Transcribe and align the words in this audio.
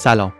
سلام. 0.00 0.32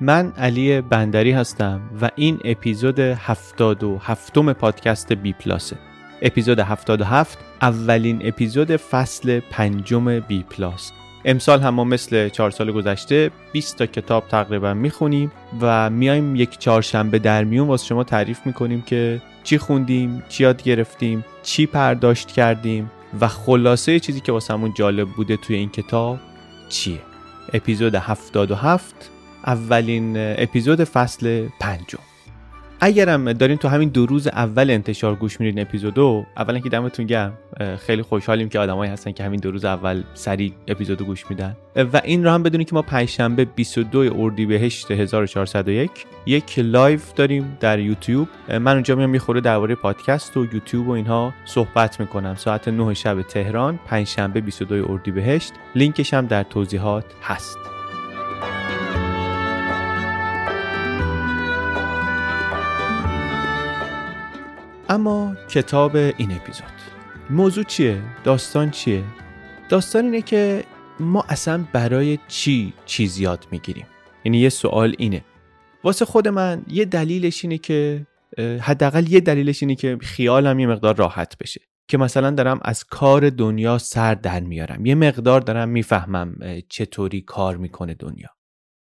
من 0.00 0.32
علی 0.36 0.80
بندری 0.80 1.32
هستم 1.32 1.80
و 2.02 2.10
این 2.16 2.38
اپیزود 2.44 2.98
77 2.98 4.38
م 4.38 4.52
پادکست 4.52 5.12
بی 5.12 5.32
پلاسه. 5.32 5.76
اپیزود 6.22 6.60
77 6.60 7.38
اولین 7.62 8.20
اپیزود 8.24 8.76
فصل 8.76 9.40
پنجم 9.40 10.20
بی 10.20 10.42
پلاس. 10.42 10.92
امسال 11.24 11.60
هم 11.60 11.74
ما 11.74 11.84
مثل 11.84 12.28
چهار 12.28 12.50
سال 12.50 12.72
گذشته 12.72 13.30
20 13.52 13.76
تا 13.76 13.86
کتاب 13.86 14.28
تقریبا 14.28 14.74
می‌خونیم 14.74 15.32
و 15.60 15.90
میایم 15.90 16.36
یک 16.36 16.58
چهارشنبه 16.58 17.18
در 17.18 17.44
میون 17.44 17.68
واسه 17.68 17.86
شما 17.86 18.04
تعریف 18.04 18.46
می‌کنیم 18.46 18.82
که 18.82 19.22
چی 19.44 19.58
خوندیم 19.58 20.22
چی 20.28 20.42
یاد 20.42 20.62
گرفتیم 20.62 21.24
چی 21.42 21.66
پرداشت 21.66 22.28
کردیم 22.28 22.90
و 23.20 23.28
خلاصه 23.28 24.00
چیزی 24.00 24.20
که 24.20 24.32
واسمون 24.32 24.74
جالب 24.74 25.08
بوده 25.08 25.36
توی 25.36 25.56
این 25.56 25.70
کتاب 25.70 26.18
چیه؟ 26.68 26.98
اپیزود 27.52 27.94
77 27.94 29.10
اولین 29.46 30.14
اپیزود 30.16 30.84
فصل 30.84 31.48
پنجم. 31.60 31.98
اگرم 32.80 33.32
دارین 33.32 33.56
تو 33.56 33.68
همین 33.68 33.88
دو 33.88 34.06
روز 34.06 34.26
اول 34.26 34.70
انتشار 34.70 35.14
گوش 35.14 35.40
میرین 35.40 35.60
اپیزودو 35.60 36.26
اولا 36.36 36.58
که 36.58 36.68
دمتون 36.68 37.06
گرم. 37.06 37.32
خیلی 37.86 38.02
خوشحالیم 38.02 38.48
که 38.48 38.58
آدمایی 38.58 38.92
هستن 38.92 39.12
که 39.12 39.24
همین 39.24 39.40
دو 39.40 39.50
روز 39.50 39.64
اول 39.64 40.02
سریع 40.14 40.52
اپیزودو 40.68 41.04
گوش 41.04 41.30
میدن. 41.30 41.56
و 41.76 42.00
این 42.04 42.24
رو 42.24 42.30
هم 42.30 42.42
بدونید 42.42 42.68
که 42.68 42.74
ما 42.74 42.82
پنجشنبه 42.82 43.44
22 43.44 44.14
اردیبهشت 44.18 44.90
1401 44.90 45.90
یک 46.26 46.58
live 46.58 47.00
داریم 47.16 47.56
در 47.60 47.78
یوتیوب. 47.78 48.28
من 48.48 48.72
اونجا 48.72 48.94
میام 48.94 49.10
می‌خوام 49.10 49.40
درباره 49.40 49.74
پادکست 49.74 50.36
و 50.36 50.44
یوتیوب 50.52 50.88
و 50.88 50.90
اینها 50.90 51.34
صحبت 51.44 52.00
می‌کنم. 52.00 52.34
ساعت 52.34 52.68
9 52.68 52.94
شب 52.94 53.22
تهران 53.22 53.78
پنجشنبه 53.86 54.40
22 54.40 54.92
اردیبهشت. 54.92 55.52
لینکش 55.74 56.14
هم 56.14 56.26
در 56.26 56.42
توضیحات 56.42 57.04
هست. 57.22 57.58
اما 64.90 65.36
کتاب 65.48 65.96
این 65.96 66.32
اپیزود. 66.32 66.66
موضوع 67.30 67.64
چیه؟ 67.64 68.02
داستان 68.24 68.70
چیه؟ 68.70 69.04
داستان 69.68 70.04
اینه 70.04 70.22
که 70.22 70.64
ما 71.00 71.24
اصلا 71.28 71.64
برای 71.72 72.18
چی 72.28 72.72
چیز 72.86 73.18
یاد 73.18 73.46
می‌گیریم؟ 73.50 73.86
یعنی 74.24 74.38
یه 74.38 74.48
سوال 74.48 74.94
اینه. 74.98 75.24
واسه 75.84 76.04
خود 76.04 76.28
من 76.28 76.62
یه 76.68 76.84
دلیلش 76.84 77.44
اینه 77.44 77.58
که 77.58 78.06
حداقل 78.60 79.12
یه 79.12 79.20
دلیلش 79.20 79.62
اینه 79.62 79.74
که 79.74 79.98
خیالم 80.00 80.58
یه 80.58 80.66
مقدار 80.66 80.96
راحت 80.96 81.38
بشه. 81.38 81.60
که 81.88 81.98
مثلا 81.98 82.30
دارم 82.30 82.58
از 82.62 82.84
کار 82.84 83.30
دنیا 83.30 83.78
سر 83.78 84.14
در 84.14 84.40
میارم. 84.40 84.86
یه 84.86 84.94
مقدار 84.94 85.40
دارم 85.40 85.68
می‌فهمم 85.68 86.36
چطوری 86.68 87.20
کار 87.20 87.56
می‌کنه 87.56 87.94
دنیا. 87.94 88.28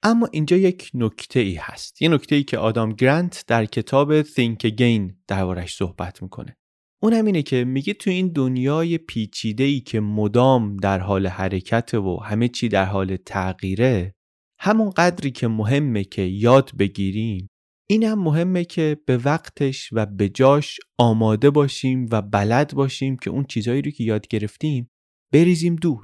اما 0.08 0.30
اینجا 0.32 0.58
یک 0.58 0.92
نکته 0.94 1.40
ای 1.40 1.56
هست. 1.56 2.02
یه 2.02 2.10
نکته 2.10 2.36
ای 2.36 2.44
که 2.44 2.58
آدام 2.58 2.94
گرانت 2.94 3.44
در 3.48 3.66
کتاب 3.66 4.24
Think 4.24 4.58
Again 4.64 5.14
دربارش 5.28 5.76
صحبت 5.76 6.24
می‌کنه. 6.24 6.58
اونم 7.04 7.26
اینه 7.26 7.42
که 7.42 7.64
میگه 7.64 7.94
تو 7.94 8.10
این 8.10 8.28
دنیای 8.28 8.98
پیچیده 8.98 9.64
ای 9.64 9.80
که 9.80 10.00
مدام 10.00 10.78
در 10.78 11.00
حال 11.00 11.28
حرکت 11.28 11.94
و 11.94 12.18
همه 12.18 12.48
چی 12.48 12.70
در 12.70 12.86
حال 12.86 13.16
تغییره 13.16 14.16
همون 14.60 14.90
قدری 14.90 15.32
که 15.32 15.48
مهمه 15.48 16.04
که 16.04 16.22
یاد 16.22 16.72
بگیریم 16.80 17.48
این 17.90 18.04
هم 18.04 18.20
مهمه 18.20 18.66
که 18.66 18.98
به 19.06 19.18
وقتش 19.18 19.90
و 19.92 20.06
به 20.06 20.30
جاش 20.30 20.80
آماده 20.98 21.50
باشیم 21.50 22.08
و 22.12 22.22
بلد 22.22 22.74
باشیم 22.74 23.18
که 23.18 23.30
اون 23.30 23.44
چیزهایی 23.44 23.82
رو 23.82 23.92
که 23.92 24.04
یاد 24.04 24.28
گرفتیم 24.28 24.90
بریزیم 25.34 25.76
دور. 25.76 26.04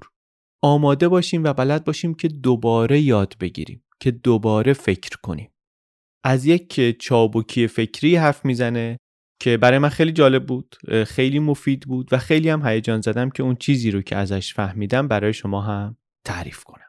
آماده 0.63 1.07
باشیم 1.07 1.43
و 1.43 1.53
بلد 1.53 1.83
باشیم 1.83 2.13
که 2.13 2.27
دوباره 2.27 3.01
یاد 3.01 3.35
بگیریم. 3.39 3.83
که 4.01 4.11
دوباره 4.11 4.73
فکر 4.73 5.17
کنیم. 5.23 5.51
از 6.23 6.45
یک 6.45 6.97
چابکی 6.99 7.67
فکری 7.67 8.15
حرف 8.15 8.45
می‌زنه 8.45 8.97
که 9.41 9.57
برای 9.57 9.79
من 9.79 9.89
خیلی 9.89 10.11
جالب 10.11 10.45
بود 10.45 10.75
خیلی 11.07 11.39
مفید 11.39 11.81
بود 11.81 12.13
و 12.13 12.17
خیلی 12.17 12.49
هم 12.49 12.67
هیجان 12.67 13.01
زدم 13.01 13.29
که 13.29 13.43
اون 13.43 13.55
چیزی 13.55 13.91
رو 13.91 14.01
که 14.01 14.15
ازش 14.15 14.53
فهمیدم 14.53 15.07
برای 15.07 15.33
شما 15.33 15.61
هم 15.61 15.97
تعریف 16.25 16.63
کنم. 16.63 16.85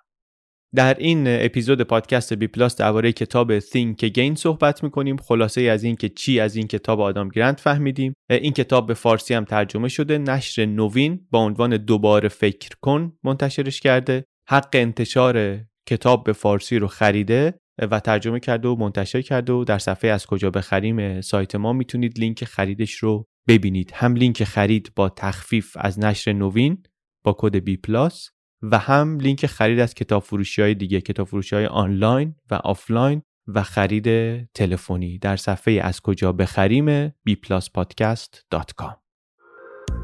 در 0.75 0.95
این 0.99 1.25
اپیزود 1.27 1.83
پادکست 1.83 2.33
بی 2.33 2.47
پلاس 2.47 2.77
درباره 2.77 3.13
کتاب 3.13 3.61
Think 3.61 3.97
Again 4.03 4.35
صحبت 4.35 4.85
می‌کنیم. 4.85 5.17
خلاصه 5.17 5.61
از 5.61 5.85
این 5.85 5.97
که 5.97 6.09
چی 6.09 6.41
از 6.41 6.57
این 6.57 6.67
کتاب 6.67 7.01
آدم 7.01 7.29
گرند 7.29 7.59
فهمیدیم. 7.61 8.15
این 8.31 8.53
کتاب 8.53 8.87
به 8.87 8.95
فارسی 8.95 9.35
هم 9.35 9.45
ترجمه 9.45 9.89
شده. 9.89 10.19
نشر 10.19 10.67
نوین 10.67 11.27
با 11.31 11.39
عنوان 11.39 11.77
دوباره 11.77 12.29
فکر 12.29 12.71
کن 12.81 13.13
منتشرش 13.25 13.81
کرده. 13.81 14.25
حق 14.49 14.71
انتشار 14.73 15.61
کتاب 15.87 16.25
به 16.25 16.33
فارسی 16.33 16.79
رو 16.79 16.87
خریده 16.87 17.55
و 17.79 18.01
ترجمه 18.01 18.41
کرده 18.41 18.69
و 18.69 18.77
منتشر 18.77 19.23
کرده 19.23 19.53
و 19.53 19.65
در 19.65 19.79
صفحه 19.79 20.11
از 20.11 20.27
کجا 20.27 20.51
بخریم 20.51 21.21
سایت 21.21 21.55
ما 21.55 21.73
می‌تونید 21.73 22.19
لینک 22.19 22.45
خریدش 22.45 22.95
رو 22.95 23.25
ببینید. 23.49 23.91
هم 23.95 24.15
لینک 24.15 24.45
خرید 24.45 24.93
با 24.97 25.09
تخفیف 25.09 25.77
از 25.81 25.99
نشر 25.99 26.33
نوین 26.33 26.83
با 27.25 27.37
کد 27.39 27.57
بی‌پلاس 27.57 28.31
و 28.63 28.79
هم 28.79 29.21
لینک 29.21 29.47
خرید 29.47 29.79
از 29.79 29.95
کتاب 29.95 30.23
فروشی 30.23 30.63
های 30.63 30.75
دیگه 30.75 31.01
کتاب 31.01 31.27
فروشی 31.27 31.57
های 31.57 31.67
آنلاین 31.67 32.35
و 32.51 32.55
آفلاین 32.55 33.23
و 33.49 33.63
خرید 33.63 34.09
تلفنی 34.55 35.19
در 35.19 35.37
صفحه 35.37 35.81
از 35.83 36.01
کجا 36.01 36.33
بخریم 36.33 37.09
bpluspodcast.com 37.09 38.95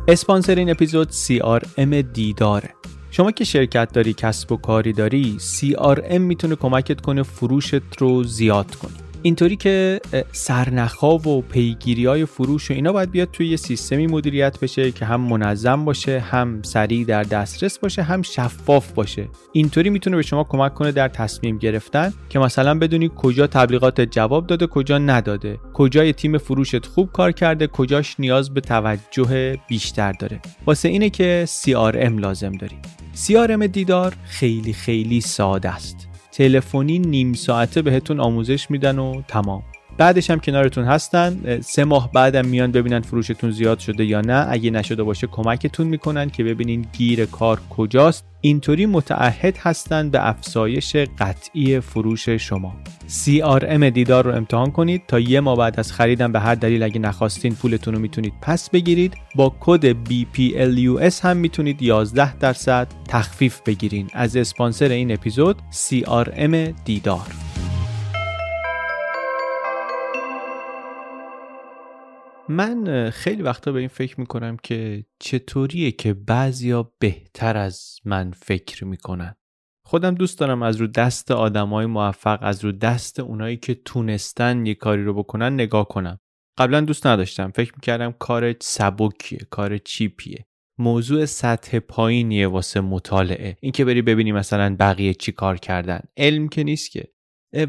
اسپانسر 0.09 0.55
این 0.55 0.71
اپیزود 0.71 1.11
CRM 1.11 1.95
دیداره 2.13 2.75
شما 3.11 3.31
که 3.31 3.45
شرکت 3.45 3.93
داری 3.93 4.13
کسب 4.13 4.53
و 4.53 4.57
کاری 4.57 4.93
داری 4.93 5.37
CRM 5.39 6.19
می‌تونه 6.19 6.55
کمکت 6.55 7.01
کنه 7.01 7.23
فروشت 7.23 7.97
رو 7.99 8.25
زیاد 8.25 8.75
کنی. 8.75 8.95
اینطوری 9.23 9.57
که 9.57 10.01
سرنخا 10.33 11.19
و 11.19 11.43
پیگیری 11.43 12.07
های 12.07 12.25
فروش 12.25 12.71
و 12.71 12.75
اینا 12.75 12.93
باید 12.93 13.11
بیاد 13.11 13.31
توی 13.31 13.49
یه 13.49 13.57
سیستمی 13.57 14.07
مدیریت 14.07 14.61
بشه 14.61 14.93
که 14.93 15.05
هم 15.05 15.21
منظم 15.21 15.85
باشه 15.85 16.21
هم 16.21 16.63
سریع 16.63 17.05
در 17.05 17.23
دسترس 17.23 17.79
باشه 17.79 18.03
هم 18.03 18.23
شفاف 18.23 18.93
باشه. 18.93 19.29
اینطوری 19.53 19.91
می‌تونه 19.91 20.17
به 20.17 20.23
شما 20.23 20.45
کمک 20.45 20.75
کنه 20.75 20.93
در 20.93 21.09
تصمیم 21.09 21.59
گرفتن 21.59 22.13
که 22.29 22.39
مثلا 22.39 22.79
بدونی 22.79 23.11
کجا 23.17 23.47
تبلیغات 23.47 24.01
جواب 24.01 24.47
داده 24.47 24.67
کجا 24.67 24.99
نداده. 24.99 25.59
کجای 25.75 26.13
تیم 26.13 26.39
فروشت 26.39 26.87
خوب 26.87 27.13
کار 27.13 27.33
کرده 27.33 27.67
کجاش 27.67 28.21
نیاز 28.21 28.55
به 28.55 28.61
توجه 28.61 29.59
بیشتر 29.69 30.13
داره. 30.13 30.41
واسه 30.67 30.89
اینه 30.89 31.11
که 31.11 31.47
CRM 31.63 32.21
لازم 32.21 32.53
داری. 32.53 32.77
CRM 33.27 33.63
دیدار 33.63 34.17
خیلی 34.25 34.73
خیلی 34.73 35.21
ساده 35.21 35.69
است. 35.69 36.09
تلفنی 36.33 36.99
نیم 36.99 37.33
ساعته 37.33 37.83
بهتون 37.83 38.21
آموزش 38.21 38.71
میدن 38.71 38.99
و 38.99 39.23
تمام. 39.29 39.63
بعدش 39.99 40.31
هم 40.31 40.41
کنارتون 40.41 40.85
هستن. 40.85 41.61
سه 41.61 41.85
ماه 41.85 42.13
بعدم 42.13 42.47
میان 42.47 42.73
ببینن 42.73 43.01
فروشتون 43.01 43.51
زیاد 43.51 43.79
شده 43.79 44.05
یا 44.05 44.21
نه. 44.21 44.47
اگه 44.51 44.71
نشده 44.71 45.03
باشه 45.03 45.27
کمکتون 45.27 45.87
می‌کنن 45.87 46.31
که 46.31 46.45
ببینین 46.45 46.87
گیر 46.93 47.25
کار 47.25 47.61
کجاست. 47.71 48.25
اینطوری 48.41 48.87
متعهد 48.87 49.57
هستند 49.57 50.11
به 50.11 50.29
افزایش 50.29 50.97
قطعی 50.97 51.81
فروش 51.81 52.29
شما. 52.29 52.77
CRM 53.09 53.85
دیدار 53.85 54.25
رو 54.25 54.35
امتحان 54.35 54.71
کنید. 54.71 55.03
تا 55.09 55.21
یه 55.21 55.41
ماه 55.41 55.57
بعد 55.57 55.81
از 55.81 55.93
خریدن 55.93 56.33
به 56.33 56.41
هر 56.41 56.55
دلیل 56.55 56.83
اگه 56.83 56.99
نخواستین 56.99 57.55
پولتون 57.55 57.95
رو 57.95 58.01
می‌تونید 58.01 58.33
پس 58.43 58.71
بگیرید. 58.71 59.15
با 59.35 59.55
کد 59.61 59.93
BPLUS 59.93 61.21
هم 61.23 61.37
می‌تونید 61.37 61.83
11 61.83 62.37
درصد 62.37 62.89
تخفیف 63.09 63.61
بگیرین. 63.67 64.09
از 64.13 64.37
اسپانسر 64.37 64.89
این 64.89 65.13
اپیزود 65.13 65.57
CRM 65.73 66.57
دیدار. 66.85 67.48
من 72.49 73.11
خیلی 73.11 73.43
وقتا 73.43 73.73
به 73.73 73.79
این 73.79 73.89
فکر 73.89 74.21
می‌کنم 74.21 74.57
که 74.63 75.05
چطوریه 75.19 75.91
که 75.91 76.15
بعضیا 76.15 76.93
بهتر 76.99 77.57
از 77.57 77.97
من 78.05 78.31
فکر 78.31 78.85
می‌کنن. 78.85 79.35
خودم 79.85 80.15
دوست 80.15 80.39
دارم 80.39 80.63
از 80.63 80.77
رو 80.77 80.87
دست 80.87 81.31
آدمای 81.31 81.87
موفق 81.87 82.39
از 82.43 82.65
رو 82.65 82.73
دست 82.73 83.21
اونایی 83.21 83.57
که 83.57 83.75
تونستن 83.75 84.67
یه 84.67 84.75
کاری 84.75 85.05
رو 85.05 85.15
بکنن 85.15 85.55
نگاه 85.55 85.89
کنم. 85.89 86.19
قبلا 86.59 86.81
دوست 86.81 87.07
نداشتم. 87.07 87.51
فکر 87.51 87.73
می‌کردم 87.77 88.13
کار 88.19 88.55
سبکیه 88.61 89.39
کار 89.51 89.79
چیپیه. 89.79 90.47
موضوع 90.79 91.25
سطح 91.25 91.79
پایینیه 91.79 92.49
واسه 92.49 92.81
مطالعه. 92.81 93.57
اینکه 93.61 93.85
بری 93.85 94.03
ببینی 94.03 94.33
مثلا 94.33 94.77
بقیه 94.79 95.15
چی 95.15 95.33
کار 95.33 95.57
کردن. 95.57 96.01
علم 96.17 96.49
که 96.49 96.65
نیست 96.65 96.91
که. 96.91 97.09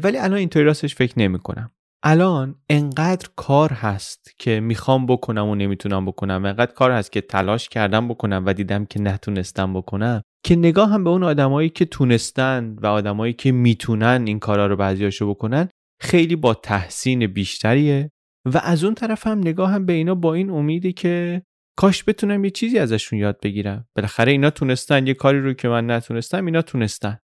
ولی 0.02 0.18
الان 0.18 0.38
اینطوری 0.38 0.64
راستش 0.64 0.94
فکر 0.94 1.18
نمی‌کنم. 1.18 1.70
الان 2.02 2.54
انقدر 2.68 3.28
کار 3.36 3.72
هست 3.72 4.34
که 4.38 4.60
می‌خوام 4.60 5.06
بکنم 5.06 5.48
و 5.48 5.54
نمی‌تونم 5.54 6.06
بکنم. 6.06 6.44
انقدر 6.44 6.72
کار 6.72 6.90
هست 6.90 7.12
که 7.12 7.20
تلاش 7.20 7.68
کردم 7.68 8.08
بکنم 8.08 8.42
و 8.46 8.52
دیدم 8.52 8.84
که 8.84 9.00
نتونستم 9.00 9.74
بکنم. 9.74 10.22
که 10.44 10.56
نگاه 10.56 10.90
هم 10.90 11.04
به 11.04 11.10
اون 11.10 11.22
آدمایی 11.22 11.68
که 11.68 11.84
تونستن 11.84 12.76
و 12.82 12.86
آدمایی 12.86 13.32
که 13.32 13.52
می‌تونن 13.52 14.24
این 14.26 14.38
کارا 14.38 14.66
رو 14.66 14.76
بعضیاشو 14.76 15.30
بکنن 15.30 15.68
خیلی 16.00 16.36
با 16.36 16.54
تحسین 16.54 17.26
بیشتریه. 17.26 18.10
و 18.44 18.60
از 18.64 18.84
اون 18.84 18.94
طرف 18.94 19.26
هم 19.26 19.38
نگاه 19.38 19.70
هم 19.70 19.86
به 19.86 19.92
اینا 19.92 20.14
با 20.14 20.34
این 20.34 20.50
امیده 20.50 20.92
که 20.92 21.42
کاش 21.76 22.04
بتونم 22.06 22.44
یه 22.44 22.50
چیزی 22.50 22.78
ازشون 22.78 23.18
یاد 23.18 23.40
بگیرم. 23.42 23.88
بالاخره 23.96 24.32
اینا 24.32 24.50
تونستن 24.50 25.06
یه 25.06 25.14
کاری 25.14 25.40
رو 25.40 25.52
که 25.52 25.68
من 25.68 25.90
نتونستم 25.90 26.46
اینا 26.46 26.62
تونستن. 26.62 27.18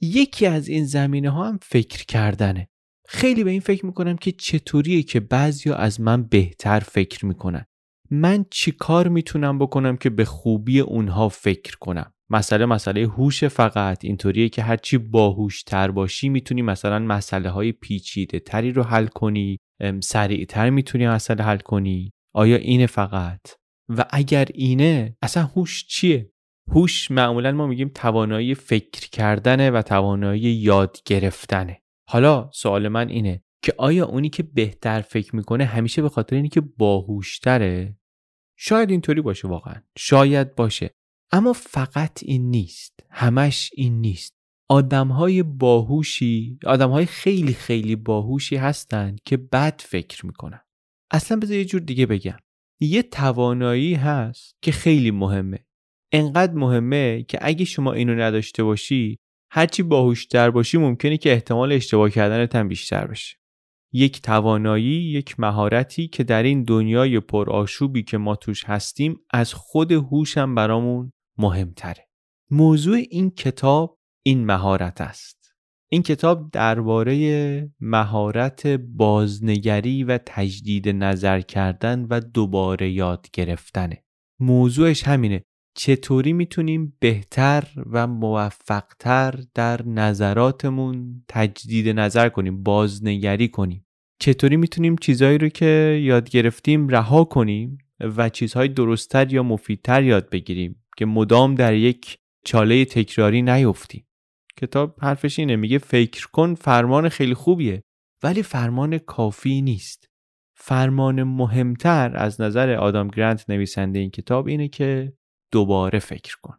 یکی 0.00 0.46
از 0.46 0.68
این 0.68 0.84
زمینه 0.84 1.30
ها 1.30 1.48
هم 1.48 1.58
فکر 1.62 2.04
کردنه. 2.04 2.68
خیلی 3.06 3.44
به 3.44 3.50
این 3.50 3.60
فکر 3.60 3.86
می‌کنم 3.86 4.16
که 4.16 4.32
چطوریه 4.32 5.02
که 5.02 5.20
بعضیا 5.20 5.74
از 5.74 6.00
من 6.00 6.22
بهتر 6.22 6.80
فکر 6.80 7.26
می‌کنن. 7.26 7.64
من 8.10 8.44
چی 8.50 8.72
کار 8.72 9.08
می‌تونم 9.08 9.58
بکنم 9.58 9.96
که 9.96 10.10
به 10.10 10.24
خوبی 10.24 10.80
اونها 10.80 11.28
فکر 11.28 11.76
کنم؟ 11.76 12.12
مسئله 12.30 12.66
مسئله 12.66 13.06
هوش 13.06 13.44
فقط 13.44 14.04
اینطوریه 14.04 14.48
که 14.48 14.62
هرچی 14.62 14.98
باهوشتر 14.98 15.90
باشی 15.90 16.28
می‌تونی 16.28 16.62
مثلا 16.62 16.98
مسئله 16.98 17.50
های 17.50 17.72
پیچیده 17.72 18.38
تری 18.38 18.72
رو 18.72 18.82
حل 18.82 19.06
کنی 19.06 19.58
سریعتر 20.02 20.70
می‌تونی 20.70 21.08
مسئله 21.08 21.44
حل 21.44 21.58
کنی. 21.58 22.10
آیا 22.34 22.56
اینه 22.56 22.86
فقط؟ 22.86 23.40
و 23.88 24.04
اگر 24.10 24.48
اینه 24.54 25.16
اصلا 25.22 25.42
هوش 25.42 25.86
چیه؟ 25.86 26.30
هوش 26.68 27.10
معمولا 27.10 27.52
ما 27.52 27.66
میگیم 27.66 27.90
توانایی 27.94 28.54
فکر 28.54 29.08
کردنه 29.10 29.70
و 29.70 29.82
توانایی 29.82 30.42
یاد 30.42 30.98
گرفتنه. 31.04 31.80
حالا 32.08 32.50
سوال 32.52 32.88
من 32.88 33.08
اینه 33.08 33.42
که 33.62 33.74
آیا 33.78 34.06
اونی 34.06 34.28
که 34.28 34.42
بهتر 34.42 35.00
فکر 35.00 35.36
می‌کنه 35.36 35.64
همیشه 35.64 36.02
به 36.02 36.08
خاطر 36.08 36.36
اینی 36.36 36.48
که 36.48 36.60
باهوشتره؟ 36.60 37.98
شاید 38.58 38.90
اینطوری 38.90 39.20
باشه 39.20 39.48
واقعا. 39.48 39.82
شاید 39.98 40.54
باشه. 40.54 40.90
اما 41.32 41.52
فقط 41.52 42.22
این 42.22 42.50
نیست. 42.50 43.00
همش 43.10 43.70
این 43.74 44.00
نیست. 44.00 44.34
آدمهای 44.68 45.42
باهوشی 45.42 46.58
آدمهای 46.66 47.06
خیلی 47.06 47.52
خیلی 47.52 47.96
باهوشی 47.96 48.56
هستند 48.56 49.20
که 49.24 49.36
بد 49.36 49.80
فکر 49.80 50.26
می‌کنن. 50.26 50.60
اصلا 51.10 51.38
بذار 51.38 51.56
یه 51.56 51.64
جور 51.64 51.80
دیگه 51.80 52.06
بگم. 52.06 52.36
یه 52.80 53.02
توانایی 53.02 53.94
هست 53.94 54.56
که 54.62 54.72
خیلی 54.72 55.10
مهمه. 55.10 55.66
انقدر 56.12 56.52
مهمه 56.52 57.22
که 57.22 57.38
اگه 57.42 57.64
شما 57.64 57.92
اینو 57.92 58.14
نداشته 58.14 58.64
باشی 58.64 59.18
هرچی 59.56 59.82
باهوشتر 59.82 60.50
باشی 60.50 60.78
ممکنه 60.78 61.16
که 61.16 61.32
احتمال 61.32 61.72
اشتباه 61.72 62.10
کردنت 62.10 62.56
هم 62.56 62.68
بیشتر 62.68 63.06
بشه. 63.06 63.36
یک 63.92 64.22
توانایی 64.22 65.12
یک 65.12 65.40
مهارتی 65.40 66.08
که 66.08 66.24
در 66.24 66.42
این 66.42 66.64
دنیای 66.64 67.20
پرآشوبی 67.20 68.02
که 68.02 68.18
ما 68.18 68.36
توش 68.36 68.64
هستیم 68.64 69.20
از 69.30 69.54
خود 69.54 69.92
هوشم 69.92 70.54
برامون 70.54 71.12
مهمتره. 71.38 72.08
موضوع 72.50 72.96
این 73.10 73.30
کتاب 73.30 73.98
این 74.22 74.46
مهارت 74.46 75.00
است. 75.00 75.54
این 75.90 76.02
کتاب 76.02 76.50
درباره 76.50 77.72
مهارت 77.80 78.66
بازنگری 78.66 80.04
و 80.04 80.18
تجدید 80.26 80.88
نظر 80.88 81.40
کردن 81.40 82.06
و 82.10 82.20
دوباره 82.20 82.90
یاد 82.90 83.26
گرفتنه. 83.32 84.04
موضوعش 84.40 85.02
همینه. 85.02 85.44
چطوری 85.74 86.32
می‌تونیم 86.32 86.96
بهتر 86.98 87.68
و 87.90 88.06
موفقتر 88.06 89.34
در 89.54 89.86
نظراتمون 89.86 91.24
تجدید 91.28 91.88
نظر 91.88 92.28
کنیم 92.28 92.62
بازنگری 92.62 93.48
کنیم؟ 93.48 93.86
چطوری 94.18 94.56
می‌تونیم 94.56 94.96
چیزهایی 94.96 95.38
رو 95.38 95.48
که 95.48 96.00
یاد 96.02 96.30
گرفتیم 96.30 96.88
رها 96.88 97.24
کنیم 97.24 97.78
و 98.00 98.28
چیزهای 98.28 98.68
درستتر 98.68 99.32
یا 99.32 99.42
مفیدتر 99.42 100.02
یاد 100.02 100.30
بگیریم 100.30 100.84
که 100.96 101.06
مدام 101.06 101.54
در 101.54 101.74
یک 101.74 102.18
چاله 102.44 102.84
تکراری 102.84 103.42
نیفتیم؟ 103.42 104.06
کتاب 104.56 104.96
حرفش 105.00 105.38
اینه 105.38 105.56
میگه 105.56 105.78
فکر 105.78 106.26
کن 106.26 106.54
فرمان 106.54 107.08
خیلی 107.08 107.34
خوبیه 107.34 107.82
ولی 108.22 108.42
فرمان 108.42 108.98
کافی 108.98 109.62
نیست. 109.62 110.08
فرمان 110.56 111.22
مهمتر 111.22 112.16
از 112.16 112.40
نظر 112.40 112.70
آدام 112.70 113.08
گرانت 113.08 113.50
نویسنده 113.50 113.98
این 113.98 114.10
کتاب 114.10 114.46
اینه 114.46 114.68
که 114.68 115.12
دوباره 115.54 115.98
فکر 115.98 116.36
کن. 116.42 116.58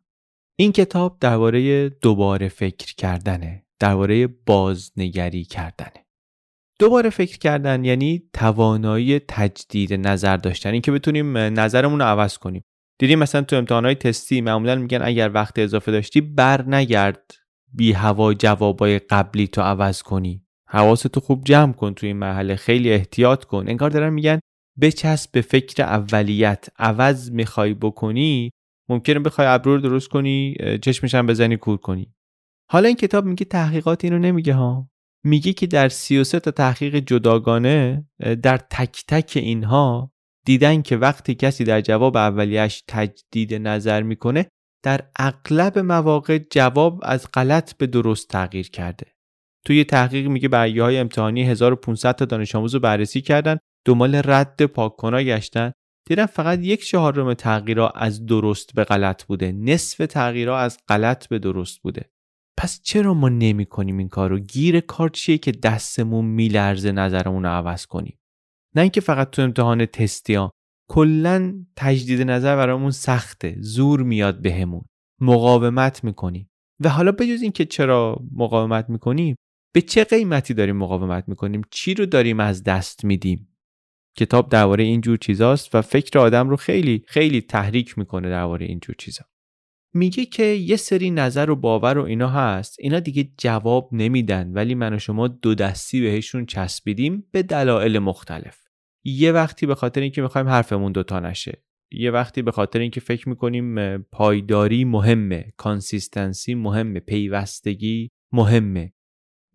این 0.59 0.71
کتاب 0.71 1.17
درباره 1.19 1.89
دوباره 1.89 2.47
فکر 2.47 2.95
کردنه 2.95 3.65
درباره 3.79 4.27
بازنگری 4.27 5.43
کردنه. 5.43 6.05
دوباره 6.79 7.09
فکر 7.09 7.37
کردن 7.37 7.85
یعنی 7.85 8.23
توانایی 8.33 9.19
تجدید 9.19 9.93
نظر 9.93 10.37
داشتن 10.37 10.69
اینکه 10.69 10.91
بتونیم 10.91 11.37
نظرمون 11.37 11.99
رو 11.99 12.05
عوض 12.05 12.37
کنیم. 12.37 12.61
دیدیم 12.99 13.19
مثلا 13.19 13.41
تو 13.41 13.55
امتحانات 13.55 14.07
تستی 14.07 14.41
معمولا 14.41 14.75
میگن 14.75 15.01
اگر 15.01 15.31
وقت 15.33 15.59
اضافه 15.59 15.91
داشتی 15.91 16.21
بر 16.21 16.69
نگرد 16.69 17.31
بی 17.73 17.91
هوا 17.91 18.33
جوابای 18.33 18.99
قبلی 18.99 19.47
تو 19.47 19.61
عوض 19.61 20.01
کنی. 20.01 20.45
حواستو 20.67 21.19
خوب 21.19 21.43
جمع 21.43 21.73
کن 21.73 21.93
تو 21.93 22.05
این 22.05 22.17
مرحله 22.17 22.55
خیلی 22.55 22.93
احتیاط 22.93 23.43
کن. 23.43 23.65
انگار 23.67 23.89
دارن 23.89 24.13
میگن 24.13 24.39
بچسب 24.81 25.31
به 25.31 25.41
فکر 25.41 25.83
اولیت 25.83 26.67
عوض 26.79 27.31
می‌خوای 27.31 27.73
بکنی 27.73 28.51
ممکنه 28.89 29.19
بخوای 29.19 29.47
ابرو 29.47 29.75
رو 29.75 29.81
درست 29.81 30.09
کنی 30.09 30.55
چشمش 30.81 31.15
هم 31.15 31.25
بزنی 31.25 31.57
کور 31.57 31.77
کنی. 31.77 32.13
حالا 32.71 32.87
این 32.87 32.97
کتاب 32.97 33.25
میگه 33.25 33.45
تحقیقات 33.45 34.03
اینو 34.03 34.19
نمیگه 34.19 34.53
ها. 34.53 34.89
میگه 35.23 35.53
که 35.53 35.67
در 35.67 35.89
33 35.89 36.39
تا 36.39 36.51
تحقیق 36.51 36.95
جداگانه 36.95 38.07
در 38.43 38.57
تک 38.57 39.03
تک 39.07 39.33
اینها 39.35 40.11
دیدن 40.45 40.81
که 40.81 40.97
وقتی 40.97 41.35
کسی 41.35 41.63
در 41.63 41.81
جواب 41.81 42.17
اولیش 42.17 42.83
تجدید 42.87 43.53
نظر 43.53 44.03
می‌کنه 44.03 44.47
در 44.83 45.01
اغلب 45.15 45.79
مواقع 45.79 46.37
جواب 46.51 46.99
از 47.03 47.27
غلط 47.33 47.77
به 47.77 47.87
درست 47.87 48.29
تغییر 48.29 48.69
کرده. 48.69 49.05
توی 49.65 49.83
تحقیق 49.83 50.27
میگه 50.27 50.47
برگه 50.47 50.83
های 50.83 50.97
امتحانی 50.97 51.43
1500 51.43 52.15
تا 52.15 52.25
دانش 52.25 52.55
آموز 52.55 52.73
رو 52.73 52.79
بررسی 52.79 53.21
کردن 53.21 53.57
دنبال 53.85 54.21
رد 54.25 54.65
پاککنا 54.65 55.21
گشتن. 55.21 55.71
دیدم 56.05 56.25
فقط 56.25 56.59
یک 56.59 56.85
چهارم 56.85 57.33
تغییرها 57.33 57.89
از 57.89 58.25
درست 58.25 58.73
به 58.75 58.83
غلط 58.83 59.23
بوده. 59.23 59.51
نصف 59.51 60.05
تغییرها 60.05 60.57
از 60.57 60.77
غلط 60.87 61.27
به 61.27 61.39
درست 61.39 61.81
بوده. 61.81 62.09
پس 62.57 62.81
چرا 62.81 63.13
ما 63.13 63.29
نمی 63.29 63.65
کنیم 63.65 63.97
این 63.97 64.09
کار 64.09 64.29
رو 64.29 64.39
گیر 64.39 64.79
کار 64.79 65.09
چیه 65.09 65.37
که 65.37 65.51
دستمون 65.51 66.25
میلرزه 66.25 66.91
نظرمون 66.91 67.43
رو 67.43 67.49
عوض 67.49 67.85
کنیم؟ 67.85 68.19
نه 68.75 68.81
اینکه 68.81 69.01
فقط 69.01 69.29
تو 69.29 69.41
امتحان 69.41 69.85
تستی 69.85 70.33
ها 70.33 70.51
کلا 70.89 71.65
تجدید 71.75 72.21
نظر 72.21 72.55
برامون 72.55 72.91
سخته. 72.91 73.55
زور 73.59 74.03
میاد 74.03 74.41
بهمون. 74.41 74.85
مقاومت 75.21 76.03
می‌کنیم. 76.03 76.49
و 76.79 76.89
حالا 76.89 77.11
بجز 77.11 77.41
اینکه 77.41 77.65
چرا 77.65 78.23
مقاومت 78.31 78.89
می‌کنیم 78.89 79.35
به 79.73 79.81
چه 79.81 80.03
قیمتی 80.03 80.53
داریم 80.53 80.77
مقاومت 80.77 81.29
می‌کنیم؟ 81.29 81.61
چی 81.71 81.93
رو 81.93 82.05
داریم 82.05 82.39
از 82.39 82.63
دست 82.63 83.05
میدیم؟ 83.05 83.54
کتاب 84.17 84.49
درباره 84.49 84.83
اینجور 84.83 85.17
چیزاست 85.17 85.75
و 85.75 85.81
فکر 85.81 86.19
آدم 86.19 86.49
رو 86.49 86.55
خیلی 86.55 87.03
خیلی 87.07 87.41
تحریک 87.41 87.97
می‌کنه 87.97 88.29
درباره 88.29 88.65
اینجور 88.65 88.95
چیزا. 88.97 89.25
میگه 89.93 90.25
که 90.25 90.43
یه 90.43 90.75
سری 90.75 91.11
نظر 91.11 91.49
و 91.49 91.55
باور 91.55 91.97
و 91.97 92.03
اینا 92.03 92.29
هست 92.29 92.75
اینا 92.79 92.99
دیگه 92.99 93.29
جواب 93.37 93.89
نمیدن 93.91 94.51
ولی 94.53 94.75
من 94.75 94.93
و 94.93 94.99
شما 94.99 95.27
دو 95.27 95.55
دستی 95.55 96.01
بهشون 96.01 96.45
چسبیدیم 96.45 97.27
به 97.31 97.43
دلایل 97.43 97.99
مختلف. 97.99 98.57
یه 99.03 99.31
وقتی 99.31 99.65
به 99.65 99.75
خاطر 99.75 100.01
اینکه 100.01 100.21
می‌خوایم 100.21 100.47
حرفمون 100.47 100.91
دوتا 100.91 101.19
نشه. 101.19 101.63
یه 101.91 102.11
وقتی 102.11 102.41
به 102.41 102.51
خاطر 102.51 102.79
اینکه 102.79 102.99
فکر 102.99 103.29
می‌کنیم 103.29 103.97
پایداری 103.97 104.85
مهمه 104.85 105.53
consistency 105.57 106.55
مهمه 106.55 106.99
پیوستگی 106.99 108.11
مهمه. 108.31 108.93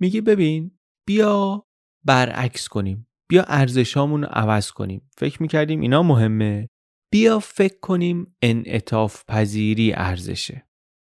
میگه 0.01 0.21
ببین 0.21 0.79
بیا 1.07 1.67
برعکس 2.05 2.69
کنیم. 2.69 3.07
بیا 3.31 3.45
ارزشامون 3.49 4.23
رو 4.23 4.29
عوض 4.31 4.71
کنیم. 4.71 5.11
فکر 5.19 5.43
می‌کردیم 5.43 5.81
اینا 5.81 6.03
مهمه. 6.03 6.69
بیا 7.13 7.39
فکر 7.39 7.79
کنیم 7.81 8.37
انعطاف 8.43 9.25
پذیری 9.29 9.93
ارزشه. 9.93 10.67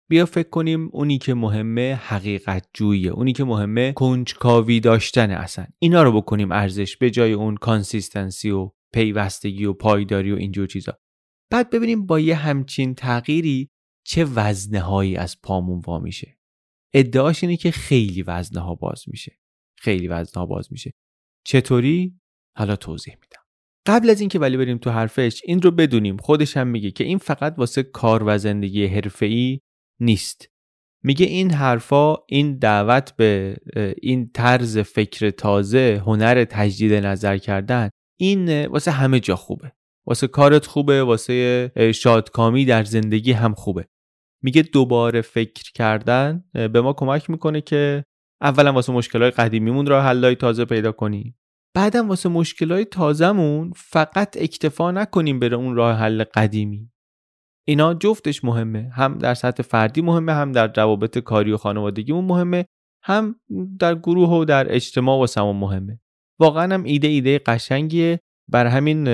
بیا 0.09 0.25
فکر 0.25 0.49
کنیم 0.49 0.89
اونی 0.93 1.17
که 1.17 1.33
مهمه 1.33 1.99
حقیقت 2.03 2.69
جویه 2.73 3.11
اونی 3.11 3.33
که 3.33 3.43
مهمه 3.43 3.93
کنجکاوی 3.93 4.79
داشتن 4.79 5.31
اصلا. 5.31 5.65
اینا 5.79 6.03
رو 6.03 6.21
بکنیم 6.21 6.51
ارزش 6.51 6.97
به 6.97 7.11
جای 7.11 7.33
اون 7.33 7.55
consistency 7.55 8.49
و 8.49 8.71
پیوستگی 8.93 9.65
و 9.65 9.73
پایداری 9.73 10.31
و 10.31 10.35
اینجور 10.35 10.67
چیزا. 10.67 10.97
بعد 11.51 11.69
ببینیم 11.69 12.05
با 12.05 12.19
یه 12.19 12.35
همچین 12.35 12.95
تغییری 12.95 13.69
چه 14.05 14.25
وزنه 14.25 14.79
هایی 14.79 15.15
از 15.15 15.41
پامون 15.41 15.81
وا 15.87 15.99
میشه 15.99 16.37
ادعاش 16.93 17.43
اینه 17.43 17.57
که 17.57 17.71
خیلی 17.71 18.21
وزنه 18.21 18.61
ها 18.61 18.75
باز 18.75 19.03
میشه. 19.07 19.39
خیلی 19.77 20.07
وزنه 20.07 20.39
ها 20.41 20.45
باز 20.45 20.67
میشه. 20.71 20.91
چطوری؟ 21.45 22.19
حالا 22.57 22.75
توضیح 22.75 23.13
میدم. 23.13 23.41
قبل 23.87 24.09
از 24.09 24.19
اینکه 24.19 24.39
ولی 24.39 24.57
بریم 24.57 24.77
تو 24.77 24.89
حرفش 24.89 25.41
این 25.45 25.61
رو 25.61 25.71
بدونیم. 25.71 26.17
خودش 26.17 26.57
هم 26.57 26.67
میگه 26.67 26.91
که 26.91 27.03
این 27.03 27.17
فقط 27.17 27.55
واسه 27.57 27.83
کار 27.83 28.23
و 28.25 28.37
زندگی 28.37 28.85
حرفه‌ای 28.85 29.59
نیست. 29.99 30.49
میگه 31.03 31.25
این 31.25 31.51
حرفا 31.51 32.15
این 32.27 32.57
دعوت 32.57 33.15
به 33.15 33.57
این 34.01 34.31
طرز 34.33 34.77
فکر 34.77 35.29
تازه 35.29 36.01
هنر 36.05 36.43
تجدید 36.43 36.93
نظر 36.93 37.37
کردن 37.37 37.89
این 38.19 38.65
واسه 38.65 38.91
همه 38.91 39.19
جا 39.19 39.35
خوبه. 39.35 39.71
واسه 40.07 40.27
کارت 40.27 40.65
خوبه 40.65 41.03
واسه 41.03 41.71
شادکامی 41.95 42.65
در 42.65 42.83
زندگی 42.83 43.31
هم 43.31 43.53
خوبه. 43.53 43.85
میگه 44.43 44.61
دوباره 44.61 45.21
فکر 45.21 45.71
کردن 45.71 46.43
به 46.53 46.81
ما 46.81 46.93
کمک 46.93 47.29
می‌کنه 47.29 47.61
که 47.61 48.03
اولا 48.41 48.73
واسه 48.73 48.93
مشکلات 48.93 49.39
قدیمیمون 49.39 49.85
راه 49.85 50.05
حلای 50.05 50.35
تازه 50.35 50.65
پیدا 50.65 50.91
کنیم 50.91 51.37
بعدم 51.75 52.09
واسه 52.09 52.29
مشکلات 52.29 52.89
تازهمون 52.89 53.71
فقط 53.75 54.37
اکتفا 54.39 54.91
نکنیم 54.91 55.39
بره 55.39 55.57
اون 55.57 55.75
راه 55.75 55.95
حل 55.95 56.23
قدیمی. 56.23 56.91
اینا 57.67 57.93
جفتش 57.93 58.43
مهمه. 58.43 58.89
هم 58.93 59.17
در 59.17 59.33
سطح 59.33 59.63
فردی 59.63 60.01
مهمه 60.01 60.33
هم 60.33 60.51
در 60.51 60.73
روابط 60.75 61.17
کاری 61.17 61.51
و 61.51 61.57
خانوادگیمون 61.57 62.25
مهمه 62.25 62.65
هم 63.03 63.35
در 63.79 63.95
گروه 63.95 64.29
و 64.29 64.45
در 64.45 64.75
اجتماع 64.75 65.23
و 65.23 65.27
سمون 65.27 65.55
مهمه. 65.55 65.99
واقعا 66.39 66.73
هم 66.73 66.83
ایده 66.83 67.07
ایده 67.07 67.39
قشنگیه. 67.39 68.19
برا 68.51 68.65
همین 68.65 69.05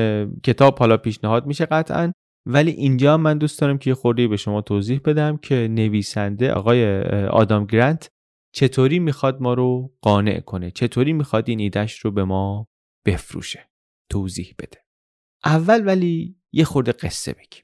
کتاب 0.41 0.79
حالا 0.79 0.97
پیشنهاد 0.97 1.45
میشه 1.45 1.65
قطعا. 1.65 2.11
ولی 2.45 2.71
اینجا 2.71 3.17
من 3.17 3.37
دوست 3.37 3.61
دارم 3.61 3.77
که 3.77 3.89
یه 3.89 3.93
خوردی 3.93 4.27
به 4.27 4.37
شما 4.37 4.61
توضیح 4.61 5.01
بدم 5.05 5.37
که 5.37 5.67
نویسنده 5.67 6.51
آقای 6.51 7.01
آدام 7.27 7.65
گرانت 7.65 8.09
چطوری 8.53 8.99
می‌خواد 8.99 9.41
ما 9.41 9.53
رو 9.53 9.91
قانع 10.01 10.39
کنه؟ 10.39 10.71
چطوری 10.71 11.13
می‌خواد 11.13 11.49
این 11.49 11.59
ایدهش 11.59 11.99
رو 11.99 12.11
به 12.11 12.23
ما 12.23 12.67
بفروشه؟ 13.05 13.69
توضیح 14.09 14.55
بده. 14.59 14.77
اول 15.45 15.87
ولی 15.87 16.35
یه 16.53 16.63
خورده 16.63 16.91
قصه 16.91 17.33
بگیم. 17.33 17.63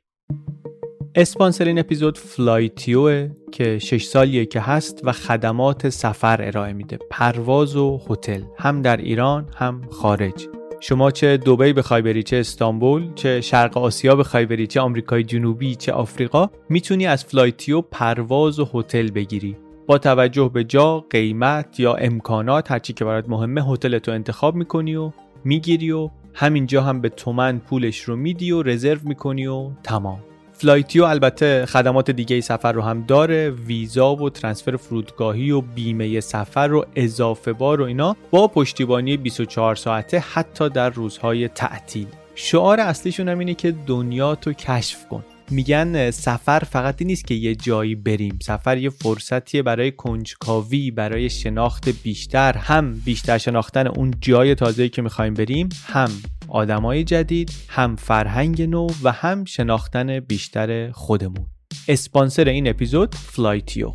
اسپانسر 1.16 1.66
این 1.66 1.80
اپیزود 1.80 2.18
فلایتیو 2.18 3.30
که 3.52 3.80
6 3.80 4.04
سالیه 4.04 4.46
که 4.46 4.60
هست 4.60 5.02
و 5.04 5.12
خدمات 5.12 5.90
سفر 5.90 6.42
ارائه 6.42 6.74
میده. 6.74 7.00
پرواز 7.10 7.76
و 7.76 8.02
هتل. 8.10 8.44
هم 8.58 8.82
در 8.82 8.98
ایران 8.98 9.50
هم 9.56 9.82
خارج. 9.90 10.48
شما 10.80 11.12
چه 11.12 11.38
دبی 11.38 11.74
بخوای 11.74 12.02
بری 12.02 12.24
چه 12.24 12.38
استانبول 12.38 13.14
چه 13.14 13.42
شرق 13.42 13.78
آسیا 13.78 14.16
بخوای 14.16 14.46
بری 14.46 14.68
چه 14.68 14.80
آمریکای 14.80 15.24
جنوبی 15.24 15.76
چه 15.76 15.92
آفریقا 15.92 16.50
می‌تونی 16.70 17.08
از 17.08 17.26
فلایتیو 17.26 17.82
پرواز 17.82 18.60
و 18.60 18.70
هتل 18.74 19.12
بگیری. 19.12 19.58
با 19.88 19.98
توجه 19.98 20.52
به 20.54 20.64
جا 20.64 21.00
قیمت 21.00 21.80
یا 21.80 21.94
امکانات 21.94 22.72
هرچی 22.72 22.94
که 22.94 23.06
برات 23.06 23.30
مهمه 23.30 23.66
هتل 23.66 24.00
تو 24.00 24.12
انتخاب 24.12 24.56
می‌کنی 24.56 24.96
و 24.96 25.12
می‌گیری 25.44 25.92
و 25.92 26.10
همینجا 26.34 26.82
هم 26.82 27.02
به 27.02 27.10
تومن 27.10 27.60
پولش 27.60 28.02
رو 28.02 28.16
میدی 28.16 28.52
و 28.52 28.62
رزرو 28.62 29.00
می‌کنی 29.04 29.48
و 29.48 29.70
تمام. 29.84 30.20
فلایتیو 30.54 31.04
البته 31.04 31.66
خدمات 31.66 32.12
دیگه 32.12 32.42
سفر 32.42 32.72
رو 32.72 32.82
هم 32.82 33.04
داره 33.04 33.50
ویزا 33.50 34.16
و 34.16 34.30
ترانسفر 34.30 34.76
فرودگاهی 34.76 35.52
و 35.52 35.62
بیمه 35.62 36.20
سفر 36.20 36.72
و 36.74 36.86
اضافه 36.96 37.54
بار 37.54 37.82
و 37.82 37.86
اینا 37.86 38.16
با 38.32 38.48
پشتیبانی 38.48 39.18
24 39.18 39.76
ساعته 39.76 40.20
حتی 40.20 40.70
در 40.70 40.90
روزهای 40.90 41.48
تعطیل. 41.48 42.08
شعار 42.36 42.80
اصلیشون 42.80 43.30
هم 43.30 43.40
اینه 43.40 43.54
که 43.54 43.72
دنیا 43.88 44.36
تو 44.36 44.54
کشف 44.54 45.08
کن. 45.08 45.24
میگن 45.52 46.12
سفر 46.12 46.60
فقط 46.60 47.02
نیست 47.02 47.28
که 47.28 47.34
یه 47.34 47.56
جایی 47.56 47.96
بریم. 47.96 48.40
سفر 48.42 48.78
یه 48.78 48.90
فرصتیه 48.90 49.64
برای 49.64 49.92
کنجکاوی 49.92 50.92
برای 50.92 51.30
شناخت 51.30 51.90
بیشتر. 51.90 52.58
هم 52.58 52.94
بیشتر 53.06 53.38
شناختن 53.38 53.88
اون 53.88 54.14
جای 54.22 54.56
تازه‌ای 54.56 54.90
که 54.90 55.02
می‌خوایم 55.02 55.34
بریم 55.34 55.70
هم 55.86 56.12
آدمای 56.48 57.04
جدید 57.04 57.52
هم 57.68 57.96
فرهنگ 57.96 58.62
نو 58.62 58.88
و 59.04 59.12
هم 59.12 59.46
شناختن 59.46 60.20
بیشتر 60.20 60.92
خودمون. 60.92 61.46
اسپانسر 61.88 62.48
این 62.48 62.68
اپیزود 62.68 63.16
فلایتیو. 63.16 63.94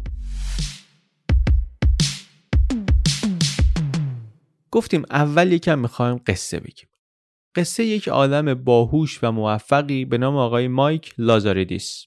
گفتیم 4.71 5.03
اول 5.11 5.53
یکم 5.53 5.79
می‌خوایم 5.79 6.21
قصه 6.27 6.61
بگیم. 6.61 6.87
قصه 7.55 7.85
یک 7.85 8.09
آدم 8.09 8.55
باهوش 8.55 9.25
و 9.25 9.33
موفقی 9.33 10.05
به 10.05 10.19
نام 10.19 10.37
آقای 10.37 10.69
مایک 10.69 11.15
لازاردیس 11.19 12.07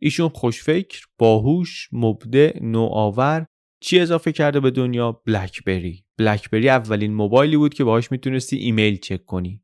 ایشون 0.00 0.28
خوشفکر، 0.28 1.06
باهوش، 1.18 1.88
مبدع، 1.92 2.58
نوآور 2.60 3.46
چی 3.82 4.00
اضافه 4.00 4.32
کرده 4.32 4.60
به 4.60 4.70
دنیا؟ 4.70 5.22
بلکبری. 5.26 6.04
بلکبری 6.18 6.68
اولین 6.68 7.14
موبایلی 7.14 7.56
بود 7.56 7.74
که 7.74 7.84
باهاش 7.84 8.12
می‌تونستی 8.12 8.56
ایمیل 8.56 8.96
چک 8.96 9.24
کنی. 9.24 9.62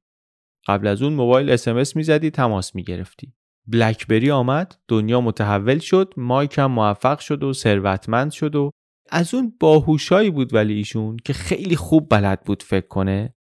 قبل 0.66 0.86
از 0.86 1.02
اون 1.02 1.12
موبایل 1.12 1.50
اسمس 1.50 1.96
می‌زدی 1.96 2.30
تماس 2.30 2.74
می‌گرفتی. 2.74 3.34
بلکبری 3.66 4.30
آمد، 4.30 4.78
دنیا 4.88 5.20
متحول 5.20 5.78
شد، 5.78 6.14
مایک 6.16 6.58
هم 6.58 6.72
موفق 6.72 7.18
شد 7.18 7.42
و 7.42 7.52
ثروتمند 7.52 8.30
شد 8.30 8.56
و 8.56 8.70
از 9.10 9.34
اون 9.34 9.56
باهوشایی 9.60 10.30
بود 10.30 10.54
ولی 10.54 10.74
ایشون 10.74 11.16
که 11.24 11.32
خیلی 11.32 11.76
خوب 11.76 12.08
بلد 12.10 12.44
بود 12.44 12.62
فکر 12.62 12.86
کنه 12.86 13.34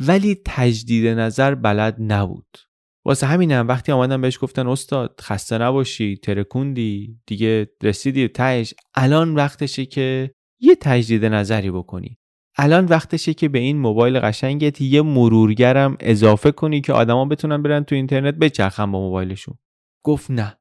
ولی 0.00 0.42
تجدید 0.44 1.06
نظر 1.06 1.54
بلد 1.54 1.96
نبود. 1.98 2.58
واسه 3.04 3.26
همینم 3.26 3.68
وقتی 3.68 3.92
آمدن 3.92 4.20
بهش 4.20 4.38
گفتن 4.42 4.66
استاد 4.66 5.20
خسته 5.20 5.58
نباشی 5.58 6.16
ترکوندی 6.16 7.20
دیگه 7.26 7.70
رسیدی 7.82 8.28
تهش. 8.28 8.74
الان 8.94 9.34
وقتشه 9.34 9.86
که 9.86 10.34
یه 10.60 10.76
تجدید 10.80 11.24
نظری 11.24 11.70
بکنی. 11.70 12.18
الان 12.56 12.84
وقتشه 12.84 13.34
که 13.34 13.48
به 13.48 13.58
این 13.58 13.78
موبایل 13.78 14.20
قشنگت 14.20 14.80
یه 14.80 15.02
مرورگرم 15.02 15.96
اضافه 16.00 16.50
کنی 16.50 16.80
که 16.80 16.92
آدما 16.92 17.24
بتونن 17.24 17.62
برن 17.62 17.84
تو 17.84 17.94
اینترنت 17.94 18.34
بچرخن 18.34 18.92
با 18.92 19.00
موبایلشون. 19.00 19.58
گفت 20.04 20.30
نه. 20.30 20.58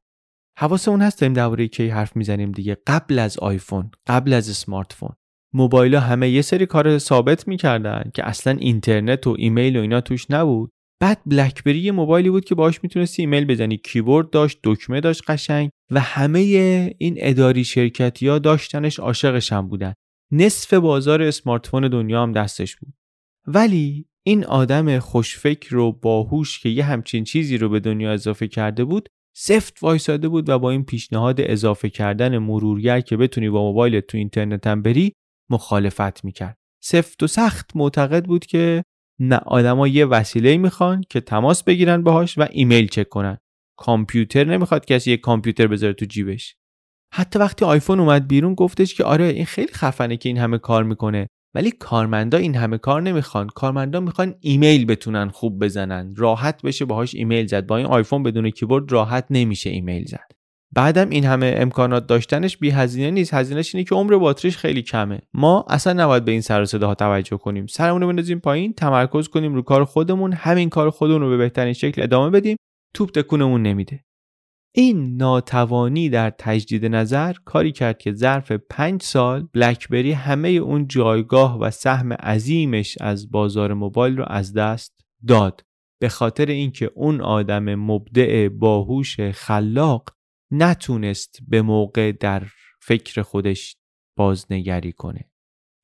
حواسمون 0.57 1.01
هست 1.01 1.21
داریم 1.21 1.33
درباره 1.33 1.67
کی 1.67 1.87
حرف 1.87 2.15
می‌زنیم 2.15 2.51
دیگه؟ 2.51 2.77
قبل 2.87 3.19
از 3.19 3.39
آیفون 3.39 3.91
قبل 4.07 4.33
از 4.33 4.49
smart 4.49 4.93
phone 4.93 5.15
موبایل 5.53 5.95
همه 5.95 6.29
یه 6.29 6.41
سری 6.41 6.65
کار 6.65 6.97
ثابت 6.97 7.47
می‌کردن 7.47 8.11
که 8.13 8.27
اصلا 8.27 8.57
اینترنت 8.59 9.27
و 9.27 9.35
ایمیل 9.37 9.77
و 9.77 9.81
اینا 9.81 10.01
توش 10.01 10.31
نبود. 10.31 10.69
بعد 11.01 11.21
بلکبری 11.25 11.79
یه 11.79 11.91
موبایلی 11.91 12.29
بود 12.29 12.45
که 12.45 12.55
باهاش 12.55 12.83
می‌تونستی 12.83 13.21
ایمیل 13.21 13.45
بزنی. 13.45 13.77
کیبورد 13.77 14.29
داشت 14.29 14.59
دکمه 14.63 15.01
داشت 15.01 15.23
قشنگ 15.27 15.69
و 15.91 15.99
همه 15.99 16.39
این 16.97 17.15
اداری 17.17 17.63
شرکتی 17.63 18.27
ها 18.27 18.39
داشتنش 18.39 18.99
عاشقش 18.99 19.53
هم 19.53 19.67
بودن. 19.67 19.93
نصف 20.31 20.73
بازار 20.73 21.21
smart 21.21 21.67
phone 21.67 21.87
دنیا 21.87 22.23
هم 22.23 22.31
دستش 22.31 22.75
بود. 22.75 22.93
ولی 23.47 24.05
این 24.25 24.45
آدم 24.45 24.99
خوشفکر 24.99 25.75
و 25.75 25.91
باهوش 25.91 26.59
که 26.59 26.69
یه 26.69 26.83
همچین 26.83 27.23
چیزی 27.23 27.57
رو 27.57 27.69
به 27.69 27.79
دنیا 27.79 28.11
اضافه 28.11 28.47
کرده 28.47 28.83
بود 28.83 29.09
سفت 29.35 29.83
وایساده 29.83 30.27
بود 30.27 30.49
و 30.49 30.59
با 30.59 30.71
این 30.71 30.83
پیشنهاد 30.83 31.41
اضافه 31.41 31.89
کردن 31.89 32.37
مرورگر 32.37 33.01
که 33.01 33.17
بتونی 33.17 33.49
با 33.49 33.61
موبایل 33.61 33.99
تو 33.99 34.17
اینترنت 34.17 34.67
هم 34.67 34.81
بری 34.81 35.13
مخالفت 35.49 36.25
می‌کرد. 36.25 36.57
سفت 36.83 37.23
و 37.23 37.27
سخت 37.27 37.71
معتقد 37.75 38.25
بود 38.25 38.45
که 38.45 38.83
نه 39.19 39.35
آدما 39.35 39.87
یه 39.87 40.05
وسیله 40.05 40.57
می‌خوان 40.57 41.03
که 41.09 41.21
تماس 41.21 41.63
بگیرن 41.63 42.03
باهاش 42.03 42.37
و 42.37 42.47
ایمیل 42.51 42.87
چک 42.87 43.09
کنن. 43.09 43.37
کامپیوتر 43.77 44.43
نمی‌خواد 44.43 44.85
کسی 44.85 45.11
یک 45.11 45.19
کامپیوتر 45.19 45.67
بذاره 45.67 45.93
تو 45.93 46.05
جیبش. 46.05 46.55
حتی 47.13 47.39
وقتی 47.39 47.65
آیفون 47.65 47.99
اومد 47.99 48.27
بیرون 48.27 48.53
گفتش 48.53 48.95
که 48.95 49.03
آره 49.03 49.25
این 49.25 49.45
خیلی 49.45 49.73
خفنه 49.73 50.17
که 50.17 50.29
این 50.29 50.37
همه 50.37 50.57
کار 50.57 50.83
می‌کنه. 50.83 51.27
ولی 51.55 51.71
کارمندا 51.71 52.37
این 52.37 52.55
همه 52.55 52.77
کار 52.77 53.01
نمی‌خوان. 53.01 53.47
کارمندا 53.47 53.99
می‌خوان 53.99 54.35
ایمیل 54.39 54.85
بتونن 54.85 55.29
خوب 55.29 55.63
بزنن. 55.63 56.13
راحت 56.15 56.61
بشه 56.61 56.85
باهاش 56.85 57.15
ایمیل 57.15 57.47
زد. 57.47 57.67
با 57.67 57.77
این 57.77 57.85
آیفون 57.85 58.23
بدون 58.23 58.49
کیبورد 58.49 58.91
راحت 58.91 59.25
نمیشه 59.29 59.69
ایمیل 59.69 60.05
زد. 60.05 60.36
بعدم 60.75 61.09
این 61.09 61.25
همه 61.25 61.55
امکانات 61.57 62.07
داشتنش 62.07 62.57
بی 62.57 62.69
هزینه 62.69 63.11
نیست. 63.11 63.33
هزینهش 63.33 63.75
اینه 63.75 63.85
که 63.85 63.95
عمر 63.95 64.17
باتریش 64.17 64.57
خیلی 64.57 64.81
کمه. 64.81 65.21
ما 65.33 65.65
اصلا 65.69 66.03
نباید 66.03 66.25
به 66.25 66.31
این 66.31 66.41
سر 66.41 66.61
و 66.61 66.65
صداها 66.65 66.95
توجه 66.95 67.37
کنیم. 67.37 67.67
سرمون 67.67 68.01
رو 68.01 68.07
بندازیم 68.07 68.39
پایین 68.39 68.73
تمرکز 68.73 69.27
کنیم 69.27 69.55
رو 69.55 69.61
کار 69.61 69.85
خودمون. 69.85 70.33
همین 70.33 70.69
کار 70.69 70.89
خودمون 70.89 71.21
رو 71.21 71.29
به 71.29 71.37
بهترین 71.37 71.73
شکل 71.73 72.01
ادامه 72.01 72.29
بدیم. 72.29 72.57
توپ 72.93 73.11
تکونمون 73.11 73.61
نمیده. 73.61 74.03
این 74.75 75.17
ناتوانی 75.17 76.09
در 76.09 76.29
تجدید 76.29 76.85
نظر 76.85 77.33
کاری 77.45 77.71
کرد 77.71 77.97
که 77.97 78.13
ظرف 78.13 78.51
پنج 78.51 79.03
سال 79.03 79.47
بلکبری 79.53 80.11
همه 80.11 80.49
اون 80.49 80.87
جایگاه 80.87 81.59
و 81.59 81.71
سهم 81.71 82.13
عظیمش 82.13 82.97
از 83.01 83.31
بازار 83.31 83.73
موبایل 83.73 84.17
رو 84.17 84.25
از 84.27 84.53
دست 84.53 84.99
داد. 85.27 85.61
به 86.01 86.09
خاطر 86.09 86.45
اینکه 86.45 86.91
اون 86.95 87.21
آدم 87.21 87.75
مبدع 87.75 88.49
باهوش 88.49 89.19
خلاق 89.19 90.16
نتونست 90.51 91.37
به 91.47 91.61
موقع 91.61 92.11
در 92.11 92.43
فکر 92.81 93.21
خودش 93.21 93.75
بازنگری 94.17 94.91
کنه. 94.91 95.31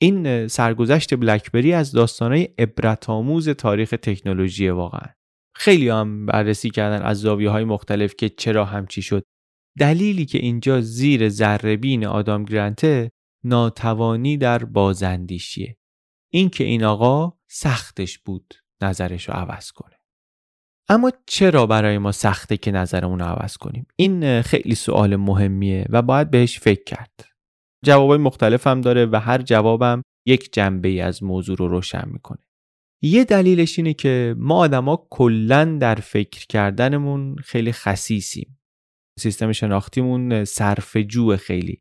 این 0.00 0.48
سرگذشت 0.48 1.14
بلکبری 1.14 1.72
از 1.72 1.92
داستانهای 1.92 2.48
عبرت 2.58 3.10
آموز 3.10 3.48
تاریخ 3.48 3.90
تکنولوژی 3.90 4.68
واقعا. 4.68 5.14
خیلی 5.56 5.88
هم 5.88 6.26
بررسی 6.26 6.70
کردن 6.70 7.02
از 7.02 7.20
زاویه 7.20 7.50
های 7.50 7.64
مختلف 7.64 8.14
که 8.14 8.28
چرا 8.28 8.64
همچی 8.64 9.02
شد. 9.02 9.22
دلیلی 9.78 10.26
که 10.26 10.38
اینجا 10.38 10.80
زیر 10.80 11.28
ذربین 11.28 12.06
آدام 12.06 12.44
گرانته 12.44 13.10
ناتوانی 13.44 14.36
در 14.36 14.64
بازندیشیه 14.64 15.76
اینکه 16.32 16.64
این 16.64 16.84
آقا 16.84 17.38
سختش 17.50 18.18
بود 18.18 18.54
نظرش 18.82 19.28
رو 19.28 19.34
عوض 19.34 19.72
کنه. 19.72 19.93
اما 20.88 21.12
چرا 21.26 21.66
برای 21.66 21.98
ما 21.98 22.12
سخته 22.12 22.56
که 22.56 22.70
نظرمون 22.70 23.18
رو 23.18 23.24
عوض 23.24 23.56
کنیم؟ 23.56 23.86
این 23.96 24.42
خیلی 24.42 24.74
سوال 24.74 25.16
مهمیه 25.16 25.86
و 25.90 26.02
باید 26.02 26.30
بهش 26.30 26.58
فکر 26.58 26.84
کرد. 26.84 27.26
جوابای 27.84 28.18
مختلف 28.18 28.66
هم 28.66 28.80
داره 28.80 29.06
و 29.06 29.16
هر 29.16 29.42
جوابم 29.42 30.02
یک 30.26 30.52
جنبه 30.52 30.88
ای 30.88 31.00
از 31.00 31.22
موضوع 31.22 31.56
رو 31.56 31.68
روشن 31.68 32.08
می‌کنه. 32.12 32.38
یه 33.02 33.24
دلیلش 33.24 33.78
اینه 33.78 33.94
که 33.94 34.34
ما 34.38 34.56
آدما 34.56 35.06
کلا 35.10 35.78
در 35.80 35.94
فکر 35.94 36.46
کردنمون 36.46 37.36
خیلی 37.36 37.72
خصیصیم. 37.72 38.58
سیستم 39.18 39.52
شناختیمون 39.52 40.44
صرف 40.44 40.96
جو 40.96 41.36
خیلی. 41.36 41.80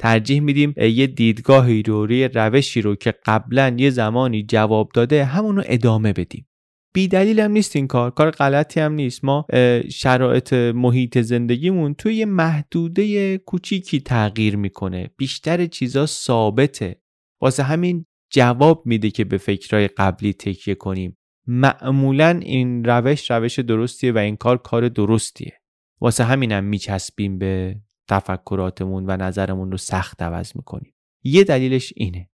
ترجیح 0.00 0.40
میدیم 0.40 0.74
یه 0.76 1.06
دیدگاهی 1.06 1.82
رو 1.82 2.06
روی 2.06 2.28
روشی 2.28 2.82
رو 2.82 2.94
که 2.94 3.14
قبلا 3.26 3.76
یه 3.78 3.90
زمانی 3.90 4.42
جواب 4.42 4.90
داده 4.94 5.24
همونو 5.24 5.62
ادامه 5.66 6.12
بدیم. 6.12 6.46
بی 6.92 7.08
دلیل 7.08 7.40
هم 7.40 7.50
نیست 7.50 7.76
این 7.76 7.86
کار. 7.86 8.10
کار 8.10 8.30
غلطی 8.30 8.80
هم 8.80 8.92
نیست. 8.92 9.24
ما 9.24 9.46
شرایط 9.92 10.52
محیط 10.52 11.18
زندگیمون 11.18 11.94
توی 11.94 12.14
یه 12.14 12.24
محدوده 12.24 13.38
کوچیکی 13.38 14.00
تغییر 14.00 14.56
می‌کنه. 14.56 15.10
بیشتر 15.16 15.66
چیزا 15.66 16.06
ثابته. 16.06 17.02
واسه 17.40 17.62
همین 17.62 18.06
جواب 18.32 18.82
میده 18.86 19.10
که 19.10 19.24
به 19.24 19.38
فکرهای 19.38 19.88
قبلی 19.88 20.32
تکیه 20.32 20.74
کنیم. 20.74 21.16
معمولا 21.46 22.40
این 22.42 22.84
روش 22.84 23.30
روش 23.30 23.58
درستیه 23.58 24.12
و 24.12 24.18
این 24.18 24.36
کار 24.36 24.58
کار 24.58 24.88
درستیه. 24.88 25.52
واسه 26.00 26.24
همینم 26.24 26.64
میچسبیم 26.64 27.38
به 27.38 27.80
تفکراتمون 28.08 29.04
و 29.06 29.16
نظرمون 29.16 29.70
رو 29.70 29.76
سخت 29.76 30.22
عوض 30.22 30.52
می‌کنیم. 30.56 30.94
یه 31.24 31.44
دلیلش 31.44 31.92
اینه. 31.96 32.30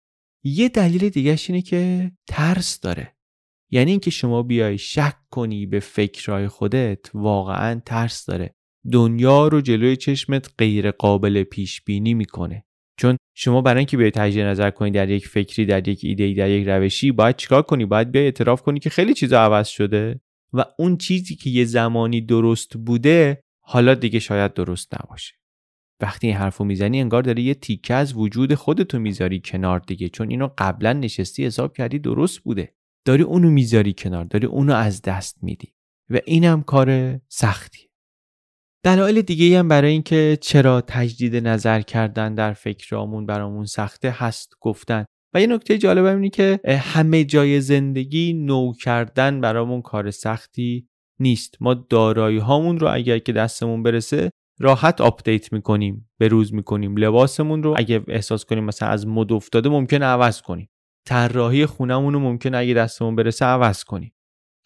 یه 0.44 0.70
دلیل 0.70 1.10
دیگهش 1.10 1.50
اینه 1.50 1.62
که 1.62 2.12
ترس 2.28 2.80
داره. 2.80 3.16
یعنی 3.74 3.92
اینکه 3.92 4.12
شما 4.12 4.44
بیای 4.44 4.78
شک 4.78 5.16
کنی 5.30 5.66
به 5.66 5.80
فکرهای 5.80 6.48
خودت 6.48 7.00
واقعا 7.14 7.82
ترس 7.86 8.26
داره. 8.26 8.56
دنیا 8.92 9.48
رو 9.48 9.62
جلوی 9.62 9.96
چشمت 9.96 10.50
غیر 10.58 10.92
قابل 10.92 11.44
پیش 11.44 11.82
بینی 11.82 12.14
می‌کنه. 12.14 12.66
چون 12.98 13.18
شما 13.36 13.62
برای 13.62 13.78
اینکه 13.78 13.98
بیای 13.98 14.12
تجدید 14.12 14.44
نظر 14.44 14.70
کنی 14.70 14.92
در 14.92 15.10
یک 15.10 15.28
فکری 15.28 15.66
در 15.66 15.88
یک 15.88 16.00
ایده 16.04 16.34
در 16.34 16.50
یک 16.50 16.68
روشی 16.68 17.12
باید 17.12 17.36
چیکار 17.36 17.62
کنی؟ 17.62 17.86
باید 17.86 18.12
بیای 18.12 18.26
اعتراف 18.26 18.62
کنی 18.62 18.80
که 18.80 18.90
خیلی 18.90 19.14
چیزا 19.14 19.42
عوض 19.42 19.68
شده 19.68 20.22
و 20.54 20.66
اون 20.80 20.98
چیزی 20.98 21.36
که 21.36 21.50
یه 21.50 21.66
زمانی 21.66 22.22
درست 22.22 22.78
بوده 22.78 23.44
حالا 23.62 23.94
دیگه 23.94 24.20
شاید 24.20 24.54
درست 24.54 24.94
نباشه. 24.94 25.34
وقتی 26.02 26.28
این 26.28 26.36
حرفو 26.36 26.64
می‌زنی 26.64 27.02
انگار 27.02 27.24
داری 27.24 27.42
یه 27.42 27.54
تیکه 27.54 27.94
از 27.94 28.14
وجود 28.14 28.54
خودتو 28.54 29.00
می‌ذاری 29.00 29.42
کنار 29.46 29.80
دیگه 29.80 30.10
چون 30.10 30.30
اینو 30.30 30.50
قبلا 30.58 30.94
نشستی 30.94 31.46
حساب 31.46 31.74
کردی 31.74 32.00
درست 32.00 32.40
بوده. 32.40 32.74
داری 33.06 33.24
اونو 33.24 33.50
می‌ذاری 33.50 33.94
کنار 33.94 34.26
داری 34.26 34.48
اونو 34.48 34.74
از 34.74 35.02
دست 35.02 35.38
میدی 35.44 35.74
و 36.10 36.20
اینم 36.26 36.64
کار 36.64 37.20
سختی 37.30 37.90
دلایل 38.86 39.22
دیگه 39.22 39.60
هم 39.60 39.68
برای 39.68 39.92
اینکه 39.92 40.38
چرا 40.42 40.82
تجدید 40.82 41.36
نظر 41.36 41.82
کردن 41.82 42.36
در 42.36 42.54
فکرامون 42.54 43.26
برامون 43.26 43.66
سخته 43.66 44.12
هست 44.12 44.54
گفتن. 44.62 45.06
و 45.34 45.42
یه 45.42 45.48
نکته 45.48 45.78
جالب 45.78 46.06
اینه 46.06 46.30
که 46.30 46.60
همه 46.68 47.24
جای 47.24 47.62
زندگی 47.62 48.34
نو 48.34 48.74
کردن 48.74 49.42
برامون 49.42 49.82
کار 49.82 50.12
سختی 50.12 50.88
نیست. 51.20 51.58
ما 51.62 51.74
دارایی 51.74 52.38
هامون 52.38 52.80
رو 52.80 52.94
اگر 52.94 53.20
که 53.20 53.34
دستمون 53.34 53.84
برسه 53.84 54.30
راحت 54.60 55.02
آپدیت 55.02 55.54
می‌کنیم 55.54 56.10
به 56.18 56.28
روز 56.28 56.54
می‌کنیم 56.54 56.98
لباسمون 56.98 57.64
رو 57.64 57.76
اگه 57.78 58.04
احساس 58.08 58.46
کنیم 58.46 58.64
مثلا 58.64 58.90
از 58.90 59.08
مد 59.08 59.34
افتاده 59.34 59.70
ممکن 59.70 60.04
عوض 60.04 60.42
کنیم. 60.42 60.70
طراحی 61.06 61.66
خونمون 61.66 62.14
رو 62.14 62.20
ممکن 62.20 62.56
اگه 62.56 62.74
دستمون 62.74 63.16
برسه 63.16 63.46
عوض 63.46 63.84
کنیم. 63.84 64.16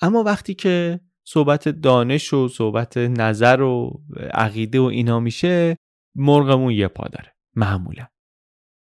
اما 0.02 0.23
وقتی 0.23 0.54
که 0.54 1.00
صحبت 1.28 1.69
دانش 1.69 2.34
و 2.34 2.47
صحبت 2.47 2.97
نظر 2.97 3.62
و 3.62 4.04
عقیده 4.34 4.80
و 4.80 4.84
اینا 4.84 5.19
میشه 5.19 5.78
مرغمون 6.15 6.73
یه 6.73 6.88
پا 6.88 7.08
داره. 7.08 7.36
معمولا. 7.56 8.08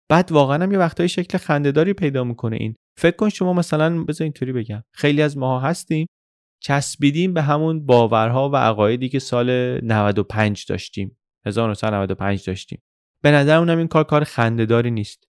بعد 0.09 0.33
واقعا 0.33 0.63
هم 0.63 0.73
یه 0.73 0.79
وقتای 0.79 1.09
شکل 1.09 1.39
خندهداری 1.39 1.93
پیدا 1.93 2.25
می‌کنه 2.25 2.57
این. 2.57 2.75
فکر 2.99 3.17
کن 3.17 3.29
شما 3.29 3.53
مثلا 3.53 4.05
بذار 4.05 4.25
اینطوری 4.25 4.53
بگم. 4.53 4.83
خیلی 4.93 5.23
از 5.23 5.39
ماها 5.39 5.69
هستیم 5.69 6.07
چسبیدیم 6.63 7.35
به 7.35 7.43
همون 7.43 7.87
باورها 7.87 8.51
و 8.51 8.57
عقایدی 8.57 9.09
که 9.09 9.19
سال 9.19 9.81
95 9.85 10.67
داشتیم. 10.69 11.19
1995 11.47 12.47
داشتیم. 12.47 12.83
به 13.23 13.31
نظر 13.31 13.57
اونم 13.57 13.79
این 13.79 13.89
کار 13.89 14.05
کار 14.05 14.25
خندهداری 14.25 14.91
نیست. 14.91 15.29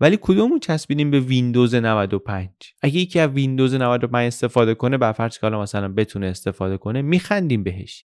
ولی 0.00 0.18
کدومون 0.20 0.58
چسبیدیم 0.58 1.10
به 1.10 1.20
ویندوز 1.20 1.74
95 1.74 2.50
اگه 2.82 2.96
یکی 3.00 3.20
از 3.20 3.30
ویندوز 3.30 3.74
95 3.74 4.26
استفاده 4.26 4.74
کنه 4.74 4.98
بر 4.98 5.12
فرض 5.12 5.38
که 5.38 5.46
مثلا 5.46 5.88
بتونه 5.88 6.26
استفاده 6.26 6.76
کنه 6.76 7.02
میخندیم 7.02 7.62
بهش. 7.62 8.04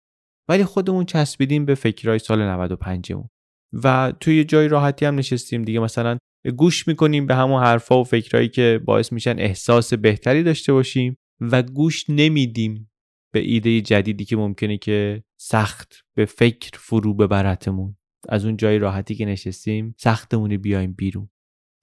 ولی 0.49 0.65
خودمون 0.65 1.05
چسبیدیم 1.05 1.65
به 1.65 1.75
فکرهای 1.75 2.19
سال 2.19 2.43
95 2.43 3.13
مون 3.13 3.29
و 3.73 4.13
توی 4.21 4.45
جای 4.45 4.69
راحتی 4.69 5.07
هم 5.07 5.15
نشستیم 5.15 5.63
دیگه. 5.63 5.81
مثلا 5.81 6.19
گوش 6.57 6.89
می‌کنیم 6.89 7.27
به 7.27 7.35
همون 7.35 7.63
حرفا 7.63 8.01
و 8.01 8.05
فکرهایی 8.05 8.49
که 8.49 8.81
باعث 8.85 9.13
میشن 9.13 9.39
احساس 9.39 9.95
بهتری 9.95 10.43
داشته 10.43 10.73
باشیم 10.73 11.17
و 11.41 11.63
گوش 11.63 12.05
نمیدیم 12.09 12.91
به 13.33 13.41
ایده 13.41 13.81
جدیدی 13.81 14.25
که 14.25 14.37
ممکنه 14.37 14.79
که 14.79 15.23
سخت 15.41 15.95
به 16.17 16.25
فکر 16.25 16.71
فرو 16.79 17.15
ببرتمون. 17.15 17.97
از 18.29 18.45
اون 18.45 18.57
جای 18.57 18.79
راحتی 18.79 19.15
که 19.15 19.25
نشستیم 19.25 19.95
سختمون 19.99 20.57
بیایم 20.57 20.93
بیرون. 20.93 21.29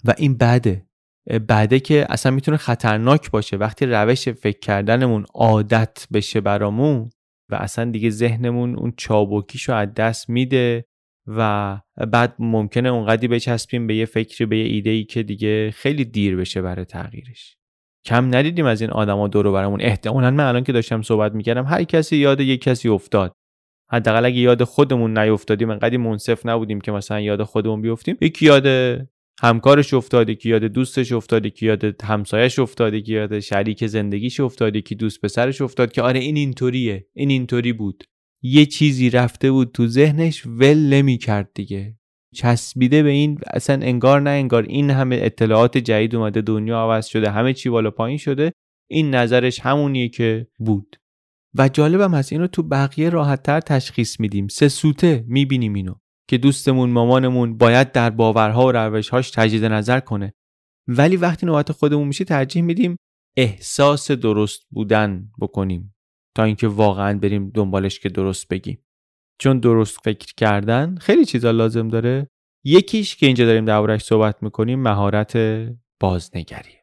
و 0.03 0.13
این 0.17 0.37
بده. 0.37 0.85
بعده 1.47 1.79
که 1.79 2.05
اصلا 2.09 2.31
می‌تونه 2.31 2.57
خطرناک 2.57 3.31
باشه. 3.31 3.57
وقتی 3.57 3.85
روش 3.85 4.29
فکر 4.29 4.59
کردنمون 4.59 5.25
عادت 5.33 6.07
بشه 6.13 6.41
برامون 6.41 7.09
و 7.49 7.55
اصلا 7.55 7.91
دیگه 7.91 8.09
ذهنمون 8.09 8.75
اون 8.75 8.93
چابکیشو 8.97 9.73
از 9.73 9.93
دست 9.93 10.29
میده 10.29 10.85
و 11.27 11.79
بعد 12.11 12.35
ممکنه 12.39 12.89
اونقدی 12.89 13.27
بچسبیم 13.27 13.87
به 13.87 13.95
یه 13.95 14.05
فکری 14.05 14.45
به 14.45 14.57
یه 14.57 14.65
ایده 14.65 14.89
ای 14.89 15.03
که 15.03 15.23
دیگه 15.23 15.71
خیلی 15.71 16.05
دیر 16.05 16.35
بشه 16.35 16.61
برای 16.61 16.85
تغییرش. 16.85 17.57
کم 18.05 18.35
ندیدیم 18.35 18.65
از 18.65 18.81
این 18.81 18.89
آدما 18.89 19.27
دور 19.27 19.51
برامون 19.51 19.81
احتمالا 19.81 20.31
من 20.31 20.43
الان 20.43 20.63
که 20.63 20.71
داشتم 20.71 21.01
صحبت 21.01 21.33
می‌کردم 21.33 21.65
هر 21.65 21.83
کسی 21.83 22.17
یاد 22.17 22.39
یه 22.39 22.57
کسی 22.57 22.89
افتاد. 22.89 23.33
حداقل 23.91 24.25
اگه 24.25 24.37
یاد 24.37 24.63
خودمون 24.63 25.17
نیافتادیم 25.17 25.69
انقدی 25.69 25.97
منصف 25.97 26.45
نبودیم 26.45 26.81
که 26.81 26.91
مثلا 26.91 27.19
یاد 27.19 27.43
خودمون 27.43 27.81
بیفتیم. 27.81 28.17
یکی 28.21 28.45
یاد 28.45 28.67
همکارش 29.43 29.93
افتاده 29.93 30.35
که 30.35 30.49
یاد 30.49 30.63
دوستش 30.63 31.11
افتاده 31.11 31.49
که 31.49 31.65
یاد 31.65 32.03
همسایش 32.03 32.59
افتاده 32.59 33.01
که 33.01 33.13
یاد 33.13 33.39
شریک 33.39 33.87
زندگیش 33.87 34.39
افتاده 34.39 34.81
که 34.81 34.95
دوست 34.95 35.21
پسرش 35.21 35.61
افتاد 35.61 35.91
که 35.91 36.01
آره 36.01 36.19
این 36.19 36.37
اینطوریه 36.37 37.07
این 37.13 37.29
اینطوری 37.29 37.73
بود. 37.73 38.03
یه 38.41 38.65
چیزی 38.65 39.09
رفته 39.09 39.51
بود 39.51 39.71
تو 39.71 39.87
ذهنش 39.87 40.45
ول 40.45 40.77
نمی 40.77 41.17
کرد 41.17 41.51
دیگه. 41.55 41.97
چسبیده 42.35 43.03
به 43.03 43.09
این 43.09 43.39
اصلا 43.47 43.85
انگار 43.85 44.21
نه 44.21 44.29
انگار 44.29 44.63
این 44.63 44.89
همه 44.89 45.19
اطلاعات 45.21 45.77
جدید 45.77 46.15
اومده 46.15 46.41
دنیا 46.41 46.77
عوض 46.77 47.05
شده 47.05 47.31
همه 47.31 47.53
چی 47.53 47.69
بالا 47.69 47.91
پایین 47.91 48.17
شده 48.17 48.51
این 48.89 49.15
نظرش 49.15 49.59
همونیه 49.59 50.09
که 50.09 50.47
بود. 50.59 50.95
و 51.55 51.69
جالبم 51.69 52.13
هست 52.13 52.33
اینو 52.33 52.47
تو 52.47 52.63
بقیه 52.63 53.09
راحتتر 53.09 53.59
تشخیص 53.59 54.19
میدیم. 54.19 54.47
سه 54.47 54.67
سوته 54.67 55.25
می‌بینیم 55.27 55.73
اینو. 55.73 55.93
که 56.29 56.37
دوستمون 56.37 56.89
مامانمون 56.89 57.57
باید 57.57 57.91
در 57.91 58.09
باورها 58.09 58.67
و 58.67 58.71
روشهاش 58.71 59.31
تجدید 59.31 59.65
نظر 59.65 59.99
کنه. 59.99 60.33
ولی 60.87 61.17
وقتی 61.17 61.45
نوبت 61.45 61.71
خودمون 61.71 62.07
میشه 62.07 62.23
ترجیح 62.23 62.61
میدیم 62.61 62.97
احساس 63.37 64.11
درست 64.11 64.61
بودن 64.69 65.31
بکنیم 65.41 65.95
تا 66.35 66.43
اینکه 66.43 66.67
واقعا 66.67 67.17
بریم 67.19 67.49
دنبالش 67.49 67.99
که 67.99 68.09
درست 68.09 68.47
بگیم. 68.47 68.85
چون 69.39 69.59
درست 69.59 69.97
فکر 70.03 70.33
کردن 70.37 70.95
خیلی 70.95 71.25
چیزا 71.25 71.51
لازم 71.51 71.87
داره. 71.87 72.27
یکیش 72.65 73.15
که 73.15 73.25
اینجا 73.25 73.45
داریم 73.45 73.65
دربارش 73.65 74.03
صحبت 74.03 74.43
می‌کنیم 74.43 74.79
مهارت 74.79 75.37
بازنگری. 75.99 76.73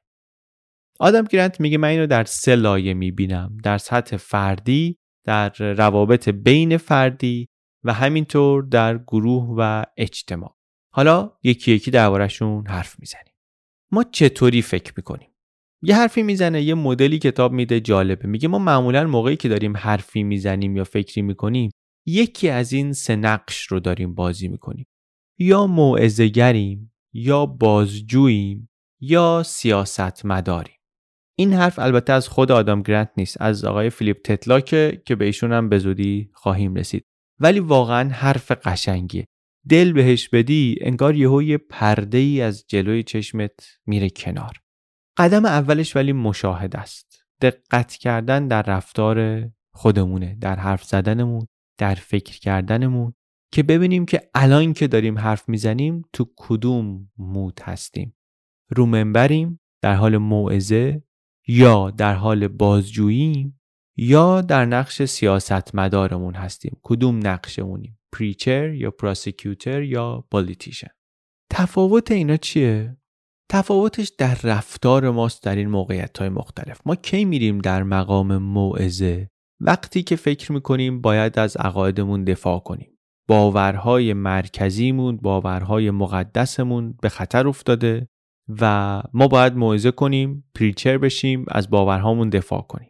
آدم 1.00 1.24
گرنت 1.24 1.61
میگه 1.61 1.79
من 1.79 1.88
اینو 1.88 2.07
در 2.07 2.24
سه 2.24 2.57
لایه 2.57 2.94
می‌بینم. 2.94 3.57
در 3.64 3.79
سطح 3.79 4.16
فردی 4.16 4.98
در 5.26 5.48
روابط 5.59 6.29
بین 6.29 6.76
فردی 6.76 7.48
و 7.85 7.93
همینطور 7.93 8.62
در 8.62 8.99
گروه 8.99 9.55
و 9.59 9.85
اجتماع. 9.97 10.57
حالا 10.95 11.33
یکی 11.43 11.73
یکی 11.73 11.90
دربارهشون 11.90 12.66
حرف 12.66 13.01
می‌زنیم. 13.01 13.35
ما 13.93 14.05
چطوری 14.05 14.62
فکر 14.62 14.93
می‌کنیم؟ 14.97 15.31
یه 15.83 15.97
حرفی 15.97 16.23
می‌زنه 16.23 16.62
یه 16.62 16.75
مدلی 16.75 17.19
کتاب 17.19 17.53
میده 17.53 17.81
جالبه. 17.81 18.29
میگه 18.29 18.49
ما 18.49 18.59
معمولا 18.59 19.07
موقعی 19.07 19.37
که 19.37 19.49
داریم 19.49 19.77
حرفی 19.77 20.23
می‌زنیم 20.23 20.77
یا 20.77 20.85
فکری 20.85 21.23
می‌کنیم 21.23 21.71
یکی 22.07 22.49
از 22.49 22.73
این 22.73 22.93
سه 22.93 23.16
نقش 23.16 23.66
رو 23.66 23.81
داریم 23.81 24.14
بازی 24.14 24.49
می‌کنیم. 24.49 24.87
یا 25.38 25.66
موعظه‌گریم 25.66 26.93
یا 27.14 27.47
بازجوییم 27.47 28.71
یا 29.01 29.43
سیاست 29.47 30.27
مداریم 30.27 30.77
این 31.38 31.53
حرف 31.53 31.79
البته 31.79 32.12
از 32.12 32.29
خود 32.29 32.53
آدام 32.53 32.83
گرنت 32.83 33.11
نیست 33.16 33.37
از 33.40 33.64
آقای 33.64 33.90
فیلیپ 33.90 34.23
تتلاکه 34.25 35.03
که 35.07 35.16
به 35.16 35.25
ایشون 35.25 35.53
هم 35.53 35.69
به 35.69 35.79
زودی 35.79 36.31
خواهیم 36.33 36.75
رسید. 36.75 37.05
ولی 37.40 37.61
واقعا 37.61 38.09
حرف 38.09 38.50
قشنگیه. 38.50 39.24
دل 39.68 39.92
بهش 39.92 40.29
بدی 40.29 40.76
انگار 40.81 41.16
یهو 41.16 41.42
یه 41.42 41.59
پرده 41.59 42.18
ای 42.18 42.40
از 42.40 42.64
جلوی 42.68 43.03
چشمت 43.03 43.53
میره 43.87 44.11
کنار. 44.11 44.53
قدم 45.16 45.44
اولش 45.44 45.96
ولی 45.96 46.12
مشاهده 46.12 46.79
است. 46.79 47.24
دقت 47.40 47.92
کردن 47.92 48.48
در 48.48 48.62
رفتار 48.62 49.48
خودمونه 49.74 50.37
در 50.40 50.57
حرف 50.57 50.85
زدنمون 50.85 51.46
در 51.79 51.94
فکر 51.94 52.38
کردنمون 52.38 53.14
که 53.53 53.62
ببینیم 53.62 54.07
که 54.07 54.31
الان 54.35 54.72
که 54.72 54.88
داریم 54.88 55.18
حرف 55.18 55.48
می‌زنیم 55.48 56.03
تو 56.12 56.31
کدوم 56.37 57.11
مود 57.18 57.61
هستیم. 57.62 58.16
رو 58.68 58.87
منبریم 58.87 59.61
در 59.83 59.94
حال 59.94 60.16
موعظه 60.16 61.03
یا 61.48 61.90
در 61.90 62.14
حال 62.14 62.48
بازجویی 62.48 63.55
یا 64.02 64.40
در 64.40 64.64
نقش 64.64 65.02
سیاست 65.02 65.74
مدارمون 65.74 66.34
هستیم. 66.34 66.76
کدوم 66.82 67.26
نقشمونیم؟ 67.26 67.98
پریچر 68.12 68.74
یا 68.74 68.90
پراسیکیوتر 68.90 69.82
یا 69.82 70.24
پالیتیشن 70.30 70.90
تفاوت 71.52 72.10
اینا 72.10 72.36
چیه؟ 72.36 72.96
تفاوتش 73.50 74.08
در 74.18 74.38
رفتار 74.44 75.10
ماست 75.10 75.42
در 75.42 75.56
این 75.56 75.68
موقعیت 75.68 76.18
های 76.18 76.28
مختلف. 76.28 76.80
ما 76.86 76.96
کی 76.96 77.24
میریم 77.24 77.58
در 77.58 77.82
مقام 77.82 78.36
موعظه؟ 78.36 79.28
وقتی 79.60 80.02
که 80.02 80.16
فکر 80.16 80.52
می‌کنیم 80.52 81.00
باید 81.00 81.38
از 81.38 81.56
عقایدمون 81.56 82.24
دفاع 82.24 82.58
کنیم. 82.58 82.98
باورهای 83.28 84.12
مرکزیمون 84.12 85.16
باورهای 85.16 85.90
مقدسمون 85.90 86.94
به 87.02 87.08
خطر 87.08 87.48
افتاده 87.48 88.08
و 88.60 89.02
ما 89.12 89.28
باید 89.28 89.56
موعظه 89.56 89.90
کنیم 89.90 90.44
پریچر 90.54 90.98
بشیم 90.98 91.44
از 91.48 91.70
باورهامون 91.70 92.28
دفاع 92.28 92.62
کنیم. 92.62 92.89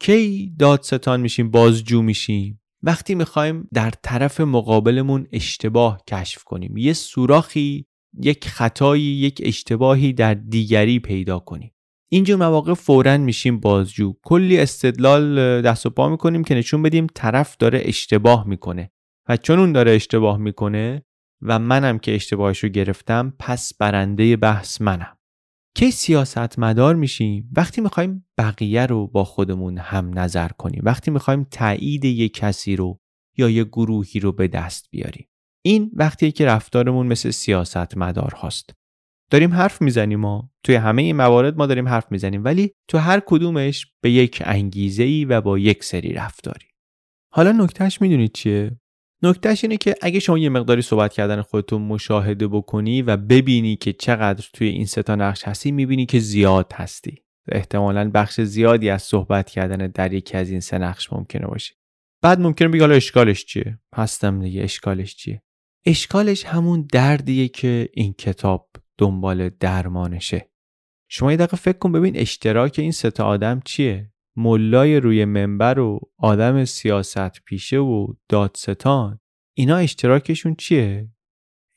کی 0.00 0.52
دادستان 0.58 1.20
میشیم 1.20 1.50
بازجو 1.50 2.02
میشیم؟ 2.02 2.60
وقتی 2.82 3.14
می‌خوایم 3.14 3.68
در 3.74 3.90
طرف 4.02 4.40
مقابلمون 4.40 5.26
اشتباه 5.32 6.02
کشف 6.06 6.44
کنیم 6.44 6.76
یه 6.76 6.92
سوراخی 6.92 7.86
یک 8.22 8.48
خطایی 8.48 9.02
یک 9.02 9.42
اشتباهی 9.44 10.12
در 10.12 10.34
دیگری 10.34 10.98
پیدا 10.98 11.38
کنیم. 11.38 11.72
اینجور 12.08 12.36
مواقع 12.36 12.74
فورا 12.74 13.18
میشیم 13.18 13.60
بازجو. 13.60 14.14
کلی 14.22 14.58
استدلال 14.58 15.62
دست 15.62 15.86
و 15.86 15.90
پا 15.90 16.08
می‌کنیم 16.08 16.44
که 16.44 16.54
نشون 16.54 16.82
بدیم 16.82 17.06
طرف 17.14 17.56
داره 17.56 17.82
اشتباه 17.84 18.48
می‌کنه. 18.48 18.90
و 19.28 19.36
چون 19.36 19.58
اون 19.58 19.72
داره 19.72 19.90
اشتباه 19.90 20.36
می‌کنه 20.36 21.02
و 21.42 21.58
منم 21.58 21.98
که 21.98 22.14
اشتباهش 22.14 22.58
رو 22.58 22.68
گرفتم 22.68 23.34
پس 23.38 23.74
برنده 23.78 24.36
بحث 24.36 24.80
منم. 24.80 25.16
کی 25.74 25.90
سیاست 25.90 26.58
مدار 26.58 26.94
میشیم؟ 26.94 27.50
وقتی 27.56 27.80
می‌خوایم 27.80 28.26
بقیه 28.38 28.86
رو 28.86 29.06
با 29.06 29.24
خودمون 29.24 29.78
هم 29.78 30.18
نظر 30.18 30.48
کنیم 30.48 30.82
وقتی 30.84 31.10
می‌خوایم 31.10 31.44
تایید 31.44 32.04
یک 32.04 32.34
کسی 32.34 32.76
رو 32.76 33.00
یا 33.36 33.50
یک 33.50 33.66
گروهی 33.66 34.20
رو 34.20 34.32
به 34.32 34.48
دست 34.48 34.88
بیاریم. 34.90 35.28
این 35.64 35.90
وقتی 35.94 36.32
که 36.32 36.46
رفتارمون 36.46 37.06
مثل 37.06 37.30
سیاست 37.30 37.96
مدار 37.96 38.34
هاست. 38.34 38.70
داریم 39.30 39.52
حرف 39.52 39.82
می‌زنیم 39.82 40.20
ما 40.20 40.50
توی 40.64 40.74
همه 40.74 41.02
این 41.02 41.16
موارد 41.16 41.56
ما 41.56 41.66
داریم 41.66 41.88
حرف 41.88 42.12
می‌زنیم 42.12 42.44
ولی 42.44 42.72
تو 42.88 42.98
هر 42.98 43.20
کدومش 43.26 43.86
به 44.00 44.10
یک 44.10 44.42
انگیزه 44.44 45.02
ای 45.02 45.24
و 45.24 45.40
با 45.40 45.58
یک 45.58 45.84
سری 45.84 46.12
رفتاری. 46.12 46.66
حالا 47.32 47.52
نکتهش 47.52 48.00
می‌دونید 48.00 48.32
چیه؟ 48.32 48.80
نکتهش 49.22 49.64
اینه 49.64 49.76
که 49.76 49.94
اگه 50.02 50.20
شما 50.20 50.38
یه 50.38 50.48
مقداری 50.48 50.82
صحبت 50.82 51.12
کردن 51.12 51.42
خودتون 51.42 51.82
مشاهده 51.82 52.48
بکنی 52.48 53.02
و 53.02 53.16
ببینی 53.16 53.76
که 53.76 53.92
چقدر 53.92 54.48
توی 54.52 54.68
این 54.68 54.86
ستا 54.86 55.14
نقش 55.14 55.44
هستی 55.44 55.72
می‌بینی 55.72 56.06
که 56.06 56.18
زیاد 56.18 56.72
هستی. 56.72 57.22
احتمالا 57.52 58.10
بخش 58.14 58.40
زیادی 58.40 58.90
از 58.90 59.02
صحبت 59.02 59.50
کردن 59.50 59.86
در 59.86 60.12
یکی 60.12 60.36
از 60.36 60.50
این 60.50 60.60
سه 60.60 60.78
نقش 60.78 61.12
ممکنه 61.12 61.46
باشه. 61.46 61.74
بعد 62.22 62.40
ممکنه 62.40 62.68
بگی 62.68 62.80
حالا 62.80 62.94
اشکالش 62.94 63.44
چیه؟ 63.44 63.78
هستم 63.94 64.42
دیگه 64.42 64.62
اشکالش 64.62 65.16
چیه؟ 65.16 65.42
اشکالش 65.86 66.44
همون 66.44 66.88
دردیه 66.92 67.48
که 67.48 67.88
این 67.94 68.12
کتاب 68.12 68.70
دنبال 68.98 69.48
درمانشه. 69.48 70.50
شما 71.08 71.30
یه 71.30 71.36
دقیقه 71.36 71.56
فکر 71.56 71.78
کن 71.78 71.92
ببین 71.92 72.16
اشتراک 72.16 72.78
این 72.78 72.92
ستا 72.92 73.24
آدم 73.24 73.60
چیه؟ 73.64 74.12
ملای 74.40 75.00
روی 75.00 75.24
منبر 75.24 75.78
و 75.78 76.00
آدم 76.18 76.64
سیاست 76.64 77.44
پیشه 77.44 77.78
و 77.78 78.06
دادستان. 78.28 79.20
اینا 79.56 79.76
اشتراکشون 79.76 80.54
چیه؟ 80.54 81.08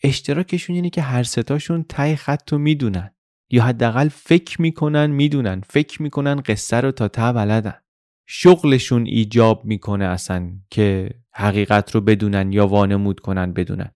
اشتراکشون 0.03 0.75
اینه 0.75 0.89
که 0.89 1.01
هر 1.01 1.23
ستاشون 1.23 1.83
تای 1.83 2.15
خط 2.15 2.53
رو 2.53 2.57
می‌دونن. 2.57 3.15
یا 3.51 3.63
حداقل 3.63 4.07
فکر 4.07 4.61
می‌کنن 4.61 5.11
می‌دونن. 5.11 5.61
فکر 5.69 6.01
می‌کنن 6.01 6.41
قصه 6.41 6.81
رو 6.81 6.91
تا 6.91 7.07
ته 7.07 7.33
بلدن. 7.33 7.79
شغلشون 8.27 9.05
ایجاب 9.05 9.65
می‌کنه 9.65 10.05
اصلا 10.05 10.51
که 10.69 11.09
حقیقت 11.33 11.91
رو 11.91 12.01
بدونن 12.01 12.51
یا 12.51 12.67
وانمود 12.67 13.19
کنن 13.19 13.53
بدونن. 13.53 13.91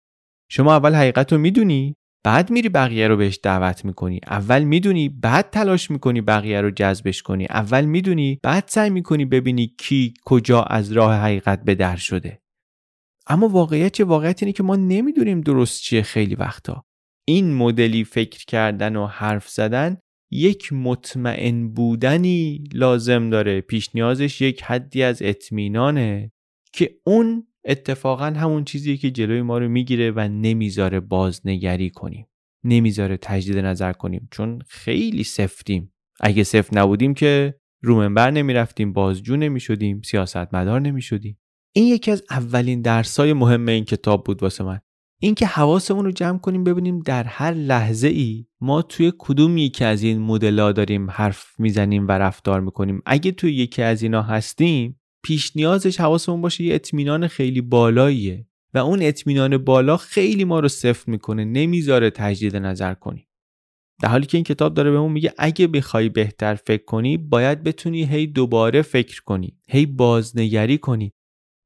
شما 0.51 0.75
اول 0.75 0.95
حقیقت 0.95 1.33
رو 1.33 1.39
می‌دونی؟ 1.39 1.95
بعد 2.23 2.51
میری 2.51 2.69
بقیه 2.69 3.07
رو 3.07 3.17
بهش 3.17 3.39
دعوت 3.43 3.85
می‌کنی. 3.85 4.19
اول 4.27 4.63
می‌دونی 4.63 5.09
بعد 5.09 5.49
تلاش 5.49 5.91
می‌کنی 5.91 6.21
بقیه 6.21 6.61
رو 6.61 6.71
جذبش 6.71 7.21
کنی. 7.21 7.45
اول 7.45 7.85
می‌دونی 7.85 8.39
بعد 8.43 8.63
سعی 8.67 8.89
می‌کنی 8.89 9.25
ببینی 9.25 9.75
کی 9.79 10.13
کجا 10.25 10.61
از 10.61 10.91
راه 10.91 11.15
حقیقت 11.15 11.63
به 11.63 11.75
در 11.75 11.95
شده. 11.95 12.41
اما 13.27 13.47
واقعیت 13.47 13.91
چه؟ 13.91 14.03
واقعیت 14.03 14.43
اینه 14.43 14.53
که 14.53 14.63
ما 14.63 14.75
نمی‌دونیم 14.75 15.41
درست 15.41 15.81
چیه 15.81 16.01
خیلی 16.01 16.35
وقتا. 16.35 16.83
این 17.27 17.53
مدلی 17.53 18.03
فکر 18.03 18.45
کردن 18.45 18.95
و 18.95 19.07
حرف 19.07 19.49
زدن 19.49 19.97
یک 20.31 20.73
مطمئن 20.73 21.69
بودنی 21.69 22.63
لازم 22.73 23.29
داره. 23.29 23.61
پیش 23.61 23.95
نیازش 23.95 24.41
یک 24.41 24.63
حدی 24.63 25.03
از 25.03 25.21
اطمینانه 25.21 26.31
که 26.73 26.95
اون 27.05 27.47
اتفاقا 27.67 28.25
همون 28.25 28.63
چیزیه 28.63 28.97
که 28.97 29.11
جلوی 29.11 29.41
ما 29.41 29.57
رو 29.57 29.69
می‌گیره 29.69 30.11
و 30.11 30.19
نمی‌ذاره 30.19 30.99
بازنگری 30.99 31.89
کنیم. 31.89 32.27
نمی‌ذاره 32.63 33.17
تجدید 33.17 33.57
نظر 33.57 33.93
کنیم. 33.93 34.27
چون 34.31 34.59
خیلی 34.67 35.23
سفتیم. 35.23 35.93
اگه 36.19 36.43
سفت 36.43 36.77
نبودیم 36.77 37.13
که 37.13 37.55
رومنبر 37.81 38.31
نمی‌رفتیم 38.31 38.93
بازجو 38.93 39.37
نمی‌شدیم 39.37 40.01
سیاست 40.05 40.53
مدار 40.53 40.81
نمی‌شدیم. 40.81 41.39
این 41.75 41.87
یکی 41.87 42.11
از 42.11 42.23
اولین 42.29 42.81
درسای 42.81 43.33
مهم 43.33 43.67
این 43.67 43.85
کتاب 43.85 44.23
بود 44.23 44.43
واسه 44.43 44.63
من. 44.63 44.79
اینکه 45.19 45.45
حواسمون 45.45 46.05
رو 46.05 46.11
جمع 46.11 46.37
کنیم 46.37 46.63
ببینیم 46.63 46.99
در 46.99 47.23
هر 47.23 47.53
لحظه 47.53 48.07
ای 48.07 48.45
ما 48.61 48.81
توی 48.81 49.13
کدوم 49.17 49.57
یکی 49.57 49.85
از 49.85 50.03
این 50.03 50.19
مدل‌ها 50.19 50.71
داریم 50.71 51.11
حرف 51.11 51.59
می‌زنیم 51.59 52.07
و 52.07 52.11
رفتار 52.11 52.61
می‌کنیم. 52.61 53.01
اگه 53.05 53.31
توی 53.31 53.53
یکی 53.53 53.81
از 53.81 54.03
اینا 54.03 54.21
هستیم 54.21 54.96
پیش 55.27 55.55
نیازش 55.55 55.99
حواسمون 55.99 56.41
باشه 56.41 56.63
یه 56.63 56.75
اطمینان 56.75 57.27
خیلی 57.27 57.61
بالاییه. 57.61 58.47
و 58.73 58.77
اون 58.77 59.01
اطمینان 59.01 59.57
بالا 59.57 59.97
خیلی 59.97 60.43
ما 60.43 60.59
رو 60.59 60.67
صفر 60.67 61.11
می‌کنه 61.11 61.45
نمی‌ذاره 61.45 62.09
تجدید 62.09 62.55
نظر 62.55 62.93
کنی. 62.93 63.27
در 64.01 64.09
حالی 64.09 64.25
که 64.25 64.37
این 64.37 64.43
کتاب 64.43 64.73
داره 64.73 64.91
بهمون 64.91 65.11
میگه 65.11 65.33
اگه 65.37 65.67
بخوای 65.67 66.09
بهتر 66.09 66.55
فکر 66.55 66.85
کنی 66.85 67.17
باید 67.17 67.63
بتونی 67.63 68.05
هی 68.05 68.27
دوباره 68.27 68.81
فکر 68.81 69.21
کنی 69.23 69.57
هی 69.69 69.85
بازنگری 69.85 70.77
کنی. 70.77 71.11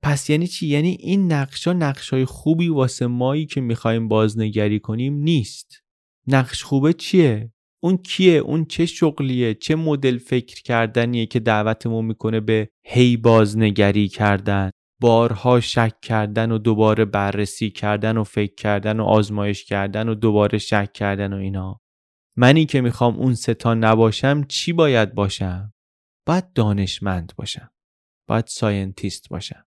پس 0.03 0.29
یعنی 0.29 0.47
چی؟ 0.47 0.67
یعنی 0.67 0.97
این 0.99 1.31
نقشا 1.31 1.73
نقشای 1.73 2.25
خوبی 2.25 2.67
واسه 2.67 3.07
مایی 3.07 3.45
که 3.45 3.61
می‌خوایم 3.61 4.07
بازنگری 4.07 4.79
کنیم 4.79 5.13
نیست. 5.13 5.83
نقش 6.27 6.63
خوبه 6.63 6.93
چیه؟ 6.93 7.51
اون 7.83 7.97
کیه؟ 7.97 8.33
اون 8.33 8.65
چه 8.65 8.85
شغلیه؟ 8.85 9.53
چه 9.53 9.75
مدل 9.75 10.17
فکر 10.17 10.61
کردنیه 10.61 11.25
که 11.25 11.39
دعوتمون 11.39 12.05
می‌کنه 12.05 12.39
به 12.39 12.69
هی 12.85 13.17
بازنگری 13.17 14.07
کردن 14.07 14.71
بارها 15.01 15.59
شک 15.59 16.01
کردن 16.01 16.51
و 16.51 16.57
دوباره 16.57 17.05
بررسی 17.05 17.69
کردن 17.69 18.17
و 18.17 18.23
فکر 18.23 18.55
کردن 18.55 18.99
و 18.99 19.03
آزمایش 19.03 19.65
کردن 19.65 20.09
و 20.09 20.15
دوباره 20.15 20.57
شک 20.57 20.93
کردن 20.93 21.33
و 21.33 21.37
اینا. 21.37 21.79
منی 22.37 22.65
که 22.65 22.81
می‌خوام 22.81 23.17
اون 23.19 23.33
ستا 23.33 23.73
نباشم 23.73 24.43
چی 24.43 24.73
باید 24.73 25.15
باشم؟ 25.15 25.73
باید 26.25 26.53
دانشمند 26.53 27.33
باشم. 27.35 27.71
باید 28.27 28.47
scientist 28.47 29.29
باشم. 29.29 29.65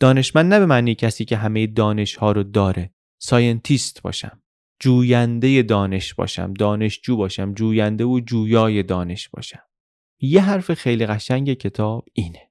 دانشمند 0.00 0.54
نه 0.54 0.58
به 0.58 0.66
معنی 0.66 0.94
کسی 0.94 1.24
که 1.24 1.36
همه 1.36 1.66
دانش 1.66 2.16
ها 2.16 2.32
رو 2.32 2.42
داره. 2.42 2.94
scientist 3.22 4.02
باشم. 4.02 4.42
جوینده 4.80 5.62
دانش 5.62 6.14
باشم 6.14 6.54
دانشجو 6.54 7.16
باشم 7.16 7.54
جوینده 7.54 8.04
و 8.04 8.20
جویای 8.20 8.82
دانش 8.82 9.28
باشم. 9.28 9.62
یه 10.20 10.40
حرف 10.40 10.74
خیلی 10.74 11.06
قشنگ 11.06 11.54
کتاب 11.54 12.04
اینه. 12.12 12.47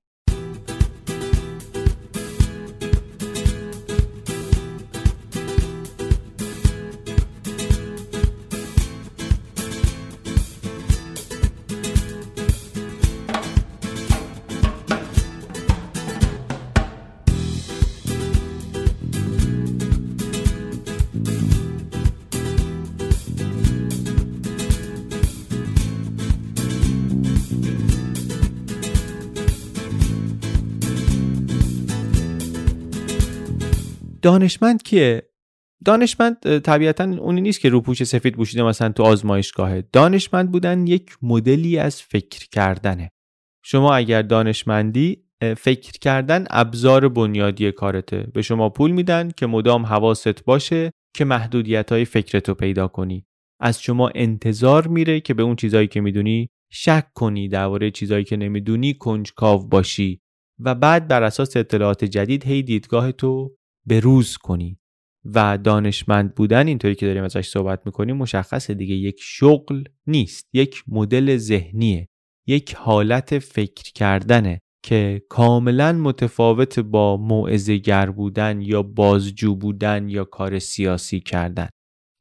دانشمند 34.27 34.83
کیه؟ 34.83 35.29
دانشمند 35.85 36.59
طبیعتا 36.59 37.03
اونی 37.03 37.41
نیست 37.41 37.59
که 37.59 37.69
روپوش 37.69 38.03
سفید 38.03 38.35
پوشیده 38.35 38.63
مثلا 38.63 38.89
تو 38.89 39.03
آزمایشگاهه. 39.03 39.83
دانشمند 39.93 40.51
بودن 40.51 40.87
یک 40.87 41.17
مدلی 41.21 41.77
از 41.77 42.01
فکر 42.01 42.47
کردنه. 42.51 43.09
شما 43.65 43.95
اگر 43.95 44.21
دانشمندی 44.21 45.23
فکر 45.57 45.91
کردن 45.91 46.45
ابزار 46.49 47.09
بنیادی 47.09 47.71
کارته. 47.71 48.27
به 48.33 48.41
شما 48.41 48.69
پول 48.69 48.91
میدن 48.91 49.31
که 49.37 49.47
مدام 49.47 49.85
حواست 49.85 50.45
باشه 50.45 50.91
که 51.15 51.25
محدودیت 51.25 51.91
های 51.91 52.05
فکرتو 52.05 52.53
پیدا 52.53 52.87
کنی. 52.87 53.25
از 53.59 53.81
شما 53.81 54.11
انتظار 54.15 54.87
میره 54.87 55.19
که 55.19 55.33
به 55.33 55.43
اون 55.43 55.55
چیزایی 55.55 55.87
که 55.87 56.01
می‌دونی 56.01 56.49
شک 56.71 57.07
کنی 57.13 57.47
درباره 57.47 57.91
چیزایی 57.91 58.23
که 58.23 58.37
نمی‌دونی 58.37 58.93
کنجکاو 58.93 59.67
باشی. 59.67 60.21
و 60.59 60.75
بعد 60.75 61.07
بر 61.07 61.23
اساس 61.23 61.57
اطلاعات 61.57 62.05
جدید 62.05 62.45
هی 62.45 62.63
دیدگاه 62.63 63.11
تو 63.11 63.56
به 63.87 63.99
روز 63.99 64.37
کنی. 64.37 64.79
و 65.25 65.57
دانشمند 65.57 66.35
بودن 66.35 66.67
اینطوری 66.67 66.95
که 66.95 67.05
داریم 67.05 67.23
ازش 67.23 67.47
صحبت 67.47 67.81
می‌کنیم 67.85 68.17
مشخصه 68.17 68.73
دیگه. 68.73 68.95
یک 68.95 69.19
شغل 69.21 69.83
نیست. 70.07 70.49
یک 70.53 70.83
مدل 70.87 71.37
ذهنیه. 71.37 72.07
یک 72.47 72.75
حالت 72.75 73.39
فکر 73.39 73.91
کردنه 73.95 74.59
که 74.83 75.21
کاملا 75.29 75.93
متفاوت 75.93 76.79
با 76.79 77.17
موعظه‌گر 77.17 78.09
بودن 78.09 78.61
یا 78.61 78.83
بازجو 78.83 79.55
بودن 79.55 80.09
یا 80.09 80.23
کار 80.23 80.59
سیاسی 80.59 81.19
کردن. 81.19 81.69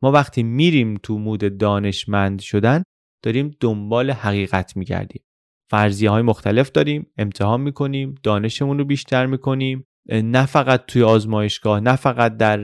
ما 0.03 0.13
وقتی 0.13 0.43
میریم 0.43 0.95
تو 1.03 1.19
مود 1.19 1.59
دانشمند 1.59 2.41
شدن 2.41 2.83
داریم 3.25 3.51
دنبال 3.61 4.11
حقیقت 4.11 4.77
میگردیم. 4.77 5.23
فرضیه 5.71 6.11
های 6.11 6.23
مختلف 6.23 6.71
داریم 6.71 7.07
امتحان 7.19 7.61
می‌کنیم 7.61 8.15
دانشمون 8.23 8.79
رو 8.79 8.85
بیشتر 8.85 9.27
می‌کنیم. 9.27 9.85
نه 10.11 10.47
فقط 10.47 10.87
توی 10.87 11.03
آزمایشگاه 11.03 11.81
نه 11.81 11.97
فقط 11.97 12.37
در 12.37 12.61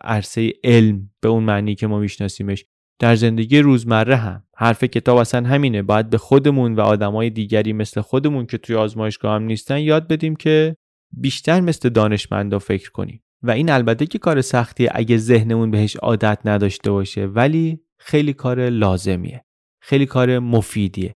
عرصه 0.00 0.52
علم 0.64 1.10
به 1.20 1.28
اون 1.28 1.42
معنی 1.42 1.74
که 1.74 1.86
ما 1.86 1.98
میشناسیمش 1.98 2.64
در 2.98 3.14
زندگی 3.14 3.58
روزمره 3.58 4.16
هم. 4.16 4.42
حرف 4.56 4.84
کتاب 4.84 5.16
اصلا 5.16 5.46
همینه. 5.46 5.82
باید 5.82 6.10
به 6.10 6.18
خودمون 6.18 6.74
و 6.74 6.80
آدمای 6.80 7.30
دیگری 7.30 7.72
مثل 7.72 8.00
خودمون 8.00 8.46
که 8.46 8.58
توی 8.58 8.76
آزمایشگاه 8.76 9.34
هم 9.34 9.42
نیستن 9.42 9.78
یاد 9.78 10.08
بدیم 10.08 10.36
که 10.36 10.76
بیشتر 11.12 11.60
مثل 11.60 11.88
دانشمندا 11.88 12.58
فکر 12.58 12.90
کنیم. 12.90 13.22
و 13.42 13.50
این 13.50 13.70
البته 13.70 14.06
که 14.06 14.18
کار 14.18 14.40
سختیه 14.40 14.90
اگه 14.94 15.16
ذهنمون 15.16 15.70
بهش 15.70 15.96
عادت 15.96 16.38
نداشته 16.44 16.90
باشه 16.90 17.26
ولی 17.26 17.80
خیلی 17.98 18.32
کار 18.32 18.68
لازمیه. 18.68 19.44
خیلی 19.82 20.06
کار 20.06 20.38
مفیدیه. 20.38 21.14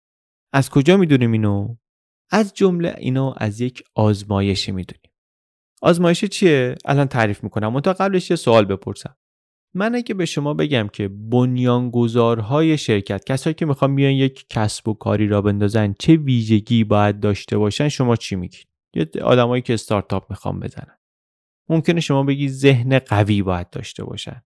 از 0.52 0.70
کجا 0.70 0.96
می‌دونیم 0.96 1.32
اینو؟ 1.32 1.76
از 2.30 2.54
جمله 2.54 2.94
اینو 2.98 3.34
از 3.36 3.60
یک 3.60 3.82
آزمایشی 3.94 4.72
می‌دونیم. 4.72 5.07
آزمایش 5.82 6.24
چیه؟ 6.24 6.74
الان 6.84 7.06
تعریف 7.06 7.44
می‌کنم. 7.44 7.80
تا 7.80 7.92
قبلش 7.92 8.30
یه 8.30 8.36
سوال 8.36 8.64
بپرسم. 8.64 9.16
من 9.74 9.94
اگه 9.94 10.14
به 10.14 10.24
شما 10.24 10.54
بگم 10.54 10.88
که 10.92 11.08
بنیانگذارهای 11.08 12.78
شرکت 12.78 13.24
کسایی 13.24 13.54
که 13.54 13.66
می‌خوان 13.66 13.94
بیان 13.94 14.12
یک 14.12 14.46
کسب 14.50 14.88
و 14.88 14.94
کاری 14.94 15.28
را 15.28 15.42
بندازن 15.42 15.94
چه 15.98 16.16
ویژگی 16.16 16.84
باید 16.84 17.20
داشته 17.20 17.58
باشن 17.58 17.88
شما 17.88 18.16
چی 18.16 18.36
میگید 18.36 18.66
یه 18.94 19.22
آدمایی 19.22 19.62
که 19.62 19.74
استارتاپ 19.74 20.30
می‌خوان 20.30 20.60
بزنن. 20.60 20.98
ممکنه 21.68 22.00
شما 22.00 22.22
بگی 22.22 22.48
ذهن 22.48 22.98
قوی 22.98 23.42
باید 23.42 23.70
داشته 23.70 24.04
باشن. 24.04 24.42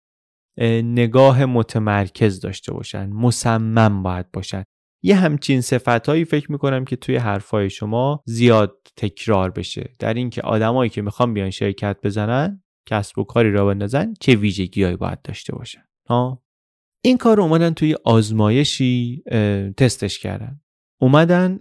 نگاه 0.84 1.46
متمرکز 1.46 2.40
داشته 2.40 2.74
باشن. 2.74 3.10
مصمم 3.10 4.04
باید 4.04 4.32
باشن. 4.32 4.64
یه 5.04 5.16
همچین 5.16 5.62
صفتهایی 5.62 6.26
فکر 6.26 6.52
می‌کنم 6.52 6.86
که 6.86 6.96
توی 6.96 7.16
حرفای 7.16 7.70
شما 7.70 8.24
زیاد 8.26 8.78
تکرار 8.98 9.52
بشه. 9.52 9.90
در 10.00 10.14
اینکه 10.14 10.42
آدمایی 10.42 10.90
که 10.90 11.02
می‌خوان 11.02 11.34
بیان 11.34 11.50
شرکت 11.50 11.98
بزنن 12.04 12.64
کسب 12.86 13.20
و 13.20 13.24
کاری 13.24 13.52
راه 13.52 13.66
بندازن 13.66 14.14
چه 14.20 14.36
ویژگیهایی 14.36 14.96
باید 14.96 15.22
داشته 15.22 15.56
باشن؟ 15.56 15.82
ها؟ 16.10 16.44
این 17.04 17.18
کار 17.18 17.38
رو 17.38 17.44
اومدن 17.44 17.74
توی 17.74 17.96
آزمایشی 18.06 19.24
تستش 19.78 20.20
کردن. 20.20 20.62
اومدن 21.02 21.60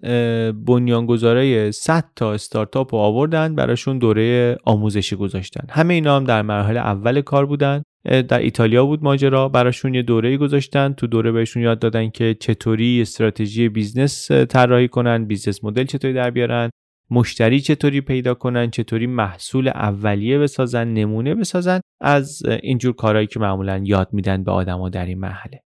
بنیانگذارای 0.53 1.73
100 1.73 2.05
تا 2.17 2.33
استارتاپ 2.33 2.95
رو 2.95 3.01
آوردن 3.01 3.55
براشون 3.55 3.99
دوره 3.99 4.57
آموزشی 4.65 5.17
گذاشتن. 5.17 5.67
همه 5.71 5.95
اینا 5.95 6.17
هم 6.17 6.25
در 6.25 6.43
مرحله 6.43 6.81
اول 6.81 7.21
کار 7.21 7.47
بودن. 7.47 7.83
در 8.05 8.39
ایتالیا 8.39 8.87
بود 8.87 9.03
ماجرا. 9.03 9.49
براشون 9.49 9.95
یه 9.95 10.03
دوره 10.03 10.37
گذاشتن. 10.37 10.93
تو 10.93 11.07
دوره 11.07 11.33
بهشون 11.33 11.63
یاد 11.63 11.79
دادن 11.79 12.11
که 12.11 12.37
چطوری 12.41 13.03
استراتژی 13.03 13.69
business 13.69 14.31
طراحی 14.31 14.89
کنن 14.89 15.25
business 15.25 15.65
model 15.65 15.85
چطوری 15.85 16.15
در 16.15 16.31
بیارن 16.31 16.71
مشتری 17.11 17.61
چطوری 17.61 18.01
پیدا 18.01 18.35
کنن 18.35 18.71
چطوری 18.71 19.07
محصول 19.07 19.69
اولیه 19.69 20.39
بسازن 20.39 20.89
نمونه 20.89 21.35
بسازن. 21.35 21.81
از 22.01 22.43
اینجور 22.63 22.95
کارهایی 22.95 23.27
که 23.27 23.41
معمولا 23.41 23.83
یاد 23.85 24.09
میدن 24.13 24.45
به 24.45 24.53
آدما 24.53 24.89
در 24.89 25.07
این 25.07 25.19
مرحله. 25.19 25.63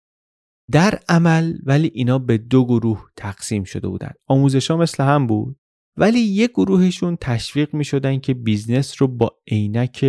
در 0.72 1.00
عمل 1.10 1.54
ولی 1.64 1.92
اینا 1.94 2.20
به 2.20 2.38
دو 2.38 2.66
گروه 2.66 3.06
تقسیم 3.18 3.64
شده 3.64 3.88
بودن. 3.88 4.12
آموزش 4.28 4.72
ها 4.72 4.78
مثل 4.78 5.04
هم 5.04 5.28
بود. 5.28 5.56
ولی 5.98 6.20
یک 6.20 6.52
گروهشون 6.52 7.18
تشویق 7.22 7.74
می 7.74 7.86
شدن 7.86 8.20
که 8.20 8.34
business 8.34 9.02
رو 9.02 9.08
با 9.08 9.32
عینک 9.48 10.06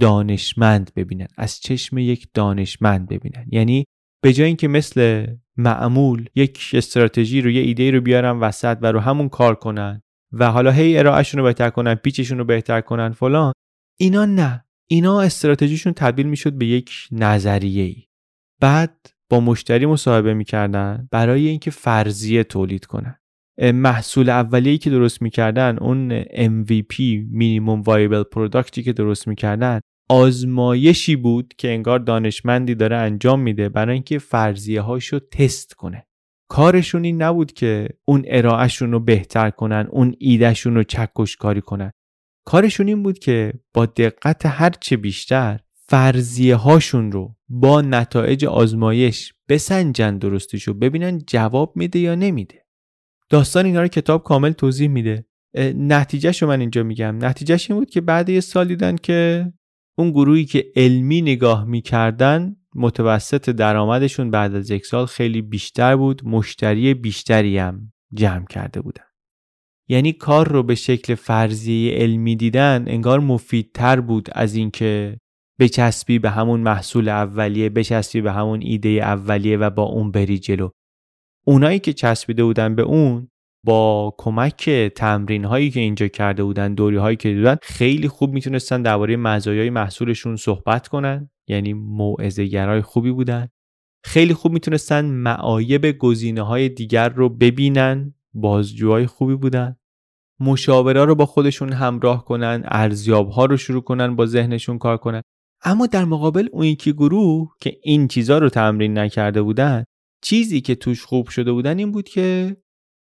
دانشمند 0.00 0.90
ببینن 0.96 1.28
از 1.36 1.60
چشم 1.60 1.98
یک 1.98 2.28
دانشمند 2.34 3.08
ببینن. 3.08 3.46
یعنی 3.52 3.84
به 4.22 4.32
جای 4.32 4.46
اینکه 4.46 4.68
مثل 4.68 5.26
معمول 5.56 6.28
یک 6.34 6.70
استراتژی 6.72 7.40
رو 7.40 7.50
یه 7.50 7.62
ایده 7.62 7.90
رو 7.90 8.00
بیارن 8.00 8.40
وسط 8.40 8.78
و 8.82 8.92
رو 8.92 9.00
همون 9.00 9.28
کار 9.28 9.54
کنن 9.54 10.02
و 10.32 10.50
حالا 10.50 10.70
هی 10.70 10.98
ارائهشون 10.98 11.38
رو 11.40 11.44
بهتر 11.44 11.70
کنن 11.70 11.94
پیچشون 11.94 12.38
رو 12.38 12.44
بهتر 12.44 12.80
کنن 12.80 13.12
فلان. 13.12 13.52
اینا 14.00 14.24
نه. 14.24 14.64
اینا 14.90 15.20
استراتژیشون 15.20 15.92
تبدیل 15.92 16.26
می‌شد 16.26 16.52
به 16.52 16.66
یک 16.66 16.92
نظریه 17.12 17.84
ای 17.84 18.04
بعد 18.60 19.06
با 19.30 19.40
مشتری 19.40 19.86
مصاحبه 19.86 20.34
می‌کردن 20.34 21.08
برای 21.10 21.48
اینکه 21.48 21.70
فرضیه 21.70 22.44
تولید 22.44 22.84
کنن. 22.84 23.18
محصول 23.62 24.30
اولیه‌ای 24.30 24.78
که 24.78 24.90
درست 24.90 25.22
می‌کردن 25.22 25.78
اون 25.78 26.22
MVP 26.22 26.94
Minimum 27.32 27.84
Viable 27.86 28.24
Productی 28.34 28.82
که 28.82 28.92
درست 28.92 29.28
می‌کردن 29.28 29.80
آزمایشی 30.10 31.16
بود 31.16 31.54
که 31.58 31.68
انگار 31.68 31.98
دانشمندی 31.98 32.74
داره 32.74 32.96
انجام 32.96 33.40
میده 33.40 33.68
برای 33.68 33.94
اینکه 33.94 34.18
فرضیه 34.18 34.80
هاشو 34.80 35.18
تست 35.18 35.74
کنه. 35.74 36.06
کارشون 36.50 37.04
این 37.04 37.22
نبود 37.22 37.52
که 37.52 37.88
اون 38.04 38.24
ارائهشون 38.26 38.92
رو 38.92 39.00
بهتر 39.00 39.50
کنن 39.50 39.86
اون 39.90 40.14
ایدهشون 40.18 40.74
رو 40.74 40.82
چکش 40.82 41.36
کاری 41.36 41.60
کنن. 41.60 41.90
کارشون 42.46 42.88
این 42.88 43.02
بود 43.02 43.18
که 43.18 43.52
با 43.74 43.86
دقت 43.86 44.46
هرچه 44.46 44.96
بیشتر 44.96 45.60
فرضیه 45.88 46.56
هاشون 46.56 47.12
رو 47.12 47.36
با 47.48 47.80
نتایج 47.80 48.44
آزمایش 48.44 49.32
بسنجن 49.48 50.18
درستش 50.18 50.68
ببینن 50.68 51.18
جواب 51.26 51.72
میده 51.76 51.98
یا 51.98 52.14
نمیده. 52.14 52.61
داستان 53.32 53.66
اینا 53.66 53.82
رو 53.82 53.88
کتاب 53.88 54.22
کامل 54.22 54.52
توضیح 54.52 54.88
میده. 54.88 55.26
نتیجهش 55.74 56.42
رو 56.42 56.48
من 56.48 56.60
اینجا 56.60 56.82
میگم. 56.82 57.24
نتیجهش 57.24 57.70
این 57.70 57.80
بود 57.80 57.90
که 57.90 58.00
بعد 58.00 58.28
یه 58.28 58.40
سال 58.40 58.68
دیدن 58.68 58.96
که 58.96 59.52
اون 59.98 60.10
گروهی 60.10 60.44
که 60.44 60.72
علمی 60.76 61.22
نگاه 61.22 61.64
می‌کردن 61.64 62.56
متوسط 62.74 63.50
درآمدشون 63.50 64.30
بعد 64.30 64.54
از 64.54 64.70
یک 64.70 64.86
سال 64.86 65.06
خیلی 65.06 65.42
بیشتر 65.42 65.96
بود 65.96 66.22
مشتری 66.24 66.94
بیشتری 66.94 67.58
هم 67.58 67.92
جمع 68.14 68.46
کرده 68.46 68.80
بودن. 68.80 69.04
یعنی 69.88 70.12
کار 70.12 70.48
رو 70.48 70.62
به 70.62 70.74
شکل 70.74 71.14
فرضی 71.14 71.88
علمی 71.88 72.36
دیدن 72.36 72.84
انگار 72.86 73.20
مفیدتر 73.20 74.00
بود 74.00 74.28
از 74.32 74.54
اینکه 74.54 75.18
بچسبی 75.60 76.18
به 76.18 76.30
همون 76.30 76.60
محصول 76.60 77.08
اولیه 77.08 77.68
بچسبی 77.68 78.20
به 78.20 78.32
همون 78.32 78.60
ایده 78.62 78.88
اولیه 78.88 79.56
و 79.56 79.70
با 79.70 79.82
اون 79.82 80.10
بری 80.10 80.38
جلو. 80.38 80.68
اونایی 81.44 81.78
که 81.78 81.92
چسبیده 81.92 82.44
بودن 82.44 82.74
به 82.74 82.82
اون 82.82 83.28
با 83.64 84.14
کمک 84.18 84.70
تمرین 84.96 85.44
هایی 85.44 85.70
که 85.70 85.80
اینجا 85.80 86.08
کرده 86.08 86.44
بودن 86.44 86.74
دوری 86.74 86.96
هایی 86.96 87.16
که 87.16 87.34
دیدن 87.34 87.56
خیلی 87.62 88.08
خوب 88.08 88.32
می‌تونستن 88.32 88.82
درباره 88.82 89.16
مزایای 89.16 89.70
محصولشون 89.70 90.36
صحبت 90.36 90.88
کنن 90.88 91.30
یعنی 91.48 91.72
موعظه 91.72 92.46
گرای 92.46 92.82
خوبی 92.82 93.12
بودن. 93.12 93.48
خیلی 94.04 94.34
خوب 94.34 94.52
می‌تونستن 94.52 95.04
معایب 95.04 95.98
گزینه 95.98 96.42
های 96.42 96.68
دیگر 96.68 97.08
رو 97.08 97.28
ببینن 97.28 98.14
بازجوهای 98.34 99.06
خوبی 99.06 99.34
بودن. 99.34 99.76
مشاوره 100.40 101.04
رو 101.04 101.14
با 101.14 101.26
خودشون 101.26 101.72
همراه 101.72 102.24
کنن 102.24 102.62
ارزیاب 102.64 103.28
ها 103.28 103.44
رو 103.44 103.56
شروع 103.56 103.82
کنن 103.82 104.16
با 104.16 104.26
ذهنشون 104.26 104.78
کار 104.78 104.96
کنن. 104.96 105.22
اما 105.64 105.86
در 105.86 106.04
مقابل 106.04 106.48
اون 106.52 106.64
یکی 106.64 106.92
گروه 106.92 107.50
که 107.60 107.76
این 107.82 108.08
چیزا 108.08 108.38
رو 108.38 108.48
تمرین 108.48 108.98
نکرده 108.98 109.42
بودن 109.42 109.84
چیزی 110.22 110.60
که 110.60 110.74
توش 110.74 111.04
خوب 111.04 111.28
شده 111.28 111.52
بودن 111.52 111.78
این 111.78 111.92
بود 111.92 112.08
که 112.08 112.56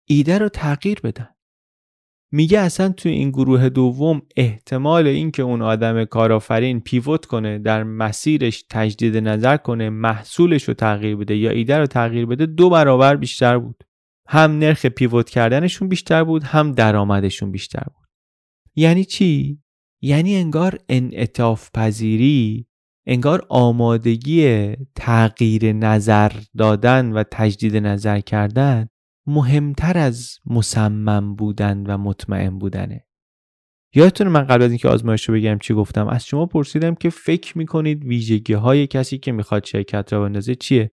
ایده 0.07 0.37
رو 0.37 0.49
تغییر 0.49 0.99
بدن. 0.99 1.29
میگه 2.31 2.59
اصلا 2.59 2.89
تو 2.89 3.09
این 3.09 3.29
گروه 3.29 3.69
دوم 3.69 4.21
احتمال 4.35 5.07
اینکه 5.07 5.43
اون 5.43 5.61
آدم 5.61 6.05
کارآفرین 6.05 6.79
پیوت 6.79 7.25
کنه 7.25 7.59
در 7.59 7.83
مسیرش 7.83 8.65
تجدید 8.69 9.17
نظر 9.17 9.57
کنه 9.57 9.89
محصولش 9.89 10.63
رو 10.63 10.73
تغییر 10.73 11.15
بده 11.15 11.35
یا 11.35 11.51
ایده 11.51 11.77
رو 11.77 11.87
تغییر 11.87 12.25
بده 12.25 12.45
دو 12.45 12.69
برابر 12.69 13.15
بیشتر 13.15 13.57
بود. 13.57 13.83
هم 14.27 14.51
نرخ 14.51 14.85
پیوت 14.85 15.29
کردنشون 15.29 15.87
بیشتر 15.87 16.23
بود 16.23 16.43
هم 16.43 16.71
درآمدشون 16.71 17.51
بیشتر 17.51 17.83
بود. 17.95 18.07
یعنی 18.75 19.05
چی؟ 19.05 19.59
یعنی 20.01 20.35
انگار 20.35 20.79
انعطاف 20.89 21.69
پذیری 21.73 22.67
انگار 23.05 23.45
آمادگی 23.49 24.71
تغییر 24.95 25.73
نظر 25.73 26.31
دادن 26.57 27.11
و 27.11 27.23
تجدید 27.31 27.77
نظر 27.77 28.19
کردن 28.19 28.87
مهمتر 29.27 29.97
از 29.97 30.37
مصمم 30.45 31.35
بودن 31.35 31.83
و 31.87 31.97
مطمئن 31.97 32.59
بودنه. 32.59 33.05
یادتونه 33.95 34.29
من 34.29 34.43
قبل 34.43 34.63
از 34.63 34.71
اینکه 34.71 34.89
آزمایش 34.89 35.29
رو 35.29 35.35
بگم 35.35 35.57
چی 35.61 35.73
گفتم؟ 35.73 36.07
از 36.07 36.25
شما 36.25 36.45
پرسیدم 36.45 36.95
که 36.95 37.09
فکر 37.09 37.57
می‌کنید 37.57 38.03
ویژگی 38.03 38.53
های 38.53 38.87
کسی 38.87 39.17
که 39.17 39.31
می‌خواد 39.31 39.65
شرکت 39.65 40.13
را 40.13 40.21
بندازه 40.21 40.55
چیه؟ 40.55 40.91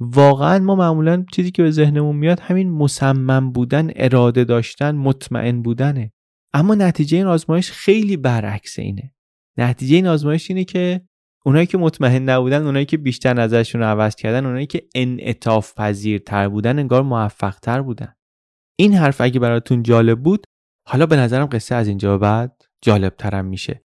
واقعا 0.00 0.58
ما 0.58 0.74
معمولا 0.74 1.24
چیزی 1.32 1.50
که 1.50 1.62
به 1.62 1.70
ذهنمون 1.70 2.16
میاد 2.16 2.40
همین 2.40 2.70
مصمم 2.70 3.52
بودن 3.52 3.90
اراده 3.96 4.44
داشتن 4.44 4.96
مطمئن 4.96 5.62
بودنه. 5.62 6.12
اما 6.52 6.74
نتیجه 6.74 7.16
این 7.16 7.26
آزمایش 7.26 7.70
خیلی 7.70 8.16
برعکس 8.16 8.78
اینه. 8.78 9.14
نتیجه 9.58 9.96
این 9.96 10.06
آزمایش 10.06 10.50
اینه 10.50 10.64
که 10.64 11.00
اونایی 11.48 11.66
که 11.66 11.78
مطمئن 11.78 12.28
نبودن 12.28 12.66
اونایی 12.66 12.84
که 12.84 12.96
بیشتر 12.96 13.34
نظرشون 13.34 13.80
رو 13.80 13.86
عوض 13.86 14.14
کردن 14.14 14.46
اونایی 14.46 14.66
که 14.66 14.82
انعطاف 14.94 15.74
پذیرتر 15.74 16.48
بودن 16.48 16.78
انگار 16.78 17.02
موفق 17.02 17.54
تر 17.54 17.82
بودن. 17.82 18.14
این 18.78 18.94
حرف 18.94 19.20
اگه 19.20 19.40
براتون 19.40 19.82
جالب 19.82 20.22
بود 20.22 20.44
حالا 20.88 21.06
به 21.06 21.16
نظرم 21.16 21.46
قصه 21.46 21.74
از 21.74 21.88
اینجا 21.88 22.18
بعد 22.18 22.62
جالب 22.84 23.14
ترم 23.16 23.44
میشه. 23.44 23.84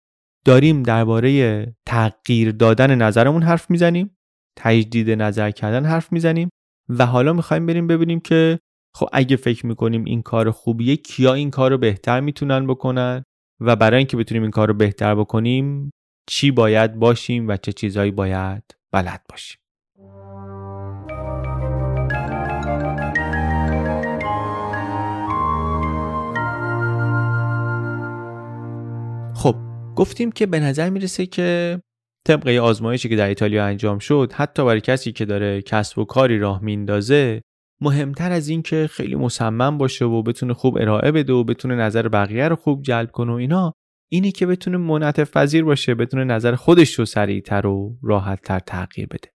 داریم 0.45 0.83
درباره 0.83 1.75
تغییر 1.85 2.51
دادن 2.51 2.95
نظرمون 2.95 3.43
حرف 3.43 3.71
می‌زنیم 3.71 4.17
تجدید 4.57 5.09
نظر 5.09 5.51
کردن 5.51 5.85
حرف 5.85 6.11
می‌زنیم 6.11 6.49
و 6.89 7.05
حالا 7.05 7.33
می‌خوایم 7.33 7.65
بریم 7.65 7.87
ببینیم 7.87 8.19
که 8.19 8.59
خب 8.95 9.07
اگه 9.13 9.35
فکر 9.35 9.65
می‌کنیم 9.65 10.05
این 10.05 10.21
کار 10.21 10.51
خوبیه 10.51 10.95
کیا 10.95 11.33
این 11.33 11.51
کار 11.51 11.71
رو 11.71 11.77
بهتر 11.77 12.19
می‌تونن 12.19 12.67
بکنن؟ 12.67 13.23
و 13.61 13.75
برای 13.75 13.97
اینکه 13.97 14.17
بتونیم 14.17 14.41
این 14.43 14.51
کار 14.51 14.67
رو 14.67 14.73
بهتر 14.73 15.15
بکنیم 15.15 15.91
چی 16.27 16.51
باید 16.51 16.95
باشیم 16.95 17.47
و 17.47 17.57
چه 17.57 17.73
چیزهایی 17.73 18.11
باید 18.11 18.63
بلد 18.91 19.21
باشیم. 19.29 19.59
خب 29.35 29.55
گفتیم 29.95 30.31
که 30.31 30.45
به 30.45 30.59
نظر 30.59 30.89
می‌رسه 30.89 31.25
که 31.25 31.79
طبق 32.27 32.47
آزمایشی 32.47 33.09
که 33.09 33.15
در 33.15 33.27
ایتالیا 33.27 33.65
انجام 33.65 33.99
شد 33.99 34.31
حتی 34.35 34.65
برای 34.65 34.81
کسی 34.81 35.11
که 35.11 35.25
داره 35.25 35.61
کسب 35.61 35.99
و 35.99 36.05
کاری 36.05 36.39
راه 36.39 36.63
میندازه 36.63 37.41
مهمتر 37.81 38.31
از 38.31 38.47
این 38.47 38.61
که 38.61 38.87
خیلی 38.91 39.15
مصمم 39.15 39.77
باشه 39.77 40.05
و 40.05 40.23
بتونه 40.23 40.53
خوب 40.53 40.77
ارائه 40.77 41.11
بده 41.11 41.33
و 41.33 41.43
بتونه 41.43 41.75
نظر 41.75 42.07
بقیه 42.07 42.47
رو 42.47 42.55
خوب 42.55 42.81
جلب 42.81 43.11
کنه 43.11 43.31
و 43.31 43.35
اینا 43.35 43.73
اینی 44.11 44.31
که 44.31 44.45
بتونه 44.45 44.77
منعطف 44.77 45.31
پذیر 45.31 45.63
باشه 45.63 45.95
بتونه 45.95 46.23
نظر 46.23 46.55
خودش 46.55 46.93
رو 46.93 47.05
سریعتر 47.05 47.65
و 47.65 47.97
راحتتر 48.03 48.59
تغییر 48.59 49.07
بده. 49.07 49.33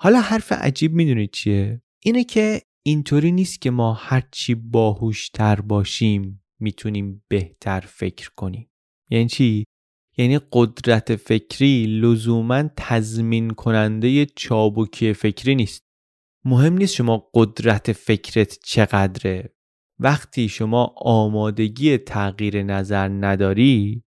حالا 0.00 0.20
حرف 0.20 0.52
عجیب 0.52 0.92
می‌دونید 0.92 1.30
چیه؟ 1.30 1.82
اینه 2.04 2.24
که 2.24 2.62
اینطوری 2.82 3.32
نیست 3.32 3.60
که 3.60 3.70
ما 3.70 3.92
هرچی 3.92 4.54
باهوشتر 4.54 5.60
باشیم 5.60 6.44
می‌تونیم 6.60 7.24
بهتر 7.28 7.80
فکر 7.80 8.30
کنیم. 8.36 8.70
یعنی 9.10 9.28
چی؟ 9.28 9.64
یعنی 10.16 10.40
قدرت 10.52 11.16
فکری 11.16 11.86
لزوما 11.86 12.62
تضمین 12.76 13.50
کننده 13.50 14.26
چابکی 14.26 15.12
فکری 15.12 15.54
نیست. 15.54 15.82
مهم 16.44 16.78
نیست 16.78 16.94
شما 16.94 17.30
قدرت 17.34 17.92
فکرت 17.92 18.58
چقدره. 18.64 19.54
وقتی 20.00 20.48
شما 20.48 20.94
آمادگی 20.96 21.98
تغییر 21.98 22.62
نظر 22.62 23.08
نداری 23.08 24.04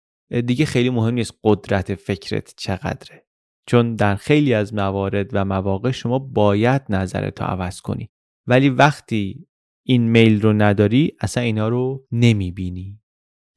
دیگه 0.47 0.65
خیلی 0.65 0.91
مهم 0.91 1.15
نیست 1.15 1.33
قدرت 1.45 1.95
فکرت 1.95 2.55
چقدره. 2.57 3.27
چون 3.67 3.95
در 3.97 4.17
خیلی 4.17 4.55
از 4.55 4.75
موارد 4.75 5.31
و 5.33 5.45
مواقع 5.45 5.91
شما 5.91 6.19
باید 6.19 6.83
نظرت 6.89 7.41
رو 7.41 7.47
عوض 7.47 7.81
کنی. 7.81 8.09
ولی 8.47 8.69
وقتی 8.69 9.49
این 9.87 10.11
میل 10.11 10.43
رو 10.43 10.53
نداری 10.53 11.17
اصلا 11.21 11.43
اینا 11.43 11.69
رو 11.69 12.07
نمی‌بینی. 12.13 13.01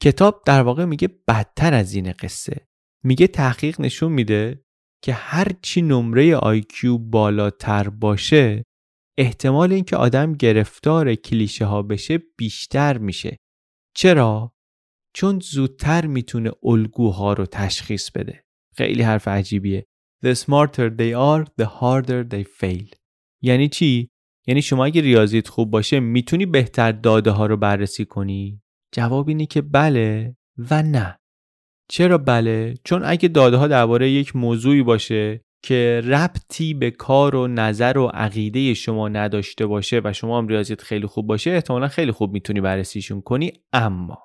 کتاب 0.04 0.44
در 0.46 0.62
واقع 0.62 0.86
میگه 0.86 1.10
بدتر 1.28 1.74
از 1.74 1.94
این 1.94 2.12
قصه. 2.12 2.68
میگه 3.04 3.28
تحقیق 3.28 3.82
نشون 3.82 4.12
میده 4.12 4.64
که 5.04 5.14
هرچی 5.14 5.82
نمره 5.82 6.36
آیکیو 6.36 6.98
بالاتر 6.98 7.90
باشه 7.90 8.64
احتمال 9.18 9.74
اینکه 9.74 9.96
آدم 9.96 10.34
گرفتار 10.34 11.16
کلیشه 11.16 11.66
ها 11.66 11.82
بشه 11.82 12.18
بیشتر 12.38 12.98
میشه. 12.98 13.38
چرا؟ 13.96 14.54
چون 15.14 15.40
زودتر 15.40 16.06
می‌تونه 16.06 16.52
الگوها 16.64 17.34
رو 17.34 17.46
تشخیص 17.46 18.12
بده. 18.12 18.44
خیلی 18.76 19.02
حرف 19.02 19.28
عجیبیه. 19.28 19.86
The 20.26 20.34
smarter 20.34 20.90
they 21.00 21.14
are 21.14 21.46
the 21.62 21.66
harder 21.66 22.34
they 22.34 22.44
fail. 22.62 22.96
یعنی 23.42 23.70
چی؟ 23.70 24.10
یعنی 24.48 24.62
شما 24.62 24.86
اگه 24.86 25.02
ریاضیت 25.02 25.48
خوب 25.48 25.72
باشه 25.72 26.00
می‌تونی 26.00 26.46
بهتر 26.46 26.92
داده 26.92 27.32
ها 27.32 27.46
رو 27.46 27.58
بررسی 27.58 28.06
کنی؟ 28.06 28.62
جواب 28.94 29.28
اینه 29.28 29.46
که 29.46 29.62
بله 29.62 30.36
و 30.58 30.84
نه. 30.84 31.20
چرا 31.90 32.18
بله؟ 32.18 32.74
چون 32.84 33.02
اگه 33.06 33.28
داده 33.28 33.58
ها 33.58 33.68
درباره 33.68 34.10
یک 34.10 34.36
موضوعی 34.36 34.84
باشه 34.84 35.46
که 35.68 36.02
ربطی 36.06 36.74
به 36.74 36.92
کار 36.92 37.36
و 37.36 37.48
نظر 37.48 37.98
و 37.98 38.08
عقیده 38.08 38.74
شما 38.74 39.10
نداشته 39.10 39.66
باشه 39.66 40.02
و 40.04 40.14
شما 40.14 40.38
هم 40.38 40.48
ریاضیت 40.48 40.82
خیلی 40.82 41.08
خوب 41.08 41.28
باشه 41.28 41.52
احتمالا 41.52 41.88
خیلی 41.88 42.12
خوب 42.12 42.34
می‌تونی 42.34 42.62
بررسیشون 42.62 43.22
کنی. 43.22 43.54
اما 43.74 44.18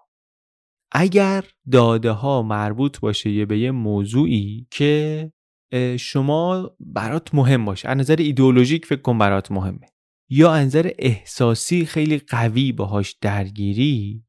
اگر 0.92 1.44
داده 1.72 2.11
ها 2.11 2.42
مربوط 2.42 3.00
باشه 3.00 3.31
یه 3.31 3.46
به 3.46 3.59
یه 3.59 3.70
موضوعی 3.70 4.66
که 4.70 5.32
شما 5.99 6.70
برات 6.80 7.34
مهم 7.34 7.64
باشه 7.64 7.88
از 7.88 7.99
نظر 7.99 8.16
ایدئولوژیک 8.18 8.86
فکر 8.86 9.03
کن 9.03 9.18
برات 9.18 9.53
مهمه 9.53 9.88
یا 10.30 10.53
از 10.53 10.66
نظر 10.66 10.90
احساسی 10.99 11.86
خیلی 11.86 12.18
قوی 12.18 12.72
باهاش 12.72 13.16
درگیری 13.20 14.24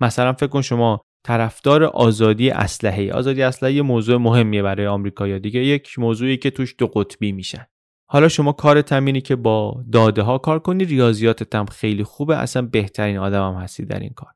مثلا 0.00 0.32
فکر 0.32 0.46
کن 0.46 0.62
شما 0.62 1.00
طرفدار 1.24 1.84
آزادی 1.84 2.50
اسلحه. 2.50 3.12
آزادی 3.12 3.42
اسلحه 3.42 3.72
یه 3.72 3.82
موضوع 3.82 4.16
مهمیه 4.16 4.62
برای 4.62 4.86
آمریکا 4.86 5.38
دیگه 5.38 5.64
یک 5.64 5.98
موضوعی 5.98 6.36
که 6.36 6.50
توش 6.50 6.74
دو 6.78 6.86
قطبی 6.86 7.32
میشن. 7.32 7.66
حالا 8.10 8.28
شما 8.28 8.52
کار 8.52 8.82
تمینی 8.82 9.20
که 9.20 9.36
با 9.36 9.84
داده 9.92 10.22
ها 10.22 10.38
کار 10.38 10.58
کنی 10.58 10.84
ریاضیاتت 10.84 11.54
هم 11.54 11.66
خیلی 11.66 12.04
خوبه 12.04 12.36
اصلا 12.36 12.62
بهترین 12.62 13.18
آدم 13.18 13.52
هم 13.52 13.62
هستی 13.62 13.84
در 13.84 14.00
این 14.00 14.12
کار. 14.16 14.32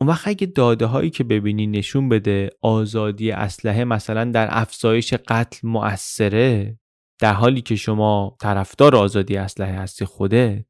اون 0.00 0.10
وقت 0.10 0.28
اگه 0.28 0.46
داده 0.46 0.86
هایی 0.86 1.10
که 1.10 1.24
ببینی 1.24 1.66
نشون 1.66 2.08
بده 2.08 2.50
آزادی 2.62 3.30
اسلحه 3.30 3.84
مثلا 3.84 4.24
در 4.24 4.48
افزایش 4.50 5.14
قتل 5.14 5.68
مؤثره 5.68 6.78
در 7.20 7.32
حالی 7.32 7.60
که 7.60 7.76
شما 7.76 8.36
طرفدار 8.40 8.96
آزادی 8.96 9.36
اسلحه 9.36 9.72
هستی 9.72 10.04
خودت 10.04 10.66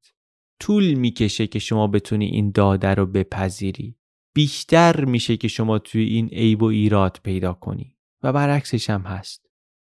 طول 0.60 0.94
می‌کشه 0.94 1.46
که 1.46 1.58
شما 1.58 1.86
بتونی 1.86 2.26
این 2.26 2.50
داده 2.50 2.94
رو 2.94 3.06
بپذیری. 3.06 3.97
بیشتر 4.38 5.04
میشه 5.04 5.36
که 5.36 5.48
شما 5.48 5.78
توی 5.78 6.04
این 6.04 6.28
عیب 6.28 6.62
و 6.62 6.66
ایراد 6.66 7.20
پیدا 7.24 7.52
کنی. 7.52 7.96
و 8.22 8.32
برعکسش 8.32 8.90
هم 8.90 9.02
هست. 9.02 9.46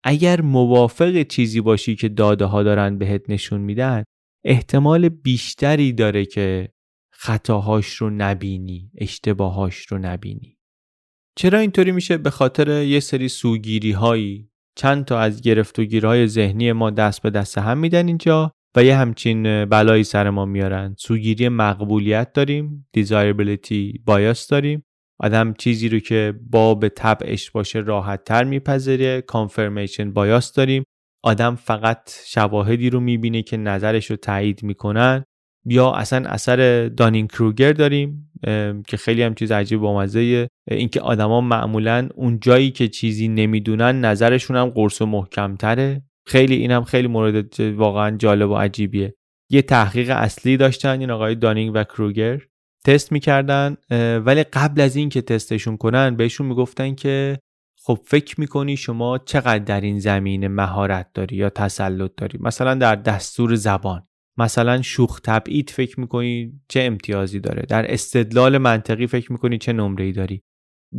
اگر 0.04 0.42
موافق 0.42 1.24
چیزی 1.24 1.62
باشی 1.62 1.96
که 1.96 2.10
داده 2.10 2.46
ها 2.46 2.64
دارن 2.64 2.98
بهت 2.98 3.30
نشون 3.30 3.62
میدن 3.62 4.04
احتمال 4.44 5.10
بیشتری 5.10 5.94
داره 5.94 6.26
که 6.26 6.70
خطاهاش 7.12 7.94
رو 7.94 8.10
نبینی 8.10 8.92
اشتباهاش 8.98 9.86
رو 9.86 9.98
نبینی. 9.98 10.58
چرا 11.36 11.60
اینطوری 11.60 11.92
میشه؟ 11.92 12.18
به 12.18 12.30
خاطر 12.30 12.84
یه 12.84 13.00
سری 13.00 13.28
سوگیری 13.28 13.92
هایی 13.92 14.52
چند 14.76 15.06
تا 15.06 15.20
از 15.20 15.42
گرفت 15.42 15.80
و 15.80 15.84
گیرهای 15.84 16.28
ذهنی 16.28 16.72
ما 16.72 16.90
دست 16.90 17.22
به 17.22 17.30
دست 17.30 17.58
هم 17.58 17.78
میدن 17.78 18.08
اینجا. 18.08 18.52
و 18.76 18.84
یه 18.84 18.95
همچین 18.95 19.65
بلایی 19.65 20.03
سر 20.03 20.30
ما 20.30 20.45
میارن. 20.45 20.95
سوگیری 20.97 21.49
مقبولیت 21.49 22.34
داریم 22.34 22.88
desirability 22.97 23.93
bias 24.09 24.47
داریم. 24.49 24.84
آدم 25.20 25.53
چیزی 25.53 25.89
رو 25.89 25.99
که 25.99 26.34
با 26.49 26.76
به 26.76 26.89
طبعش 26.89 27.51
باشه 27.51 27.80
راحت 27.80 28.24
تر 28.24 28.43
میپذیره 28.43 29.22
کانفرمیشن 29.22 30.13
بایاس 30.13 30.53
داریم. 30.53 30.84
آدم 31.24 31.55
فقط 31.55 32.11
شواهدی 32.26 32.89
رو 32.89 32.99
می‌بینه 32.99 33.41
که 33.41 33.57
نظرش 33.57 34.05
رو 34.11 34.15
تایید 34.15 34.63
می‌کنن. 34.63 35.24
یا 35.65 35.91
اصلا 35.91 36.30
اثر 36.30 36.88
دانین 36.88 37.28
کروگر 37.28 37.74
داریم 37.74 38.32
که 38.88 38.97
خیلی 38.97 39.22
هم 39.22 39.36
چیز 39.36 39.51
عجیب 39.51 39.80
با 39.80 39.99
مزه 39.99 40.47
اینکه 40.72 41.01
آدما 41.01 41.41
معمولا 41.41 42.09
اون 42.15 42.39
جایی 42.39 42.72
که 42.72 42.88
چیزی 42.88 43.28
نمی‌دونن 43.28 44.05
نظرشون 44.05 44.57
هم 44.57 44.70
قرص 44.70 45.01
و 45.01 45.05
محکمتره. 45.05 46.01
خیلی 46.30 46.56
اینم 46.56 46.84
خیلی 46.84 47.08
مورد 47.08 47.60
واقعا 47.60 48.18
جالب 48.18 48.50
و 48.50 48.56
عجیبیه. 48.56 49.16
یه 49.50 49.62
تحقیق 49.62 50.10
اصلی 50.10 50.58
داشتن 50.58 51.00
این 51.00 51.12
آقای 51.12 51.36
دانینگ 51.36 51.72
و 51.76 51.84
کروگر. 51.84 52.42
تست 52.86 53.12
می‌کردن 53.12 53.78
ولی 54.26 54.44
قبل 54.44 54.82
از 54.82 54.96
این 54.96 55.10
که 55.10 55.22
تستشون 55.22 55.78
کنن 55.78 56.16
بهشون 56.16 56.48
می‌گفتن 56.48 56.96
که 56.96 57.40
خب 57.84 58.00
فکر 58.06 58.40
می‌کنی 58.40 58.78
شما 58.78 59.18
چقدر 59.18 59.60
در 59.60 59.82
این 59.82 60.00
زمینه 60.00 60.48
مهارت 60.48 61.08
داری 61.14 61.36
یا 61.36 61.50
تسلط 61.50 62.12
داری؟ 62.18 62.40
مثلا 62.42 62.76
در 62.76 62.96
دستور 62.96 63.56
زبان. 63.56 64.08
مثلا 64.38 64.82
شوخ 64.82 65.20
تبعید 65.20 65.70
فکر 65.70 66.00
می‌کنی 66.00 66.54
چه 66.68 66.82
امتیازی 66.82 67.40
داره؟ 67.40 67.66
در 67.70 67.94
استدلال 67.94 68.58
منطقی 68.58 69.08
فکر 69.08 69.32
می‌کنی 69.32 69.58
چه 69.58 69.74
نمره 69.74 70.06
ای 70.06 70.12
داری؟ 70.12 70.42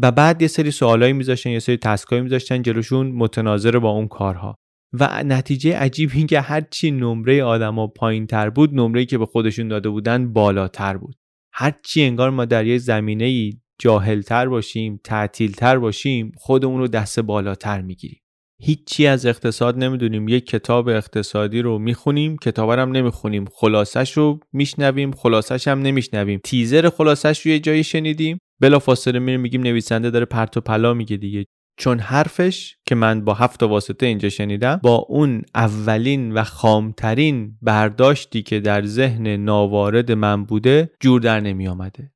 و 0.02 0.12
بعد 0.12 0.42
یه 0.42 0.48
سری 0.48 0.70
سوالایی 0.70 1.12
میذاشتن 1.12 1.50
یه 1.50 1.58
سری 1.58 1.76
تسکایی 1.76 2.22
میذاشتن 2.22 2.62
جلوشون 2.62 3.12
متناظر 3.12 3.78
با 3.78 3.90
اون 3.90 4.08
کارها. 4.08 4.54
و 4.92 5.22
نتیجه 5.24 5.76
عجیب 5.76 6.10
این 6.14 6.26
که 6.26 6.40
هرچی 6.40 6.90
نمره 6.90 7.42
آدما 7.42 7.86
پایین 7.86 8.26
تر 8.26 8.50
بود 8.50 8.74
نمره 8.74 9.04
که 9.04 9.18
به 9.18 9.26
خودشون 9.26 9.68
داده 9.68 9.88
بودن 9.88 10.32
بالاتر 10.32 10.96
بود. 10.96 11.16
هرچی 11.52 12.02
انگار 12.02 12.30
ما 12.30 12.44
در 12.44 12.66
یه 12.66 12.78
زمینه 12.78 13.24
ای 13.24 13.52
جاهلتر 13.78 14.48
باشیم 14.48 15.00
تعطیلتر 15.04 15.78
باشیم 15.78 16.32
خودمون 16.36 16.78
رو 16.78 16.88
دست 16.88 17.20
بالاتر 17.20 17.80
می‌گیریم. 17.80 18.20
هیچی 18.62 19.06
از 19.06 19.26
اقتصاد 19.26 19.78
نمی‌دونیم. 19.78 20.28
یک 20.28 20.46
کتاب 20.46 20.88
اقتصادی 20.88 21.62
رو 21.62 21.78
می‌خونیم 21.78 22.36
کتاب 22.36 22.70
هم 22.70 22.92
نمی‌خونیم. 22.92 23.44
خلاصش 23.52 24.12
رو 24.12 24.40
میشنویم 24.52 25.12
خلاصش 25.12 25.68
هم 25.68 25.82
نمیشنویم. 25.82 26.40
تیزر 26.44 26.90
خلاصش 26.90 27.46
رو 27.46 27.52
یه 27.52 27.58
جایی 27.58 27.84
شنیدیم. 27.84 28.38
بلا 28.60 28.78
فاصله 28.78 29.18
میریم 29.18 29.40
میگیم 29.40 29.62
نویسنده 29.62 30.10
داره 30.10 30.24
پرت 30.24 30.56
و 30.56 30.60
پلا 30.60 30.94
میگه 30.94 31.16
دیگه. 31.16 31.44
چون 31.76 31.98
حرفش 31.98 32.76
که 32.86 32.94
من 32.94 33.24
با 33.24 33.34
هفت 33.34 33.62
واسطه 33.62 34.06
اینجا 34.06 34.28
شنیدم 34.28 34.80
با 34.82 34.94
اون 34.94 35.42
اولین 35.54 36.32
و 36.32 36.44
خامترین 36.44 37.58
برداشتی 37.62 38.42
که 38.42 38.60
در 38.60 38.84
ذهن 38.84 39.26
ناوارد 39.26 40.12
من 40.12 40.44
بوده 40.44 40.90
جور 41.00 41.20
در 41.20 41.40
نمی 41.40 41.68
آمده. 41.68 42.12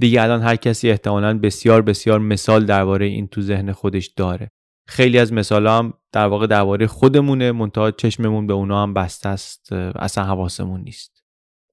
دیگه 0.00 0.22
الان 0.22 0.42
هر 0.42 0.56
کسی 0.56 0.90
احتمالا 0.90 1.38
بسیار 1.38 1.82
بسیار 1.82 2.18
مثال 2.18 2.66
درباره 2.66 3.06
این 3.06 3.28
تو 3.28 3.40
ذهن 3.42 3.72
خودش 3.72 4.06
داره 4.06 4.50
خیلی 4.88 5.18
از 5.18 5.32
مثال 5.32 5.66
هم 5.66 5.92
در 6.12 6.26
واقع 6.26 6.46
درباره 6.46 6.86
خودمونه 6.86 7.52
منتها 7.52 7.90
چشممون 7.90 8.46
به 8.46 8.52
اونا 8.52 8.82
هم 8.82 8.94
بسته 8.94 9.28
است 9.28 9.72
اصلا 9.72 10.24
حواسمون 10.24 10.80
نیست 10.80 11.22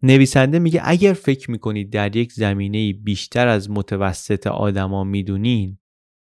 نویسنده 0.03 0.59
میگه 0.59 0.81
اگر 0.83 1.13
فکر 1.13 1.51
می‌کنید 1.51 1.93
در 1.93 2.15
یک 2.15 2.33
زمینه 2.33 2.93
بیشتر 2.93 3.47
از 3.47 3.71
متوسط 3.71 4.47
آدما 4.47 5.03
می‌دونین 5.03 5.77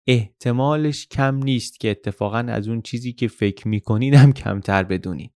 احتمالش 0.07 1.07
کم 1.07 1.37
نیست 1.37 1.81
که 1.81 1.91
اتفاقا 1.91 2.39
از 2.39 2.69
اون 2.69 2.83
چیزی 2.83 3.13
که 3.13 3.29
فکر 3.29 3.69
می‌کنین 3.69 4.15
هم 4.15 4.33
کمتر 4.33 4.83
بدونین. 4.83 5.31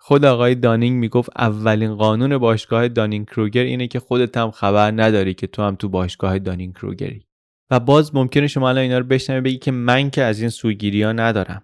خود 0.00 0.24
آقای 0.24 0.54
دانینگ 0.54 0.96
می‌گفت 0.96 1.30
اولین 1.36 1.94
قانون 1.94 2.38
باشگاه 2.38 2.88
دانینگ 2.88 3.26
کروگر 3.26 3.62
اینه 3.62 3.86
که 3.86 4.00
خودت 4.00 4.36
هم 4.36 4.50
خبر 4.50 4.90
نداری 4.90 5.34
که 5.34 5.46
تو 5.46 5.62
هم 5.62 5.76
تو 5.76 5.88
باشگاه 5.88 6.38
دانینگ 6.38 6.74
کروگری 6.74 7.26
و 7.70 7.80
باز 7.80 8.14
ممکنه 8.14 8.46
شما 8.46 8.68
الان 8.68 8.82
اینا 8.82 8.98
رو 8.98 9.04
بشنوی 9.04 9.40
بگی 9.40 9.58
که 9.58 9.70
من 9.70 10.10
که 10.10 10.22
از 10.22 10.40
این 10.40 10.48
سوگیری 10.48 11.02
ها 11.02 11.12
ندارم. 11.12 11.62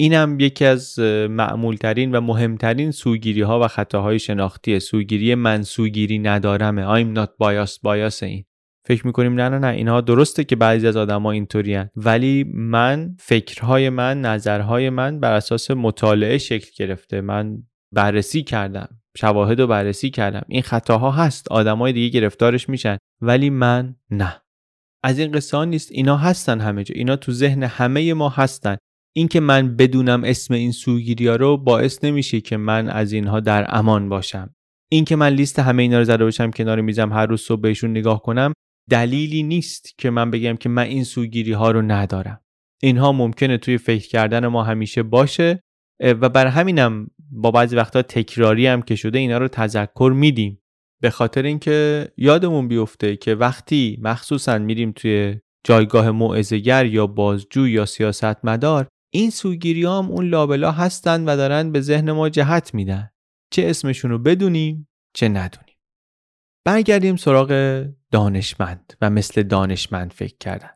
اینم 0.00 0.40
یکی 0.40 0.64
از 0.64 0.98
معمولترین 1.30 2.12
و 2.12 2.20
مهمترین 2.20 2.90
سوگیری 2.90 3.42
ها 3.42 3.60
و 3.60 3.68
خطاهای 3.68 4.18
شناختی. 4.18 4.80
سوگیری 4.80 5.34
من 5.34 5.62
سوگیری 5.62 6.18
ندارمه. 6.18 6.84
I'm 6.84 7.18
not 7.18 7.28
biased 7.28 7.78
bias 7.84 8.22
این. 8.22 8.44
فکر 8.86 9.06
می‌کنیم 9.06 9.34
نه 9.34 9.48
نه 9.48 9.58
نه. 9.58 9.66
اینها 9.66 10.00
درسته 10.00 10.44
که 10.44 10.56
بعضی 10.56 10.86
از 10.86 10.96
آدما 10.96 11.32
اینطوری 11.32 11.84
ولی 11.96 12.44
من 12.54 13.16
فکرهای 13.18 13.88
من 13.88 14.20
نظرهای 14.20 14.90
من 14.90 15.20
بر 15.20 15.32
اساس 15.32 15.70
مطالعه 15.70 16.38
شکل 16.38 16.70
گرفته. 16.76 17.20
من 17.20 17.62
بررسی 17.92 18.42
کردم 18.42 18.88
شواهد 19.16 19.60
رو 19.60 19.66
بررسی 19.66 20.10
کردم. 20.10 20.44
این 20.48 20.62
خطاها 20.62 21.10
هست. 21.10 21.52
آدمای 21.52 21.92
دیگه 21.92 22.20
گرفتارش 22.20 22.68
میشن. 22.68 22.96
ولی 23.20 23.50
من 23.50 23.96
نه. 24.10 24.42
از 25.02 25.18
این 25.18 25.32
قصه 25.32 25.64
نیست. 25.64 25.92
اینا 25.92 26.16
هستن 26.16 26.60
همه 26.60 26.84
جا. 26.84 26.94
اینا 26.94 27.16
تو 27.16 27.32
ذهن 27.32 27.62
همه 27.62 28.14
ما 28.14 28.28
هستن. 28.28 28.76
اینکه 29.16 29.40
من 29.40 29.76
بدونم 29.76 30.24
اسم 30.24 30.54
این 30.54 30.72
سوگیری 30.72 31.26
ها 31.26 31.36
رو 31.36 31.56
باعث 31.56 32.04
نمیشه 32.04 32.40
که 32.40 32.56
من 32.56 32.88
از 32.88 33.12
اینها 33.12 33.40
در 33.40 33.66
امان 33.68 34.08
باشم. 34.08 34.54
اینکه 34.90 35.16
من 35.16 35.28
لیست 35.28 35.58
همه 35.58 35.82
اینا 35.82 35.98
رو 35.98 36.04
زده 36.04 36.24
باشم 36.24 36.50
کنار 36.50 36.80
میزم 36.80 37.12
هر 37.12 37.26
روز 37.26 37.40
صبح 37.40 37.60
بهشون 37.60 37.90
نگاه 37.90 38.22
کنم 38.22 38.52
دلیلی 38.90 39.42
نیست 39.42 39.98
که 39.98 40.10
من 40.10 40.30
بگم 40.30 40.56
که 40.56 40.68
من 40.68 40.82
این 40.82 41.04
سوگیری 41.04 41.52
ها 41.52 41.70
رو 41.70 41.82
ندارم. 41.82 42.40
اینها 42.82 43.12
ممکنه 43.12 43.58
توی 43.58 43.78
فکر 43.78 44.08
کردن 44.08 44.46
ما 44.46 44.62
همیشه 44.62 45.02
باشه 45.02 45.60
و 46.00 46.28
بر 46.28 46.46
همینم 46.46 47.10
با 47.30 47.50
بعضی 47.50 47.76
وقتا 47.76 48.02
تکراری 48.02 48.66
هم 48.66 48.82
که 48.82 48.96
شده 48.96 49.18
اینا 49.18 49.38
رو 49.38 49.48
تذکر 49.48 50.12
میدیم. 50.16 50.62
به 51.02 51.10
خاطر 51.10 51.42
اینکه 51.42 52.08
یادمون 52.16 52.68
بیفته 52.68 53.16
که 53.16 53.34
وقتی 53.34 53.98
مخصوصا 54.02 54.58
میریم 54.58 54.92
توی 54.92 55.38
جایگاه 55.64 56.10
موعظه‌گر 56.10 56.86
یا 56.86 57.06
بازجو 57.06 57.68
یا 57.68 57.86
سیاستمدار 57.86 58.88
این 59.12 59.30
سوگیری 59.30 59.84
هم 59.84 60.10
اون 60.10 60.28
لابلا 60.28 60.72
هستن 60.72 61.24
و 61.24 61.36
دارن 61.36 61.72
به 61.72 61.80
ذهن 61.80 62.12
ما 62.12 62.28
جهت 62.28 62.74
میدن. 62.74 63.10
چه 63.52 63.66
اسمشون 63.66 64.10
رو 64.10 64.18
بدونیم 64.18 64.88
چه 65.14 65.28
ندونیم. 65.28 65.65
برگردیم 66.66 67.16
سراغ 67.16 67.82
دانشمند 68.10 68.92
و 69.00 69.10
مثل 69.10 69.42
دانشمند 69.42 70.12
فکر 70.12 70.36
کردن. 70.40 70.70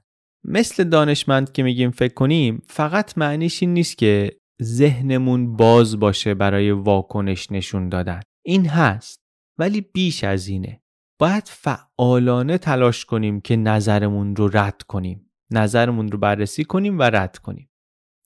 مثل 0.45 0.84
دانشمند 0.84 1.53
که 1.53 1.62
میگیم 1.62 1.91
فکر 1.91 2.14
کنیم 2.14 2.62
فقط 2.66 3.18
معنیش 3.18 3.62
این 3.62 3.74
نیست 3.74 3.99
که 3.99 4.36
ذهنمون 4.62 5.57
باز 5.57 6.01
باشه 6.01 6.34
برای 6.34 6.70
واکنش 6.70 7.53
نشون 7.53 7.88
دادن. 7.88 8.20
این 8.45 8.66
هست 8.66 9.20
ولی 9.59 9.80
بیش 9.80 10.24
از 10.24 10.49
اینه. 10.49 10.82
باید 11.20 11.49
فعالانه 11.49 12.59
تلاش 12.59 13.05
کنیم 13.05 13.41
که 13.41 13.57
نظرمون 13.57 14.36
رو 14.36 14.49
رد 14.49 14.82
کنیم. 14.82 15.30
نظرمون 15.51 16.09
رو 16.09 16.18
بررسی 16.18 16.64
کنیم 16.64 16.99
و 16.99 17.03
رد 17.03 17.38
کنیم. 17.38 17.70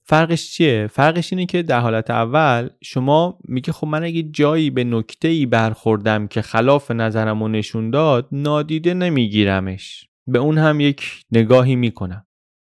فرقش 0.07 0.51
چیه؟ 0.51 0.87
فرقش 0.87 1.33
اینه 1.33 1.45
که 1.45 1.63
در 1.63 1.79
حالت 1.79 2.09
اول 2.09 2.69
شما 2.83 3.39
میگه 3.43 3.73
خب 3.73 3.87
من 3.87 4.03
اگه 4.03 4.23
جایی 4.23 4.69
به 4.69 4.83
نکته 4.83 5.27
ای 5.27 5.45
برخوردم 5.45 6.27
که 6.27 6.41
خلاف 6.41 6.91
نظرم 6.91 7.41
و 7.41 7.47
نشون 7.47 7.89
داد 7.89 8.27
نادیده 8.31 8.93
نمیگیرمش. 8.93 10.09
به 10.27 10.39
اون 10.39 10.57
هم 10.57 10.79
یک 10.79 11.03
نگاهی 11.31 11.75
می‌کنم. 11.75 12.25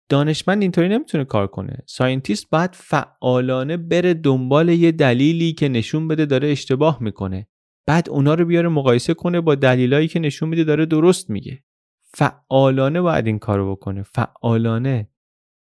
دانشمند 0.09 0.61
اینطوری 0.61 0.89
نمی‌تونه 0.89 1.25
کار 1.25 1.47
کنه. 1.47 1.77
scientist 1.85 2.49
باید 2.49 2.71
فعالانه 2.73 3.77
بره 3.77 4.13
دنبال 4.13 4.69
یه 4.69 4.91
دلیلی 4.91 5.53
که 5.53 5.69
نشون 5.69 6.07
بده 6.07 6.25
داره 6.25 6.47
اشتباه 6.47 6.97
می‌کنه. 7.01 7.47
بعد 7.87 8.09
اونا 8.09 8.33
رو 8.33 8.45
بیاره 8.45 8.69
مقایسه 8.69 9.13
کنه 9.13 9.41
با 9.41 9.55
دلیلایی 9.55 10.07
که 10.07 10.19
نشون 10.19 10.49
میده 10.49 10.63
داره 10.63 10.85
درست 10.85 11.29
میگه. 11.29 11.63
فعالانه 12.13 13.01
باید 13.01 13.27
این 13.27 13.39
کارو 13.39 13.71
بکنه. 13.75 14.03
فعالانه. 14.03 15.09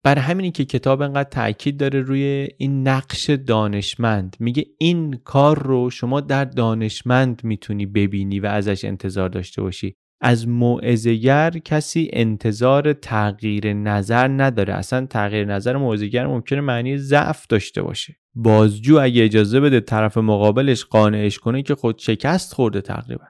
برای 0.04 0.20
همینی 0.20 0.50
که 0.50 0.64
کتاب 0.64 1.02
انقدر 1.02 1.28
تاکید 1.28 1.76
داره 1.76 2.00
روی 2.00 2.48
این 2.58 2.88
نقش 2.88 3.30
دانشمند. 3.30 4.36
میگه 4.40 4.64
این 4.78 5.20
کار 5.24 5.62
رو 5.62 5.90
شما 5.90 6.20
در 6.20 6.44
دانشمند 6.44 7.40
می‌تونی 7.44 7.86
ببینی 7.86 8.40
و 8.40 8.46
ازش 8.46 8.84
انتظار 8.84 9.28
داشته 9.28 9.62
باشی. 9.62 9.94
از 10.20 10.48
موعظه‌گر 10.48 11.50
کسی 11.50 12.10
انتظار 12.12 12.92
تغییر 12.92 13.72
نظر 13.72 14.28
نداره. 14.28 14.74
اصلا 14.74 15.06
تغییر 15.06 15.44
نظر 15.44 15.76
موعظه‌گر 15.76 16.26
ممکنه 16.26 16.60
معنی 16.60 16.98
ضعف 16.98 17.46
داشته 17.46 17.82
باشه. 17.82 18.16
بازجو 18.34 18.98
اگه 19.02 19.24
اجازه 19.24 19.60
بده 19.60 19.80
طرف 19.80 20.18
مقابلش 20.18 20.84
قانعش 20.84 21.38
کنه 21.38 21.62
که 21.62 21.74
خود 21.74 21.98
شکست 21.98 22.54
خورده 22.54 22.80
تقریبا. 22.80 23.24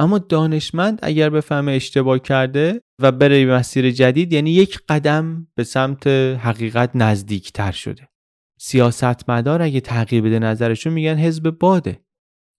اما 0.00 0.18
دانشمند 0.18 0.98
اگر 1.02 1.30
بفهمه 1.30 1.72
اشتباه 1.72 2.18
کرده 2.18 2.80
و 3.02 3.12
بره 3.12 3.46
مسیر 3.46 3.90
جدید 3.90 4.32
یعنی 4.32 4.50
یک 4.50 4.80
قدم 4.88 5.46
به 5.54 5.64
سمت 5.64 6.06
حقیقت 6.40 6.90
نزدیکتر 6.94 7.72
شده. 7.72 8.08
سیاستمدار 8.58 9.62
اگه 9.62 9.80
تغییر 9.80 10.22
بده 10.22 10.38
نظرشون 10.38 10.92
میگن 10.92 11.16
حزب 11.16 11.50
باده. 11.50 12.00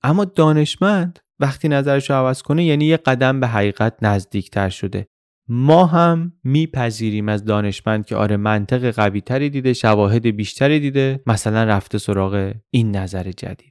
اما 0.04 0.26
دانشمند 0.26 1.20
وقتی 1.40 1.68
نظرش 1.68 2.10
رو 2.10 2.16
عوض 2.16 2.42
کنه 2.42 2.64
یعنی 2.64 2.86
یه 2.86 2.98
قدم 2.98 3.40
به 3.40 3.48
حقیقت 3.48 3.94
نزدیکتر 4.02 4.70
شده. 4.70 5.08
ما 5.48 5.86
هم 5.86 6.34
میپذیریم 6.44 7.30
از 7.30 7.46
دانشمند 7.46 8.06
که 8.06 8.16
آره 8.16 8.38
منطق 8.38 8.92
قوی 8.92 9.22
تری 9.22 9.50
دیده 9.50 9.74
شواهد 9.74 10.26
بیشتری 10.28 10.80
دیده 10.80 11.24
مثلا 11.28 11.64
رفته 11.64 11.98
سراغ 11.98 12.54
این 12.70 12.96
نظر 12.96 13.32
جدید. 13.32 13.71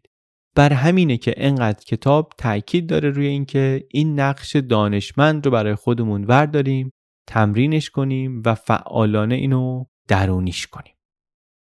بر 0.60 0.72
همینه 0.72 1.16
که 1.16 1.34
انقدر 1.36 1.84
کتاب 1.84 2.32
تاکید 2.38 2.86
داره 2.86 3.10
روی 3.10 3.26
اینکه 3.26 3.86
این 3.90 4.20
نقش 4.20 4.56
دانشمند 4.56 5.46
رو 5.46 5.52
برای 5.52 5.74
خودمون 5.74 6.24
ورداریم 6.24 6.92
تمرینش 7.28 7.90
کنیم 7.90 8.42
و 8.46 8.54
فعالانه 8.54 9.34
اینو 9.34 9.84
درونیش 10.08 10.66
کنیم. 10.66 10.94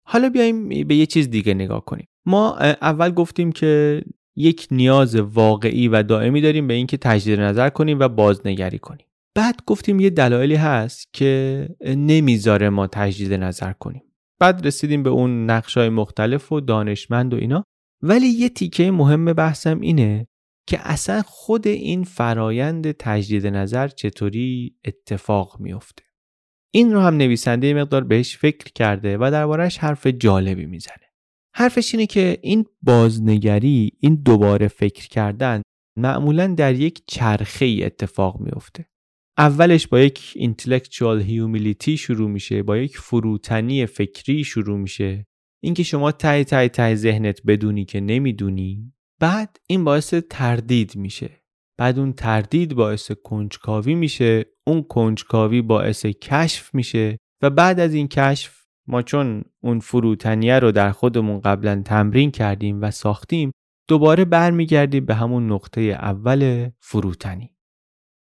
حالا 0.07 0.29
بیایم 0.29 0.69
به 0.69 0.95
یه 0.95 1.07
چیز 1.07 1.31
دیگه 1.31 1.55
نگاه 1.55 1.85
کنیم. 1.85 2.09
ما 2.27 2.57
اول 2.59 3.11
گفتیم 3.11 3.53
که 3.53 4.03
یک 4.37 4.69
نیاز 4.71 5.17
واقعی 5.17 5.89
و 5.89 6.03
دائمی 6.03 6.41
داریم 6.41 6.67
به 6.67 6.75
اینکه 6.75 6.97
تجدید 6.97 7.41
نظر 7.41 7.69
کنیم 7.69 8.01
و 8.01 8.09
بازنگری 8.09 8.79
کنیم. 8.79 9.07
بعد 9.35 9.61
گفتیم 9.67 10.01
یه 10.01 10.11
دلایلی 10.11 10.57
هست 10.57 11.07
که 11.13 11.69
نمی‌ذاره 11.87 12.69
ما 12.69 12.87
تجدید 12.87 13.33
نظر 13.33 13.73
کنیم. 13.73 14.03
بعد 14.41 14.67
رسیدیم 14.67 15.03
به 15.03 15.11
اون 15.11 15.51
نقش 15.51 15.77
های 15.77 15.89
مختلف 15.89 16.53
و 16.53 16.61
دانشمند 16.61 17.35
و 17.35 17.37
اینا. 17.37 17.65
ولی 18.03 18.27
یه 18.27 18.49
تیکه 18.49 18.91
مهم 18.91 19.33
بحثم 19.33 19.81
اینه 19.81 20.27
که 20.69 20.79
اصلا 20.81 21.23
خود 21.23 21.67
این 21.67 22.05
فرایند 22.05 22.93
تجدید 22.93 23.47
نظر 23.47 23.89
چطوری 23.89 24.77
اتفاق 24.85 25.61
میفته 25.61 26.05
این 26.75 26.93
رو 26.93 27.01
هم 27.01 27.17
نویسنده 27.17 27.75
مقدار 27.75 28.05
بهش 28.05 28.37
فکر 28.37 28.73
کرده 28.73 29.19
و 29.19 29.31
دربارهش 29.31 29.79
حرف 29.79 30.07
جالبی 30.07 30.67
می‌زنه. 30.67 31.05
حرفش 31.57 31.95
اینه 31.95 32.07
که 32.07 32.39
این 32.43 32.65
بازنگری 32.83 33.93
این 34.01 34.15
دوباره 34.15 34.69
فکر 34.69 35.09
کردن 35.09 35.63
معمولا 35.99 36.47
در 36.47 36.75
یک 36.75 37.03
چرخه 37.07 37.81
اتفاق 37.83 38.41
میفته 38.41 38.87
اولش 39.39 39.87
با 39.87 40.01
یک 40.01 40.39
intellectual 40.39 41.23
humility 41.23 41.91
شروع 41.91 42.31
میشه 42.31 42.63
با 42.63 42.77
یک 42.77 42.99
فروتنی 42.99 43.87
فکری 43.87 44.45
شروع 44.45 44.79
میشه. 44.79 45.27
اینکه 45.65 45.83
شما 45.83 46.13
تای 46.13 46.45
تای 46.45 46.69
تای 46.69 46.97
ذهنت 46.97 47.41
بدونی 47.47 47.85
که 47.85 48.01
نمی‌دونی 48.01 48.93
بعد 49.21 49.57
این 49.67 49.85
باعث 49.85 50.15
تردید 50.15 50.97
میشه. 50.97 51.31
بعد 51.79 51.99
اون 51.99 52.13
تردید 52.13 52.75
باعث 52.75 53.11
کنجکاوی 53.13 53.95
میشه 53.95 54.45
اون 54.67 54.83
کنجکاوی 54.83 55.63
باعث 55.63 56.07
کشف 56.07 56.75
میشه 56.75 57.17
و 57.43 57.51
بعد 57.51 57.81
از 57.81 57.95
این 57.95 58.09
کشف 58.09 58.65
ما 58.89 59.03
چون 59.03 59.45
اون 59.63 59.81
فروتنیه 59.81 60.59
رو 60.59 60.73
در 60.73 60.91
خودمون 60.91 61.41
قبلا 61.41 61.83
تمرین 61.85 62.31
کردیم 62.31 62.83
و 62.83 62.91
ساختیم 62.91 63.51
دوباره 63.89 64.25
برمیگردیم 64.25 65.05
به 65.05 65.15
همون 65.15 65.53
نقطه 65.53 65.81
اول 65.81 66.71
فروتنی. 66.81 67.51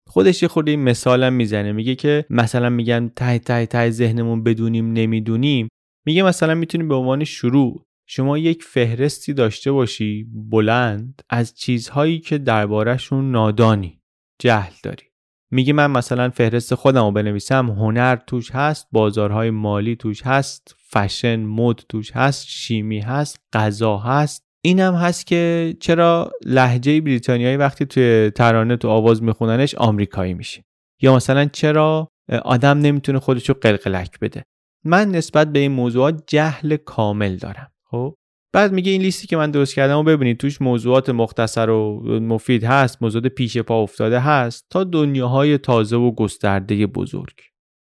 خودش 0.08 0.42
یه 0.42 0.48
خورده 0.48 0.76
مثالم 0.76 1.34
می‌زنه 1.34 1.72
میگه 1.72 1.96
که 1.96 2.26
مثلا 2.30 2.70
میگن 2.70 3.12
تای 3.16 3.40
تای 3.40 3.66
تای 3.66 3.92
ذهنمون 3.92 4.44
بدونیم 4.44 4.94
نمی‌دونیم. 4.94 5.68
میگه 6.06 6.24
مثلا 6.24 6.56
می‌تونیم 6.56 6.88
به 6.88 6.96
عنوان 6.96 7.24
شروع 7.24 7.86
شما 8.08 8.38
یک 8.38 8.64
فهرستی 8.64 9.34
داشته 9.34 9.72
باشی 9.72 10.28
بلند 10.34 11.22
از 11.30 11.54
چیزهایی 11.54 12.20
که 12.20 12.38
دربارهشون 12.38 13.32
نادانی 13.32 14.02
جهل 14.40 14.74
داری. 14.84 15.04
میگه 15.52 15.74
من 15.74 15.92
مثلا 15.92 16.30
فهرست 16.30 16.76
خودم 16.76 17.04
رو 17.04 17.12
بنویسم 17.12 17.70
هنر 17.70 18.16
توش 18.16 18.52
هست 18.52 18.88
بازارهای 18.92 19.50
مالی 19.50 19.96
توش 19.96 20.22
هست 20.22 20.76
فشن 20.90 21.40
مد 21.40 21.76
توش 21.90 22.12
هست 22.12 22.48
شیمی 22.48 23.00
هست 23.00 23.40
غذا 23.54 23.98
هست. 23.98 24.44
این 24.66 24.80
هم 24.80 24.94
هست 24.94 25.28
که 25.28 25.74
چرا 25.80 26.32
لحجه 26.46 27.02
بریتانیایی 27.02 27.58
وقتی 27.58 27.86
توی 27.86 28.32
ترانه 28.36 28.78
تو 28.78 28.90
آواز 28.90 29.24
میخوننش 29.24 29.76
آمریکایی 29.76 30.34
میشه. 30.34 30.64
یا 31.02 31.16
مثلا 31.16 31.46
چرا 31.46 32.08
آدم 32.44 32.78
نمی‌تونه 32.78 33.20
خودش 33.20 33.50
رو 33.50 33.56
قلقلک 33.62 34.20
بده. 34.20 34.44
من 34.84 35.12
نسبت 35.12 35.52
به 35.52 35.60
این 35.60 35.72
موضوعات 35.72 36.24
جهل 36.28 36.76
کامل 36.76 37.36
دارم. 37.36 37.72
خب؟ 37.84 38.16
بعد 38.54 38.74
میگه 38.74 38.92
این 38.92 39.02
لیستی 39.02 39.28
که 39.28 39.38
من 39.38 39.52
درست 39.52 39.76
کردم 39.76 39.98
و 39.98 40.04
ببینید 40.04 40.38
توش 40.38 40.62
موضوعات 40.62 41.10
مختصر 41.10 41.70
و 41.70 42.02
مفید 42.20 42.64
هست 42.64 43.04
موضوعات 43.04 43.28
پیش 43.28 43.58
پا 43.58 43.84
افتاده 43.84 44.20
هست 44.20 44.66
تا 44.70 44.84
دنیاهای 44.84 45.58
تازه 45.58 45.96
و 45.96 46.12
گسترده 46.12 46.88
بزرگ. 46.88 47.42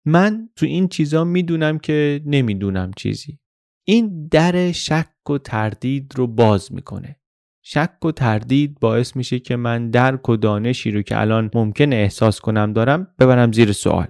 من 0.05 0.49
تو 0.55 0.65
این 0.65 0.87
چیزا 0.87 1.23
می‌دونم 1.23 1.79
که 1.79 2.21
نمی‌دونم 2.25 2.91
چیزی. 2.97 3.39
این 3.87 4.27
در 4.31 4.71
شک 4.71 5.29
و 5.29 5.37
تردید 5.37 6.13
رو 6.15 6.27
باز 6.27 6.73
می‌کنه. 6.73 7.19
شک 7.65 8.05
و 8.05 8.11
تردید 8.11 8.79
باعث 8.79 9.15
میشه 9.15 9.39
که 9.39 9.55
من 9.55 9.89
درک 9.89 10.29
و 10.29 10.35
دانشی 10.35 10.91
رو 10.91 11.01
که 11.01 11.21
الان 11.21 11.51
ممکن 11.53 11.93
احساس 11.93 12.39
کنم 12.39 12.73
دارم 12.73 13.07
ببرم 13.19 13.51
زیر 13.51 13.71
سوال. 13.71 14.07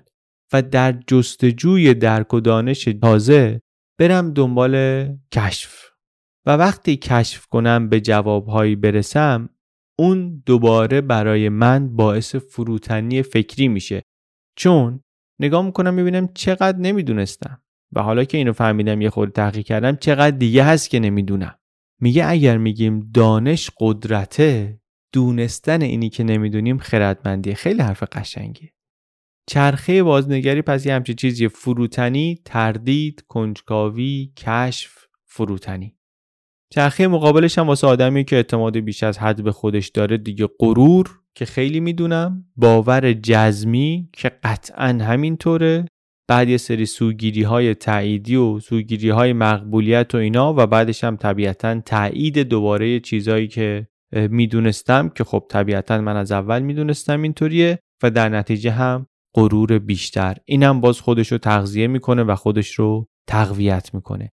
و 0.53 0.61
در 0.61 0.91
جستجوی 1.07 1.93
درک 1.93 2.33
و 2.33 2.39
دانش 2.39 2.83
تازه 2.83 3.61
برم 3.99 4.33
دنبال 4.33 5.05
کشف. 5.31 5.89
و 6.45 6.51
وقتی 6.51 6.97
کشف 6.97 7.45
کنم 7.45 7.89
به 7.89 8.01
جوابهایی 8.01 8.75
برسم 8.75 9.49
اون 9.99 10.43
دوباره 10.45 11.01
برای 11.01 11.49
من 11.49 11.95
باعث 11.95 12.35
فروتنی 12.35 13.21
فکری 13.21 13.67
میشه. 13.67 14.01
چون 14.57 15.03
نگاه 15.39 15.65
می‌کنم 15.65 15.93
می‌بینم 15.93 16.29
چقدر 16.33 16.77
نمی‌دونستم. 16.77 17.61
و 17.95 18.01
حالا 18.01 18.23
که 18.23 18.37
اینو 18.37 18.53
فهمیدم 18.53 19.01
یه 19.01 19.09
خورده 19.09 19.31
تحقیق 19.31 19.65
کردم 19.65 19.95
چقدر 19.95 20.37
دیگه 20.37 20.63
هست 20.63 20.89
که 20.89 20.99
نمی‌دونم. 20.99 21.55
میگه 22.01 22.25
اگر 22.27 22.57
میگیم 22.57 23.11
دانش 23.13 23.71
قدرته 23.79 24.79
دونستن 25.13 25.81
اینی 25.81 26.09
که 26.09 26.23
نمی‌دونیم 26.23 26.77
خردمندی 26.77 27.55
خیلی 27.55 27.81
حرف 27.81 28.03
قشنگیه. 28.11 28.72
چرخه 29.47 30.03
بازنگری 30.03 30.61
پس 30.61 30.85
یه 30.85 30.93
همچین 30.93 31.15
چیزی 31.15 31.47
فروتنی 31.47 32.39
تردید 32.45 33.23
کنجکاوی 33.27 34.31
کشف 34.37 35.05
فروتنی. 35.25 35.95
چرخه 36.73 37.07
مقابلش 37.07 37.57
هم 37.57 37.67
واسه 37.67 37.87
آدمی 37.87 38.23
که 38.23 38.35
اعتماد 38.35 38.77
بیش 38.77 39.03
از 39.03 39.19
حد 39.19 39.43
به 39.43 39.51
خودش 39.51 39.89
داره 39.89 40.17
دیگه 40.17 40.49
غرور 40.59 41.19
که 41.35 41.45
خیلی 41.45 41.79
می‌دونم. 41.79 42.45
باور 42.55 43.13
جزمی 43.13 44.09
که 44.13 44.31
قطعا 44.43 44.87
همینطوره. 44.87 45.85
بعد 46.27 46.49
یه 46.49 46.57
سری 46.57 46.85
سوگیری 46.85 47.43
های 47.43 47.75
تعییدی 47.75 48.35
و 48.35 48.59
سوگیری 48.59 49.09
های 49.09 49.33
مقبولیت 49.33 50.15
و 50.15 50.17
اینا 50.17 50.53
و 50.53 50.67
بعدش 50.67 51.03
هم 51.03 51.17
طبیعتا 51.17 51.81
تایید 51.81 52.39
دوباره 52.39 52.99
چیزایی 52.99 53.47
که 53.47 53.87
می‌دونستم 54.13 55.09
که 55.09 55.23
خب 55.23 55.45
طبیعتا 55.49 56.01
من 56.01 56.15
از 56.17 56.31
اول 56.31 56.61
می‌دونستم 56.61 57.21
اینطوریه 57.21 57.79
و 58.03 58.09
در 58.09 58.29
نتیجه 58.29 58.71
هم 58.71 59.07
غرور 59.35 59.79
بیشتر. 59.79 60.37
اینم 60.45 60.81
باز 60.81 61.01
خودش 61.01 61.31
رو 61.31 61.37
تغذیه 61.37 61.87
می‌کنه 61.87 62.23
و 62.23 62.35
خودش 62.35 62.73
رو 62.73 63.07
تقویت 63.27 63.93
می‌کنه. 63.93 64.31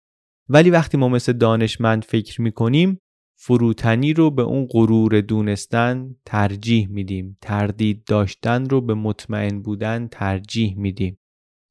ولی 0.48 0.70
وقتی 0.70 0.96
ما 0.96 1.08
مثل 1.08 1.32
دانشمند 1.32 2.04
فکر 2.04 2.42
می‌کنیم 2.42 2.98
فروتنی 3.40 4.12
رو 4.12 4.30
به 4.30 4.42
اون 4.42 4.66
غرور 4.70 5.20
دونستن 5.20 6.16
ترجیح 6.24 6.88
میدیم. 6.88 7.38
تردید 7.40 8.04
داشتن 8.04 8.68
رو 8.68 8.80
به 8.80 8.94
مطمئن 8.94 9.62
بودن 9.62 10.08
ترجیح 10.08 10.78
میدیم. 10.78 11.18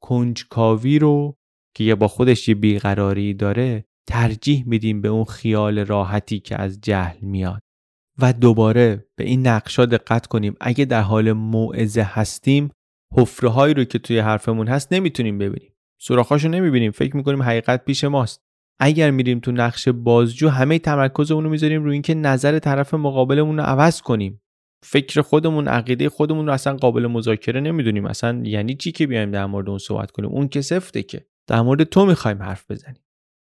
کنجکاوی 0.01 0.99
رو 0.99 1.37
که 1.75 1.83
یه 1.83 1.95
با 1.95 2.07
خودش 2.07 2.47
یه 2.47 2.55
بیقراری 2.55 3.33
داره 3.33 3.85
ترجیح 4.07 4.63
میدیم 4.67 5.01
به 5.01 5.07
اون 5.07 5.25
خیال 5.25 5.79
راحتی 5.79 6.39
که 6.39 6.61
از 6.61 6.81
جهل 6.81 7.17
میاد. 7.21 7.61
و 8.19 8.33
دوباره 8.33 9.07
به 9.15 9.23
این 9.23 9.47
نقشا 9.47 9.85
دقت 9.85 10.27
کنیم. 10.27 10.55
اگه 10.61 10.85
در 10.85 11.01
حال 11.01 11.31
موعظه 11.31 12.01
هستیم 12.01 12.69
حفره 13.13 13.49
هایی 13.49 13.73
رو 13.73 13.83
که 13.83 13.99
توی 13.99 14.19
حرفمون 14.19 14.67
هست 14.67 14.93
نمی‌تونیم 14.93 15.37
ببینیم. 15.37 15.73
سوراخاشو 16.01 16.47
نمی‌بینیم. 16.47 16.91
فکر 16.91 17.17
می‌کنیم 17.17 17.43
حقیقت 17.43 17.85
پیش 17.85 18.03
ماست. 18.03 18.41
اگر 18.79 19.11
میریم 19.11 19.39
تو 19.39 19.51
نقش 19.51 19.87
بازجو 19.87 20.49
همه 20.49 20.79
تمرکزمون 20.79 21.43
رو 21.43 21.49
می‌ذاریم 21.49 21.83
روی 21.83 21.93
اینکه 21.93 22.13
نظر 22.13 22.59
طرف 22.59 22.93
مقابلمون 22.93 23.57
رو 23.57 23.63
عوض 23.63 24.01
کنیم. 24.01 24.41
فکر 24.83 25.21
خودمون 25.21 25.67
عقیده 25.67 26.09
خودمون 26.09 26.45
رو 26.47 26.53
اصلا 26.53 26.75
قابل 26.75 27.07
مذاکره 27.07 27.59
نمی‌دونیم. 27.59 28.05
اصلا 28.05 28.41
یعنی 28.45 28.75
چی 28.75 28.91
که 28.91 29.07
بیایم 29.07 29.31
در 29.31 29.45
مورد 29.45 29.69
اون 29.69 29.77
صحبت 29.77 30.11
کنیم؟ 30.11 30.29
اون 30.29 30.47
که 30.47 30.61
سفته 30.61 31.03
که. 31.03 31.25
در 31.47 31.61
مورد 31.61 31.83
تو 31.83 32.05
می‌خوایم 32.05 32.43
حرف 32.43 32.71
بزنیم. 32.71 33.03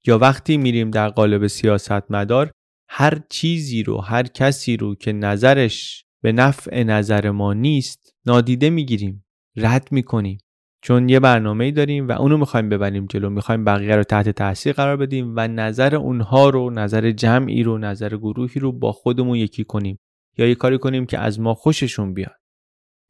یا 0.07 0.19
وقتی 0.19 0.57
میریم 0.57 0.91
در 0.91 1.09
قالب 1.09 1.47
سیاست 1.47 2.11
مدار 2.11 2.51
هر 2.89 3.19
چیزی 3.29 3.83
رو 3.83 4.01
هر 4.01 4.23
کسی 4.23 4.77
رو 4.77 4.95
که 4.95 5.13
نظرش 5.13 6.05
به 6.23 6.33
نفع 6.33 6.83
نظر 6.83 7.31
ما 7.31 7.55
نیست 7.55 8.15
نادیده 8.27 8.71
می‌گیریم. 8.71 9.25
رد 9.57 9.89
می‌کنیم. 9.91 10.39
چون 10.83 11.09
یه 11.09 11.21
برنامه 11.21 11.71
داریم 11.71 12.09
و 12.09 12.13
اونو 12.13 12.37
می‌خوایم 12.37 12.69
ببریم 12.69 13.07
جلو 13.07 13.31
می‌خوایم 13.31 13.65
بقیه 13.65 13.97
رو 13.97 14.05
تحت 14.05 14.29
تاثیر 14.29 14.73
قرار 14.73 14.97
بدیم 14.97 15.33
و 15.37 15.49
نظر 15.49 15.97
اونها 15.97 16.51
رو 16.51 16.71
نظر 16.71 17.11
جمعی 17.11 17.63
رو 17.63 17.79
نظر 17.79 18.17
گروهی 18.17 18.61
رو 18.61 18.73
با 18.73 18.93
خودمون 18.93 19.37
یکی 19.37 19.65
کنیم 19.65 19.99
یا 20.39 20.47
یه 20.47 20.55
کاری 20.55 20.79
کنیم 20.79 21.07
که 21.07 21.19
از 21.19 21.41
ما 21.41 21.55
خوششون 21.55 22.15
بیاد. 22.15 22.37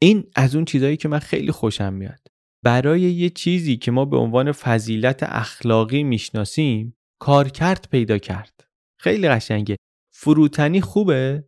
این 0.01 0.23
از 0.35 0.55
اون 0.55 0.65
چیزهایی 0.65 0.97
که 0.97 1.07
من 1.07 1.19
خیلی 1.19 1.51
خوشم 1.51 1.93
میاد. 1.93 2.27
برای 2.63 3.01
یه 3.01 3.29
چیزی 3.29 3.77
که 3.77 3.91
ما 3.91 4.05
به 4.05 4.17
عنوان 4.17 4.51
فضیلت 4.51 5.23
اخلاقی 5.23 6.03
می‌شناسیم 6.03 6.95
کارکرد 7.19 7.87
پیدا 7.91 8.17
کرد. 8.17 8.63
خیلی 8.99 9.29
قشنگه. 9.29 9.75
فروتنی 10.13 10.81
خوبه؟ 10.81 11.43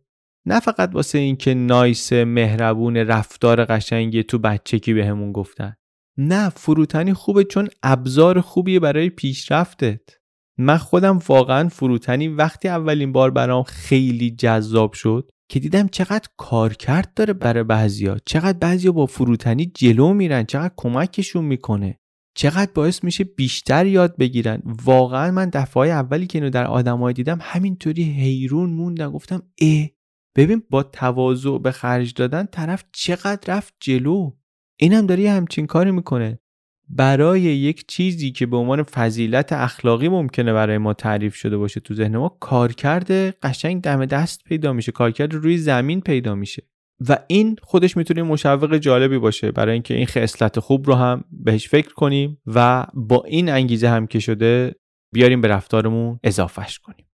نه 0.46 0.60
فقط 0.60 0.90
واسه 0.92 1.18
اینکه 1.18 1.54
نایس 1.54 2.12
مهربون 2.12 2.96
رفتار 2.96 3.64
قشنگی 3.64 4.22
تو 4.22 4.38
بچگی 4.38 4.94
بهمون 4.94 5.32
گفتن. 5.32 5.76
نه 6.18 6.48
فروتنی 6.48 7.12
خوبه 7.14 7.44
چون 7.44 7.68
ابزار 7.82 8.40
خوبیه 8.40 8.80
برای 8.80 9.10
پیشرفتت. 9.10 10.00
من 10.58 10.76
خودم 10.76 11.18
واقعا 11.28 11.68
فروتنی 11.68 12.28
وقتی 12.28 12.68
اولین 12.68 13.12
بار 13.12 13.30
برام 13.30 13.62
خیلی 13.62 14.30
جذاب 14.30 14.92
شد 14.92 15.30
که 15.48 15.60
دیدم 15.60 15.88
چقدر 15.88 16.28
کارکرد 16.36 17.14
داره 17.14 17.32
برای 17.32 17.62
بعضیا. 17.62 18.16
چقدر 18.26 18.58
بعضیا 18.58 18.92
با 18.92 19.06
فروتنی 19.06 19.66
جلو 19.74 20.12
میرن 20.12 20.44
چقدر 20.44 20.74
کمکشون 20.76 21.44
می‌کنه. 21.44 21.98
چقدر 22.36 22.70
باعث 22.74 23.04
میشه 23.04 23.24
بیشتر 23.24 23.86
یاد 23.86 24.16
بگیرن. 24.16 24.62
واقعا 24.84 25.30
من 25.30 25.50
دفعه 25.52 25.82
اولی 25.82 26.26
که 26.26 26.38
اینو 26.38 26.50
در 26.50 26.66
آدمای 26.66 27.14
دیدم 27.14 27.38
همینطوری 27.42 28.02
حیرون 28.02 28.70
موندم. 28.70 29.10
گفتم 29.10 29.42
اه 29.60 29.86
ببین 30.36 30.62
با 30.70 30.82
تواضع 30.82 31.58
به 31.58 31.70
خرج 31.70 32.14
دادن 32.14 32.46
طرف 32.46 32.84
چقدر 32.92 33.56
رفت 33.56 33.74
جلو. 33.80 34.32
اینم 34.80 35.06
داره 35.06 35.30
همچین 35.30 35.66
کاری 35.66 35.90
می‌کنه. 35.90 36.38
برای 36.88 37.40
یک 37.40 37.86
چیزی 37.88 38.30
که 38.30 38.46
به 38.46 38.56
عنوان 38.56 38.82
فضیلت 38.82 39.52
اخلاقی 39.52 40.08
ممکنه 40.08 40.52
برای 40.52 40.78
ما 40.78 40.94
تعریف 40.94 41.34
شده 41.34 41.56
باشه 41.56 41.80
تو 41.80 41.94
ذهن 41.94 42.16
ما 42.16 42.28
کارکرد 42.28 43.10
قشنگ 43.30 43.82
دم 43.82 44.06
دست 44.06 44.44
پیدا 44.44 44.72
میشه 44.72 44.92
کارکرد 44.92 45.34
روی 45.34 45.58
زمین 45.58 46.00
پیدا 46.00 46.34
میشه. 46.34 46.62
و 47.08 47.18
این 47.26 47.56
خودش 47.62 47.96
می‌تونه 47.96 48.22
مشوق 48.22 48.76
جالبی 48.76 49.18
باشه. 49.18 49.52
برای 49.52 49.72
اینکه 49.72 49.94
این 49.94 50.06
خصلت 50.06 50.60
خوب 50.60 50.86
رو 50.86 50.94
هم 50.94 51.24
بهش 51.30 51.68
فکر 51.68 51.94
کنیم 51.94 52.40
و 52.46 52.86
با 52.94 53.24
این 53.24 53.48
انگیزه 53.48 53.88
هم 53.88 54.06
که 54.06 54.18
شده 54.18 54.74
بیاریم 55.12 55.40
به 55.40 55.48
رفتارمون 55.48 56.20
اضافهش 56.22 56.78
کنیم. 56.78 57.06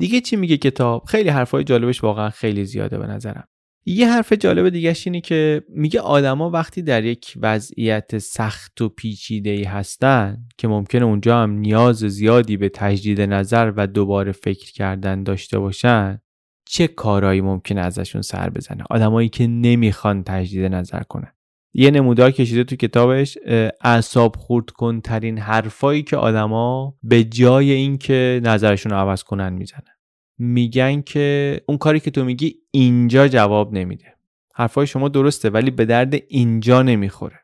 دیگه 0.00 0.20
چی 0.20 0.36
میگه 0.36 0.56
کتاب؟ 0.56 1.04
خیلی 1.04 1.28
حرفای 1.28 1.64
جالبش 1.64 2.04
واقعا 2.04 2.30
خیلی 2.30 2.64
زیاده 2.64 2.98
به 2.98 3.06
نظرم. 3.06 3.48
یه 3.86 4.12
حرف 4.12 4.32
جالب 4.32 4.68
دیگه 4.68 4.96
اینه 5.04 5.20
که 5.20 5.62
میگه 5.68 6.00
آدما 6.00 6.50
وقتی 6.50 6.82
در 6.82 7.04
یک 7.04 7.34
وضعیت 7.36 8.18
سخت 8.18 8.80
و 8.80 8.88
پیچیده 8.88 9.50
ای 9.50 9.64
هستن 9.64 10.38
که 10.58 10.68
ممکنه 10.68 11.04
اونجا 11.04 11.38
هم 11.38 11.50
نیاز 11.50 11.96
زیادی 11.96 12.56
به 12.56 12.68
تجدید 12.68 13.20
نظر 13.20 13.72
و 13.76 13.86
دوباره 13.86 14.32
فکر 14.32 14.72
کردن 14.72 15.22
داشته 15.22 15.58
باشن 15.58 16.20
چه 16.64 16.88
کارهایی 16.88 17.40
ممکنه 17.40 17.80
ازشون 17.80 18.22
سر 18.22 18.50
بزنه؟ 18.50 18.84
آدمایی 18.90 19.28
که 19.28 19.46
نمی‌خوان 19.46 20.22
تجدید 20.22 20.64
نظر 20.64 21.02
کنن. 21.02 21.32
یه 21.74 21.90
نمودار 21.90 22.30
کشیده 22.30 22.64
تو 22.64 22.76
کتابش 22.76 23.38
اعصاب 23.80 24.36
خورد 24.36 24.70
کن 24.70 25.00
ترین 25.00 25.38
حرفایی 25.38 26.02
که 26.02 26.16
آدما 26.16 26.94
به 27.02 27.24
جای 27.24 27.70
اینکه 27.72 28.40
نظرشون 28.44 28.92
رو 28.92 28.98
عوض 28.98 29.22
کنن 29.22 29.52
می‌زنن. 29.52 29.82
میگن 30.38 31.02
که 31.02 31.60
اون 31.66 31.78
کاری 31.78 32.00
که 32.00 32.10
تو 32.10 32.24
میگی 32.24 32.54
اینجا 32.70 33.28
جواب 33.28 33.72
نمیده. 33.72 34.14
حرفای 34.54 34.86
شما 34.86 35.08
درسته 35.08 35.50
ولی 35.50 35.70
به 35.70 35.84
درد 35.84 36.14
اینجا 36.28 36.82
نمی‌خوره. 36.82 37.36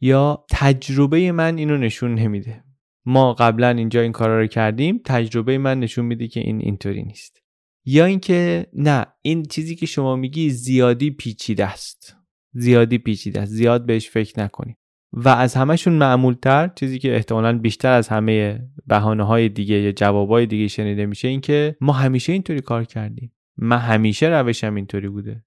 یا 0.00 0.44
تجربه 0.50 1.32
من 1.32 1.58
اینو 1.58 1.78
نشون 1.78 2.14
نمیده. 2.14 2.64
ما 3.06 3.32
قبلا 3.32 3.68
اینجا 3.68 4.00
این 4.00 4.12
کارا 4.12 4.40
رو 4.40 4.46
کردیم 4.46 5.00
تجربه 5.04 5.58
من 5.58 5.80
نشون 5.80 6.04
میده 6.04 6.28
که 6.28 6.40
این 6.40 6.60
اینطوری 6.60 7.02
نیست. 7.02 7.42
یا 7.84 8.04
اینکه 8.04 8.66
نه 8.72 9.06
این 9.22 9.42
چیزی 9.42 9.76
که 9.76 9.86
شما 9.86 10.16
میگی 10.16 10.50
زیادی 10.50 11.10
پیچیده 11.10 11.66
است. 11.66 12.13
زیادی 12.54 12.98
پیچیده 12.98 13.40
است. 13.40 13.52
زیاد 13.52 13.86
بهش 13.86 14.10
فکر 14.10 14.40
نکنی. 14.40 14.76
و 15.12 15.28
از 15.28 15.54
همشون 15.54 15.92
معمولتر 15.92 16.68
چیزی 16.68 16.98
که 16.98 17.16
احتمالا 17.16 17.58
بیشتر 17.58 17.92
از 17.92 18.08
همه 18.08 18.68
بهانه 18.86 19.22
های 19.22 19.48
دیگه 19.48 19.74
یا 19.74 19.92
جواب 19.92 20.28
های 20.28 20.46
دیگه 20.46 20.68
شنیده 20.68 21.06
میشه 21.06 21.28
این 21.28 21.40
که 21.40 21.76
ما 21.80 21.92
همیشه 21.92 22.32
اینطوری 22.32 22.60
کار 22.60 22.84
کردیم. 22.84 23.32
من 23.56 23.78
همیشه 23.78 24.28
روشم 24.28 24.74
اینطوری 24.74 25.08
بوده. 25.08 25.44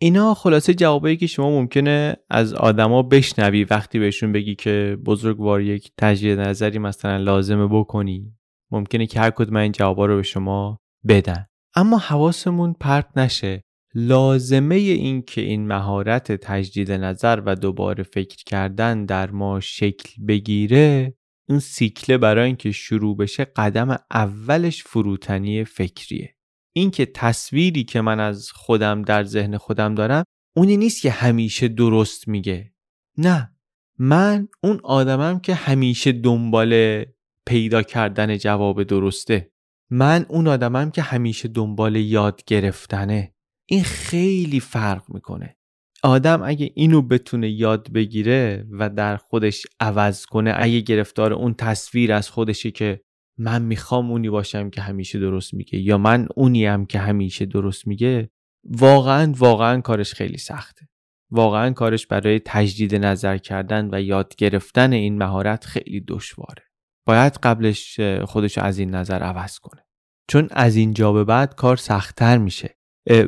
اینا 0.00 0.34
خلاصه 0.34 0.74
جوابایی 0.74 1.16
که 1.16 1.26
شما 1.26 1.50
ممکنه 1.50 2.16
از 2.30 2.54
آدما 2.54 3.02
بشنوی 3.02 3.64
وقتی 3.64 3.98
بهشون 3.98 4.32
بگی 4.32 4.54
که 4.54 4.98
بزرگوار 5.04 5.60
یک 5.60 5.92
تجدید 5.98 6.40
نظری 6.40 6.78
مثلا 6.78 7.16
لازمه 7.16 7.66
بکنی. 7.66 8.34
ممکنه 8.70 9.06
که 9.06 9.20
هر 9.20 9.30
کدوم 9.30 9.56
این 9.56 9.72
جوابا 9.72 10.06
رو 10.06 10.16
به 10.16 10.22
شما 10.22 10.80
بدن. 11.08 11.46
اما 11.76 11.98
حواسمون 11.98 12.72
پرت 12.80 13.18
نشه. 13.18 13.62
لازمه 13.98 14.74
این 14.74 15.22
که 15.22 15.40
این 15.40 15.66
مهارت 15.66 16.32
تجدید 16.32 16.92
نظر 16.92 17.42
و 17.46 17.54
دوباره 17.54 18.02
فکر 18.02 18.44
کردن 18.46 19.04
در 19.04 19.30
ما 19.30 19.60
شکل 19.60 20.24
بگیره 20.28 21.14
اون 21.48 21.58
سیکله 21.58 22.18
برای 22.18 22.46
اینکه 22.46 22.72
شروع 22.72 23.16
بشه 23.16 23.44
قدم 23.44 23.96
اولش 24.10 24.84
فروتنی 24.84 25.64
فکریه. 25.64 26.34
اینکه 26.72 27.06
تصویری 27.06 27.84
که 27.84 28.00
من 28.00 28.20
از 28.20 28.50
خودم 28.50 29.02
در 29.02 29.24
ذهن 29.24 29.56
خودم 29.56 29.94
دارم 29.94 30.24
اونی 30.56 30.76
نیست 30.76 31.02
که 31.02 31.10
همیشه 31.10 31.68
درست 31.68 32.28
میگه. 32.28 32.72
نه 33.18 33.52
من 33.98 34.48
اون 34.62 34.80
آدمم 34.84 35.40
که 35.40 35.54
همیشه 35.54 36.12
دنبال 36.12 37.04
پیدا 37.46 37.82
کردن 37.82 38.36
جواب 38.36 38.82
درسته. 38.82 39.50
من 39.90 40.26
اون 40.28 40.48
آدمم 40.48 40.90
که 40.90 41.02
همیشه 41.02 41.48
دنبال 41.48 41.96
یاد 41.96 42.44
گرفتنه. 42.46 43.34
این 43.70 43.82
خیلی 43.82 44.60
فرق 44.60 45.04
می‌کنه. 45.08 45.56
آدم 46.02 46.42
اگه 46.42 46.70
اینو 46.74 47.02
بتونه 47.02 47.50
یاد 47.50 47.92
بگیره 47.92 48.66
و 48.70 48.90
در 48.90 49.16
خودش 49.16 49.66
عوض 49.80 50.26
کنه 50.26 50.54
اگه 50.56 50.80
گرفتار 50.80 51.32
اون 51.32 51.54
تصویر 51.54 52.12
از 52.12 52.30
خودشه 52.30 52.70
که 52.70 53.00
من 53.38 53.62
می‌خوام 53.62 54.10
اونی 54.10 54.30
باشم 54.30 54.70
که 54.70 54.80
همیشه 54.80 55.18
درست 55.18 55.54
میگه 55.54 55.78
یا 55.78 55.98
من 55.98 56.28
اونیم 56.36 56.86
که 56.86 56.98
همیشه 56.98 57.46
درست 57.46 57.86
میگه 57.86 58.30
واقعا 58.64 59.32
واقعا 59.36 59.80
کارش 59.80 60.14
خیلی 60.14 60.38
سخته. 60.38 60.88
واقعا 61.30 61.72
کارش 61.72 62.06
برای 62.06 62.40
تجدید 62.44 62.94
نظر 62.94 63.38
کردن 63.38 63.88
و 63.92 64.02
یاد 64.02 64.36
گرفتن 64.36 64.92
این 64.92 65.18
مهارت 65.18 65.64
خیلی 65.64 66.00
دشواره. 66.00 66.62
باید 67.06 67.32
قبلش 67.42 68.00
خودش 68.00 68.58
از 68.58 68.78
این 68.78 68.94
نظر 68.94 69.22
عوض 69.22 69.58
کنه. 69.58 69.82
چون 70.28 70.48
از 70.50 70.76
اینجا 70.76 71.12
به 71.12 71.24
بعد 71.24 71.54
کار 71.54 71.76
سختتر 71.76 72.38
میشه. 72.38 72.77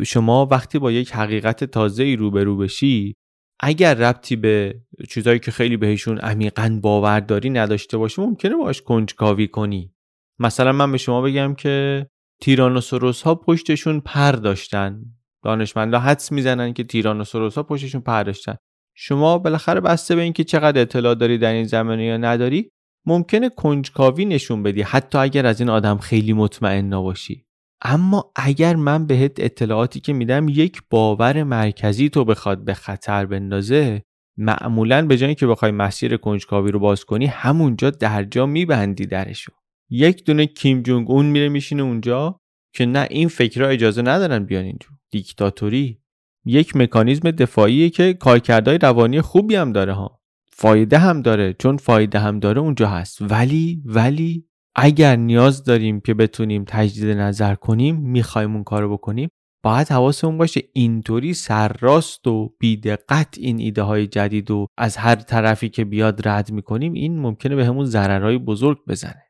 شما 0.07 0.47
وقتی 0.51 0.79
با 0.79 0.93
یک 0.93 1.13
حقیقت 1.13 1.65
تازه 1.65 2.03
ای 2.03 2.17
روبرو 2.17 2.57
بشی 2.57 3.15
اگر 3.61 3.95
ربطی 3.95 4.37
به 4.37 4.81
چیزایی 5.09 5.39
که 5.39 5.51
خیلی 5.51 5.77
بهشون 5.77 6.19
عمیقا 6.19 6.79
باورداری 6.83 7.51
نداشته 7.51 7.97
باشه 7.97 8.23
ممکنه 8.23 8.57
باش 8.57 8.83
کنجکاوی 8.83 9.49
کنی. 9.49 9.95
مثلا 10.39 10.73
من 10.73 10.93
به 10.93 10.99
شما 10.99 11.23
بگم 11.23 11.55
که 11.55 12.07
تیرانوسوروس 12.43 13.23
ها 13.23 13.35
پشتشون 13.35 14.01
پر 14.01 14.33
داشتن. 14.33 15.03
دانشمندا 15.45 15.99
حدس 15.99 16.33
می‌زنن 16.33 16.73
که 16.73 16.85
تیرانوسوروس 16.85 17.55
ها 17.55 17.63
پشتشون 17.63 18.01
پر 18.01 18.23
داشتن. 18.23 18.57
شما 18.97 19.39
بالاخره 19.39 19.81
بسته 19.81 20.17
به 20.17 20.23
اینکه 20.23 20.45
چقدر 20.45 20.81
اطلاع 20.83 21.15
داری 21.15 21.39
در 21.39 21.53
این 21.53 21.65
زمینه 21.65 22.05
یا 22.05 22.17
نداری 22.17 22.71
ممکنه 23.07 23.49
کنجکاوی 23.49 24.25
نشون 24.25 24.63
بدی 24.63 24.83
حتی 24.83 25.19
اگر 25.19 25.47
از 25.47 25.61
این 25.61 25.71
آدم 25.71 25.99
خیلی 25.99 26.33
مطمئن 26.33 26.85
نباشی. 26.95 27.47
اما 27.83 28.33
اگر 28.37 28.77
من 28.77 29.07
بهت 29.07 29.33
اطلاعاتی 29.41 30.01
که 30.01 30.13
میدم 30.13 30.49
یک 30.49 30.83
باور 30.91 31.43
مرکزی 31.43 32.09
تو 32.09 32.25
بخواد 32.25 32.65
به 32.65 32.75
خطر 32.75 33.27
بندازه 33.27 34.03
معمولا 34.37 35.07
به 35.07 35.17
جایی 35.17 35.35
که 35.35 35.47
بخوای 35.47 35.71
مسیر 35.71 36.17
کنجکاوی 36.17 36.71
رو 36.71 36.79
باز 36.79 37.05
کنی 37.05 37.27
همونجا 37.27 37.91
درجا 37.91 38.47
میبندی 38.47 39.07
درشو. 39.07 39.53
یک 39.91 40.25
دونه 40.25 40.47
کیم 40.47 40.83
جونگ 40.83 41.11
اون 41.11 41.27
میره 41.27 41.49
میشینه 41.49 41.83
اونجا 41.83 42.41
که 42.75 42.87
نه 42.87 43.07
این 43.11 43.29
فکرها 43.29 43.69
اجازه 43.69 44.03
ندارن 44.03 44.45
بیان 44.45 44.65
اینجا. 44.65 44.89
دیکتاتوری. 45.11 46.01
یک 46.45 46.77
مکانیزم 46.77 47.31
دفاعیه 47.31 47.91
که 47.91 48.15
کارکردهای 48.15 48.79
روانی 48.79 49.21
خوبی 49.21 49.55
هم 49.55 49.73
داره 49.73 49.93
ها. 49.93 50.21
فایده 50.53 50.99
هم 50.99 51.23
داره 51.23 51.53
چون 51.59 51.77
فایده 51.77 52.19
هم 52.19 52.41
داره 52.41 52.61
اونجا 52.61 52.89
هست. 52.89 53.19
ولی 53.21 53.83
ولی 53.85 54.50
اگر 54.75 55.17
نیاز 55.17 55.65
داریم 55.65 56.01
که 56.01 56.15
بتونیم 56.15 56.65
تجدید 56.67 57.17
نظر 57.17 57.55
کنیم 57.55 57.97
می‌خوایم 57.97 58.55
اون 58.55 58.65
کارو 58.65 58.93
بکنیم 58.93 59.29
باید 59.65 59.89
حواسمون 59.89 60.39
باشه 60.39 60.61
اینطوری 60.73 61.35
سرراست 61.35 62.27
و 62.27 62.55
بیدقت 62.61 63.39
این 63.39 63.59
ایده 63.59 63.83
های 63.83 64.07
جدید 64.07 64.51
و 64.51 64.67
از 64.79 64.97
هر 64.97 65.15
طرفی 65.15 65.69
که 65.69 65.85
بیاد 65.85 66.29
رد 66.29 66.53
می‌کنیم 66.53 66.93
این 66.93 67.19
ممکنه 67.19 67.57
به 67.57 67.67
همون 67.67 67.85
ضررهای 67.85 68.39
بزرگ 68.39 68.79
بزنه. 68.89 69.23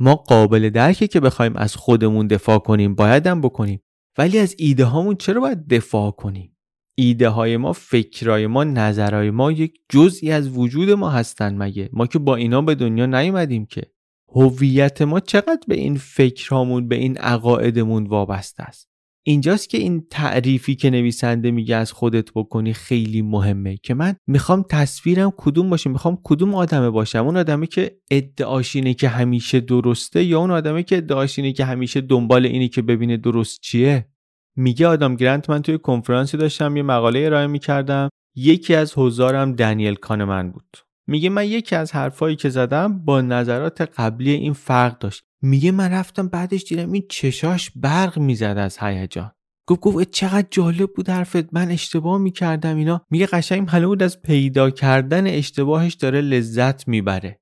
ما 0.00 0.14
قابل 0.14 0.70
درکه 0.70 1.06
که 1.06 1.20
بخوایم 1.20 1.56
از 1.56 1.76
خودمون 1.76 2.26
دفاع 2.26 2.58
کنیم 2.58 2.94
بایدم 2.94 3.40
بکنیم. 3.40 3.80
ولی 4.18 4.38
از 4.38 4.54
ایده 4.58 4.84
هامون 4.84 5.16
چرا 5.16 5.40
باید 5.40 5.68
دفاع 5.68 6.10
کنیم؟ 6.10 6.56
ایده 6.94 7.28
های 7.28 7.56
ما 7.56 7.72
فکرای 7.72 8.46
ما 8.46 8.64
نظرهای 8.64 9.30
ما 9.30 9.52
یک 9.52 9.74
جزئی 9.88 10.32
از 10.32 10.58
وجود 10.58 10.90
ما 10.90 11.10
هستن 11.10 11.56
مگه؟ 11.56 11.90
ما 11.92 12.06
که 12.06 12.18
با 12.18 12.36
اینا 12.36 12.62
به 12.62 12.74
دنیا 12.74 13.06
نیومدیم 13.06 13.66
که. 13.66 13.82
هویت 14.28 15.02
ما 15.02 15.20
چقدر 15.20 15.60
به 15.68 15.74
این 15.74 15.96
فکرهامون 15.96 16.88
به 16.88 16.96
این 16.96 17.16
عقایدمون 17.16 18.06
وابسته 18.06 18.62
است. 18.62 18.88
اینجاست 19.26 19.68
که 19.68 19.78
این 19.78 20.06
تعریفی 20.10 20.74
که 20.74 20.90
نویسنده 20.90 21.50
میگه 21.50 21.76
از 21.76 21.92
خودت 21.92 22.32
بکنی 22.34 22.72
خیلی 22.72 23.22
مهمه 23.22 23.76
که 23.76 23.94
من 23.94 24.16
می‌خوام 24.26 24.64
تصویرم 24.70 25.32
کدوم 25.36 25.70
باشه 25.70 25.90
می‌خوام 25.90 26.18
کدوم 26.24 26.54
آدمه 26.54 26.90
باشم. 26.90 27.26
اون 27.26 27.36
آدمی 27.36 27.66
که 27.66 27.98
ادعاش 28.10 28.76
اینه 28.76 28.94
که 28.94 29.08
همیشه 29.08 29.60
درسته 29.60 30.24
یا 30.24 30.40
اون 30.40 30.50
آدمی 30.50 30.84
که 30.84 30.96
ادعاش 30.96 31.38
اینه 31.38 31.52
که 31.52 31.64
همیشه 31.64 32.00
دنبال 32.00 32.46
اینه 32.46 32.68
که 32.68 32.82
ببینه 32.82 33.16
درست 33.16 33.60
چیه؟ 33.60 34.08
میگه 34.56 34.86
آدم 34.86 35.16
گرانت 35.16 35.50
من 35.50 35.62
توی 35.62 35.78
کنفرانسی 35.78 36.36
داشتم 36.36 36.76
یه 36.76 36.82
مقاله 36.82 37.18
ارائه 37.18 37.46
می‌کردم. 37.46 38.08
یکی 38.36 38.74
از 38.74 38.92
حضارم 38.96 39.52
دنیل 39.52 39.94
کانمن 39.94 40.50
بود. 40.50 40.87
میگه 41.08 41.30
من 41.30 41.46
یکی 41.46 41.76
از 41.76 41.92
حرفایی 41.92 42.36
که 42.36 42.48
زدم 42.48 42.98
با 42.98 43.20
نظرات 43.20 43.80
قبلی 43.80 44.30
این 44.30 44.52
فرق 44.52 44.98
داشت. 44.98 45.22
میگه 45.42 45.70
من 45.72 45.92
رفتم 45.92 46.28
بعدش 46.28 46.64
دیدم 46.64 46.92
این 46.92 47.04
چشاش 47.08 47.70
برق 47.76 48.18
می‌زد 48.18 48.54
از 48.58 48.78
هیجان. 48.80 49.30
گفت 49.66 49.80
گفت 49.80 50.10
چقدر 50.10 50.46
جالب 50.50 50.90
بود 50.96 51.08
حرفت. 51.08 51.54
من 51.54 51.70
اشتباه 51.70 52.18
می‌کردم 52.18 52.76
اینا. 52.76 53.00
میگه 53.10 53.26
قشنگ 53.26 53.68
معلوم 53.72 53.88
بود 53.88 54.02
از 54.02 54.22
پیدا 54.22 54.70
کردن 54.70 55.26
اشتباهش 55.26 55.94
داره 55.94 56.20
لذت 56.20 56.88
می‌بره. 56.88 57.40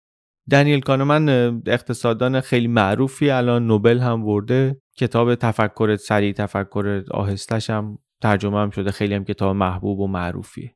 دنیل 0.50 0.80
کانمن 0.80 1.28
اقتصاددان 1.66 2.40
خیلی 2.40 2.68
معروفی 2.68 3.30
الان 3.30 3.66
نوبل 3.66 3.98
هم 3.98 4.24
برده. 4.24 4.80
کتاب 4.96 5.34
تفکر 5.34 5.96
سریع 5.96 6.32
تفکر 6.32 7.04
آهستش 7.10 7.70
هم 7.70 7.98
ترجمه 8.22 8.58
هم 8.58 8.70
شده. 8.70 8.90
خیلی 8.90 9.14
هم 9.14 9.24
کتاب 9.24 9.56
محبوب 9.56 10.00
و 10.00 10.06
معروفیه. 10.06 10.75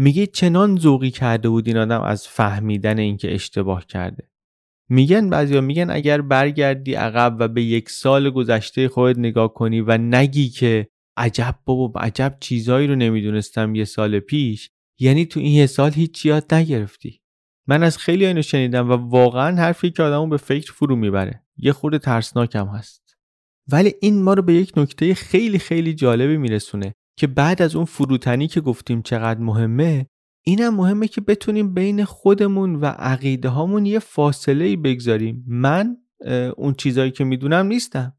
میگه 0.00 0.26
چنان 0.26 0.76
ذوقی 0.76 1.10
کرده 1.10 1.48
بود 1.48 1.66
این 1.66 1.76
آدم 1.76 2.00
از 2.00 2.28
فهمیدن 2.28 2.98
اینکه 2.98 3.34
اشتباه 3.34 3.86
کرده. 3.86 4.28
میگن 4.88 5.30
بعضیا 5.30 5.60
میگن 5.60 5.90
اگر 5.90 6.20
برگردی 6.20 6.94
عقب 6.94 7.36
و 7.38 7.48
به 7.48 7.62
یک 7.62 7.90
سال 7.90 8.30
گذشته 8.30 8.88
خودت 8.88 9.18
نگاه 9.18 9.54
کنی 9.54 9.80
و 9.80 9.98
نگی 9.98 10.48
که 10.48 10.88
عجب 11.16 11.54
بابا 11.64 12.00
عجب 12.00 12.36
چیزایی 12.40 12.86
رو 12.86 12.94
نمی‌دونستم 12.94 13.74
یه 13.74 13.84
سال 13.84 14.20
پیش 14.20 14.70
یعنی 14.98 15.26
تو 15.26 15.40
این 15.40 15.52
یه 15.52 15.66
سال 15.66 15.92
هیچ 15.92 16.26
یاد 16.26 16.54
نگرفتی. 16.54 17.20
من 17.66 17.82
از 17.82 17.98
خیلی 17.98 18.26
اینو 18.26 18.42
شنیدم 18.42 18.90
و 18.90 18.92
واقعا 18.92 19.56
حرفی 19.56 19.90
که 19.90 20.02
آدمو 20.02 20.26
به 20.26 20.36
فکر 20.36 20.72
فرو 20.72 20.96
می‌بره. 20.96 21.42
یه 21.56 21.72
خورده 21.72 21.98
ترسناکم 21.98 22.66
هست. 22.66 23.16
ولی 23.72 23.94
این 24.00 24.22
ما 24.22 24.34
رو 24.34 24.42
به 24.42 24.54
یک 24.54 24.72
نکته 24.76 25.14
خیلی 25.14 25.58
خیلی 25.58 25.94
جالبی 25.94 26.36
میرسونه. 26.36 26.94
که 27.20 27.26
بعد 27.26 27.62
از 27.62 27.76
اون 27.76 27.84
فروتنی 27.84 28.48
که 28.48 28.60
گفتیم 28.60 29.02
چقدر 29.02 29.40
مهمه 29.40 30.06
اینم 30.44 30.74
مهمه 30.74 31.08
که 31.08 31.20
بتونیم 31.20 31.74
بین 31.74 32.04
خودمون 32.04 32.76
و 32.76 32.86
عقیده 32.86 33.48
هامون 33.48 33.86
یه 33.86 33.98
فاصله 33.98 34.64
ای 34.64 34.76
بگذاریم. 34.76 35.44
من 35.48 35.96
اون 36.56 36.74
چیزایی 36.74 37.10
که 37.10 37.24
می‌دونم 37.24 37.66
نیستم. 37.66 38.16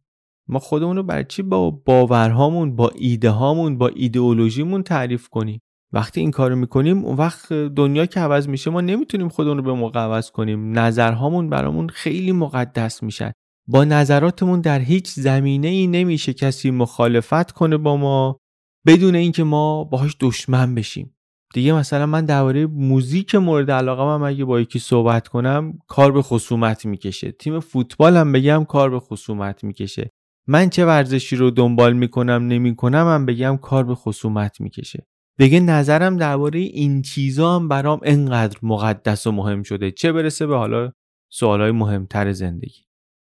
ما 0.47 0.59
خودمون 0.59 0.95
رو 0.95 1.03
برای 1.03 1.25
چی 1.29 1.41
با 1.41 1.71
باورهامون 1.71 2.75
با 2.75 2.91
ایده 2.95 3.29
هامون 3.29 3.77
با 3.77 3.87
ایدئولوژیمون 3.87 4.83
تعریف 4.83 5.29
کنیم؟ 5.29 5.59
وقتی 5.93 6.21
این 6.21 6.31
کارو 6.31 6.55
می‌کنیم 6.55 7.05
اون 7.05 7.17
وقت 7.17 7.53
دنیا 7.53 8.05
که 8.05 8.19
عوض 8.19 8.47
میشه 8.47 8.71
ما 8.71 8.81
نمی‌تونیم 8.81 9.29
خودمون 9.29 9.57
رو 9.57 9.63
به 9.63 9.73
موقع 9.73 9.99
عوض 9.99 10.31
کنیم. 10.31 10.79
نظرهامون 10.79 11.49
برامون 11.49 11.89
خیلی 11.89 12.31
مقدس 12.31 13.03
میشن. 13.03 13.31
با 13.67 13.83
نظراتمون 13.83 14.61
در 14.61 14.79
هیچ 14.79 15.09
زمینه 15.09 15.67
ای 15.67 15.87
نمیشه 15.87 16.33
کسی 16.33 16.71
مخالفت 16.71 17.51
کنه 17.51 17.77
با 17.77 17.97
ما. 17.97 18.40
بدون 18.85 19.15
اینکه 19.15 19.43
ما 19.43 19.83
باهاش 19.83 20.15
دشمن 20.19 20.75
بشیم. 20.75 21.15
دیگه 21.53 21.73
مثلا 21.73 22.05
من 22.05 22.25
درباره 22.25 22.65
موزیک 22.65 23.35
مورد 23.35 23.71
علاقه 23.71 24.03
من 24.03 24.27
اگه 24.27 24.45
با 24.45 24.59
یکی 24.61 24.79
صحبت 24.79 25.27
کنم 25.27 25.79
کار 25.87 26.11
به 26.11 26.21
خصومت 26.21 26.85
می‌کشه. 26.85 27.31
تیم 27.31 27.59
فوتبالم 27.59 28.31
بگم 28.31 28.65
کار 28.65 28.89
به 28.89 28.99
خصومت 28.99 29.63
می‌کشه. 29.63 30.09
من 30.47 30.69
چه 30.69 30.85
ورزشی 30.85 31.35
رو 31.35 31.51
دنبال 31.51 31.93
می‌کنم 31.93 32.47
نمی‌کنم 32.47 33.07
هم 33.07 33.25
بگم 33.25 33.57
کار 33.57 33.83
به 33.83 33.95
خصومت 33.95 34.61
می‌کشه. 34.61 35.07
دیگه 35.37 35.59
نظرم 35.59 36.17
درباره 36.17 36.59
این 36.59 37.01
چیزا 37.01 37.55
هم 37.55 37.67
برام 37.67 37.99
انقدر 38.03 38.59
مقدس 38.63 39.27
و 39.27 39.31
مهم 39.31 39.63
شده. 39.63 39.91
چه 39.91 40.11
برسه 40.11 40.47
به 40.47 40.57
حالا 40.57 40.91
سوالای 41.31 41.71
مهمتر 41.71 42.31
زندگی. 42.31 42.81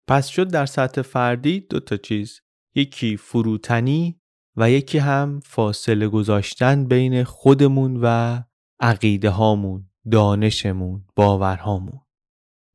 پس 0.08 0.28
شد 0.28 0.50
در 0.50 0.66
سطح 0.66 1.02
فردی 1.02 1.60
دو 1.60 1.80
تا 1.80 1.96
چیز. 1.96 2.40
یکی 2.74 3.16
فروتنی 3.16 4.20
و 4.56 4.70
یکی 4.70 4.98
هم 4.98 5.40
فاصله 5.44 6.08
گذاشتن 6.08 6.84
بین 6.84 7.24
خودمون 7.24 8.00
و 8.02 8.38
عقیده 8.80 9.30
هامون 9.30 9.90
دانشمون 10.10 11.04
باورهامون. 11.16 12.00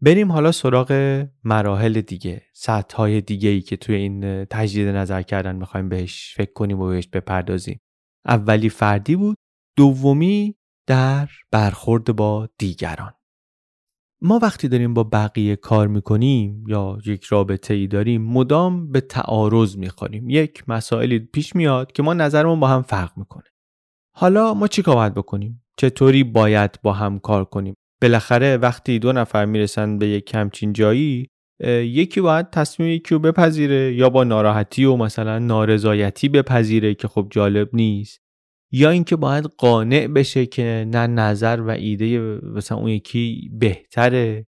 بریم 0.01 0.31
حالا 0.31 0.51
سراغ 0.51 1.25
مراحل 1.43 2.01
دیگه 2.01 2.41
سطح 2.53 2.97
های 2.97 3.21
دیگه 3.21 3.49
ای 3.49 3.61
که 3.61 3.77
توی 3.77 3.95
این 3.95 4.45
تجدید 4.45 4.87
نظر 4.87 5.21
کردن 5.21 5.55
می‌خوایم 5.55 5.89
بهش 5.89 6.33
فکر 6.37 6.53
کنیم 6.53 6.79
و 6.79 6.87
بهش 6.87 7.07
بپردازیم. 7.07 7.79
اولی 8.25 8.69
فردی 8.69 9.15
بود 9.15 9.37
دومی 9.77 10.55
در 10.87 11.29
برخورد 11.51 12.15
با 12.15 12.49
دیگران. 12.57 13.13
ما 14.23 14.39
وقتی 14.41 14.67
داریم 14.67 14.93
با 14.93 15.03
بقیه 15.03 15.55
کار 15.55 15.87
می‌کنیم 15.87 16.63
یا 16.67 16.97
یک 17.05 17.23
رابطه 17.23 17.73
ای 17.73 17.87
داریم 17.87 18.21
مدام 18.21 18.91
به 18.91 19.01
تعارض 19.01 19.77
می‌خوریم. 19.77 20.29
یک 20.29 20.63
مسائلی 20.67 21.19
پیش 21.19 21.55
میاد 21.55 21.91
که 21.91 22.03
ما 22.03 22.13
نظرمون 22.13 22.59
با 22.59 22.67
هم 22.67 22.81
فرق 22.81 23.11
می‌کنه. 23.17 23.43
حالا 24.17 24.53
ما 24.53 24.67
چی 24.67 24.81
باید 24.81 25.13
بکنیم؟ 25.13 25.63
چطوری 25.77 26.23
باید 26.23 26.79
با 26.83 26.93
هم 26.93 27.19
کار 27.19 27.45
کنیم؟ 27.45 27.75
بالاخره 28.01 28.57
وقتی 28.57 28.99
دو 28.99 29.11
نفر 29.11 29.45
می‌رسن 29.45 29.97
به 29.97 30.07
یک 30.07 30.35
همچین 30.35 30.73
جایی 30.73 31.27
یکی 31.67 32.21
باید 32.21 32.49
تصمیم 32.49 32.89
یکی 32.89 33.15
رو 33.15 33.19
بپذیره 33.19 33.93
یا 33.93 34.09
با 34.09 34.23
ناراحتی 34.23 34.85
و 34.85 34.95
مثلا 34.95 35.39
نارضایتی 35.39 36.29
بپذیره 36.29 36.93
که 36.93 37.07
خب 37.07 37.27
جالب 37.29 37.69
نیست. 37.73 38.21
یا 38.71 38.89
اینکه 38.89 39.15
باید 39.15 39.45
قانع 39.45 40.07
بشه 40.07 40.45
که 40.45 40.85
نه 40.87 41.07
نظر 41.07 41.63
و 41.67 41.69
ایده 41.69 42.19
مثلا 42.43 42.77
اون 42.77 42.87
یکی 42.87 43.51
بهتره 43.53 44.45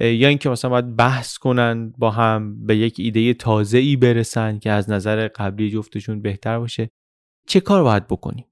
یا 0.00 0.28
اینکه 0.28 0.48
مثلا 0.48 0.70
باید 0.70 0.96
بحث 0.96 1.38
کنن 1.38 1.92
با 1.98 2.10
هم 2.10 2.66
به 2.66 2.76
یک 2.76 2.94
ایده 2.98 3.34
تازه 3.34 3.78
ای 3.78 3.96
برسن 3.96 4.58
که 4.58 4.70
از 4.70 4.90
نظر 4.90 5.28
قبلی 5.28 5.70
جفتشون 5.70 6.22
بهتر 6.22 6.58
باشه. 6.58 6.90
چه 7.46 7.60
کار 7.60 7.82
باید 7.82 8.08
بکنیم؟ 8.08 8.46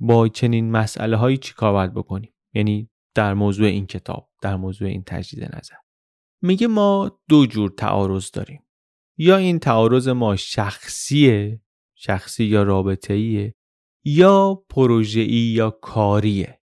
با 0.00 0.28
چنین 0.28 0.70
مسئله 0.70 1.16
هایی 1.16 1.36
چی 1.36 1.54
کار 1.54 1.72
باید 1.72 1.94
بکنیم؟ 1.94 2.34
یعنی 2.54 2.90
در 3.14 3.34
موضوع 3.34 3.66
این 3.66 3.86
کتاب 3.86 4.30
در 4.42 4.56
موضوع 4.56 4.88
این 4.88 5.02
تجدید 5.06 5.44
نظر. 5.44 5.74
میگه 6.42 6.66
ما 6.66 7.20
دو 7.28 7.46
جور 7.46 7.70
تعارض 7.70 8.30
داریم. 8.30 8.62
یا 9.18 9.36
این 9.36 9.58
تعارض 9.58 10.08
ما 10.08 10.36
شخصیه 10.36 11.60
شخصی 11.96 12.44
یا 12.44 12.62
رابطه 12.62 13.54
یا 14.04 14.64
پروژه‌ای 14.70 15.26
یا 15.28 15.70
کاریه. 15.70 16.60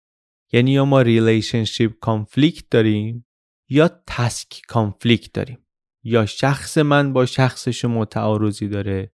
یعنی 0.53 0.71
یا 0.71 0.85
ما 0.85 1.01
relationship 1.01 1.99
conflict 1.99 2.69
داریم 2.69 3.25
یا 3.69 3.89
task 4.07 4.61
conflict 4.67 5.33
داریم. 5.33 5.65
یا 6.03 6.25
شخص 6.25 6.77
من 6.77 7.13
با 7.13 7.25
شخص 7.25 7.67
شما 7.69 8.05
تعارضی 8.05 8.67
داره 8.67 9.11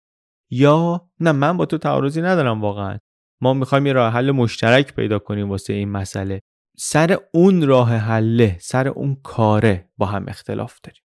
یا 0.51 1.09
نه 1.19 1.32
من 1.32 1.57
با 1.57 1.65
تو 1.65 1.78
تعارضی 1.78 2.22
ندارم 2.22 2.61
واقعا. 2.61 2.97
ما 3.41 3.53
می‌خوایم 3.53 3.86
یه 3.86 3.93
راه 3.93 4.13
حل 4.13 4.32
مشترک 4.32 4.95
پیدا 4.95 5.19
کنیم 5.19 5.49
واسه 5.49 5.74
این 5.74 5.89
مسئله. 5.89 6.39
سر 6.78 7.17
اون 7.34 7.67
راه 7.67 7.95
حله 7.95 8.57
سر 8.59 8.88
اون 8.88 9.15
کاره 9.15 9.89
با 9.97 10.05
هم 10.05 10.26
اختلاف 10.28 10.80
داریم. 10.84 11.03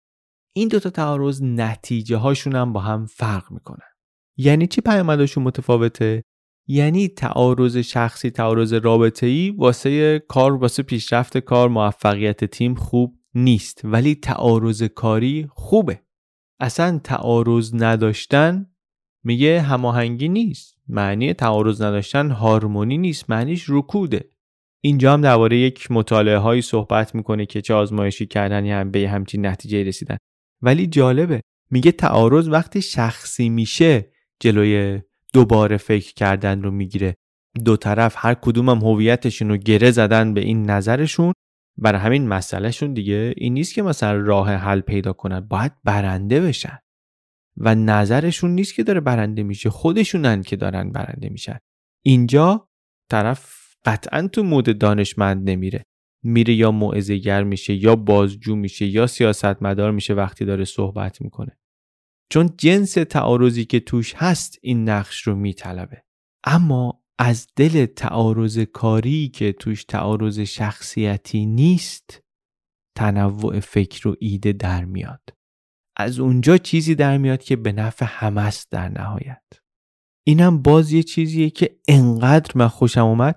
این 0.55 0.67
دوتا 0.67 0.89
تعارض 0.89 1.43
نتیجه 1.43 2.17
هاشون 2.17 2.55
هم 2.55 2.73
با 2.73 2.79
هم 2.79 3.05
فرق 3.05 3.51
می‌کنن. 3.51 3.87
یعنی 4.37 4.67
چی 4.67 4.81
پیامدشون 4.81 5.43
متفاوته؟ 5.43 6.23
یعنی 6.71 7.07
تعارض 7.07 7.77
شخصی 7.77 8.29
تعارض 8.29 8.73
رابطه 8.73 9.27
ای 9.27 9.49
واسه 9.49 10.19
کار 10.27 10.53
واسه 10.53 10.83
پیشرفت 10.83 11.37
کار 11.37 11.69
موفقیت 11.69 12.45
تیم 12.45 12.75
خوب 12.75 13.19
نیست. 13.35 13.81
ولی 13.83 14.15
تعارض 14.15 14.83
کاری 14.83 15.47
خوبه. 15.49 16.01
اصلا 16.59 16.99
تعارض 17.03 17.73
نداشتن 17.73 18.69
میگه 19.23 19.61
هماهنگی 19.61 20.29
نیست. 20.29 20.77
معنی 20.87 21.33
تعارض 21.33 21.81
نداشتن 21.81 22.31
هارمونی 22.31 22.97
نیست. 22.97 23.29
معنیش 23.29 23.65
رکوده. 23.69 24.29
اینجا 24.83 25.13
هم 25.13 25.21
درباره 25.21 25.57
یک 25.57 25.91
مطالعه 25.91 26.37
هایی 26.37 26.61
صحبت 26.61 27.15
می‌کنه 27.15 27.45
که 27.45 27.61
چه 27.61 27.73
آزمایشی 27.73 28.25
کردن 28.25 28.65
هم 28.65 28.91
به 28.91 29.09
همچین 29.09 29.45
نتیجه 29.45 29.83
رسیدن. 29.83 30.17
ولی 30.61 30.87
جالبه. 30.87 31.41
میگه 31.71 31.91
تعارض 31.91 32.47
وقتی 32.47 32.81
شخصی 32.81 33.49
میشه 33.49 34.11
جلوی 34.39 35.01
دوباره 35.33 35.77
فکر 35.77 36.13
کردن 36.13 36.61
رو 36.61 36.71
می‌گیره. 36.71 37.15
دو 37.65 37.77
طرف 37.77 38.15
هر 38.17 38.33
کدوم 38.33 38.69
هم 38.69 38.77
هویتشون 38.77 39.49
رو 39.49 39.57
گره 39.57 39.91
زدن 39.91 40.33
به 40.33 40.41
این 40.41 40.69
نظرشون. 40.69 41.33
برای 41.77 42.01
همین 42.01 42.27
مسئلهشون 42.27 42.93
دیگه 42.93 43.33
این 43.37 43.53
نیست 43.53 43.73
که 43.73 43.81
مثلا 43.81 44.17
راه 44.17 44.53
حل 44.53 44.79
پیدا 44.79 45.13
کنن 45.13 45.39
باید 45.39 45.71
برنده 45.83 46.41
بشن. 46.41 46.79
و 47.57 47.75
نظرشون 47.75 48.51
نیست 48.51 48.75
که 48.75 48.83
داره 48.83 48.99
برنده 48.99 49.43
میشه 49.43 49.69
خودشونن 49.69 50.41
که 50.41 50.55
دارن 50.55 50.91
برنده 50.91 51.29
میشن. 51.29 51.57
اینجا 52.05 52.67
طرف 53.11 53.55
قطعا 53.85 54.27
تو 54.27 54.43
مود 54.43 54.77
دانشمند 54.77 55.49
نمیره. 55.49 55.83
میره 56.23 56.53
یا 56.53 56.71
موعظه‌گر 56.71 57.43
میشه 57.43 57.73
یا 57.73 57.95
بازجو 57.95 58.55
میشه 58.55 58.85
یا 58.85 59.07
سیاستمدار 59.07 59.91
میشه 59.91 60.13
وقتی 60.13 60.45
داره 60.45 60.65
صحبت 60.65 61.21
می‌کنه. 61.21 61.58
چون 62.31 62.49
جنس 62.57 62.93
تعارضی 62.93 63.65
که 63.65 63.79
توش 63.79 64.13
هست 64.15 64.59
این 64.61 64.89
نقش 64.89 65.21
رو 65.21 65.35
میطلبه. 65.35 66.03
اما 66.43 67.03
از 67.19 67.47
دل 67.55 67.85
تعارض 67.85 68.59
کاری 68.59 69.29
که 69.29 69.53
توش 69.53 69.83
تعارض 69.83 70.39
شخصیتی 70.39 71.45
نیست 71.45 72.21
تنوع 72.97 73.59
فکر 73.59 74.07
و 74.07 74.15
ایده 74.19 74.53
در 74.53 74.85
میاد. 74.85 75.21
از 75.97 76.19
اونجا 76.19 76.57
چیزی 76.57 76.95
در 76.95 77.17
میاد 77.17 77.43
که 77.43 77.55
به 77.55 77.71
نفع 77.71 78.05
همه 78.09 78.41
است 78.41 78.71
در 78.71 78.89
نهایت. 78.89 79.43
اینم 80.27 80.61
باز 80.61 80.91
یه 80.91 81.03
چیزیه 81.03 81.49
که 81.49 81.79
انقدر 81.87 82.51
من 82.55 82.67
خوشم 82.67 83.05
اومد 83.05 83.35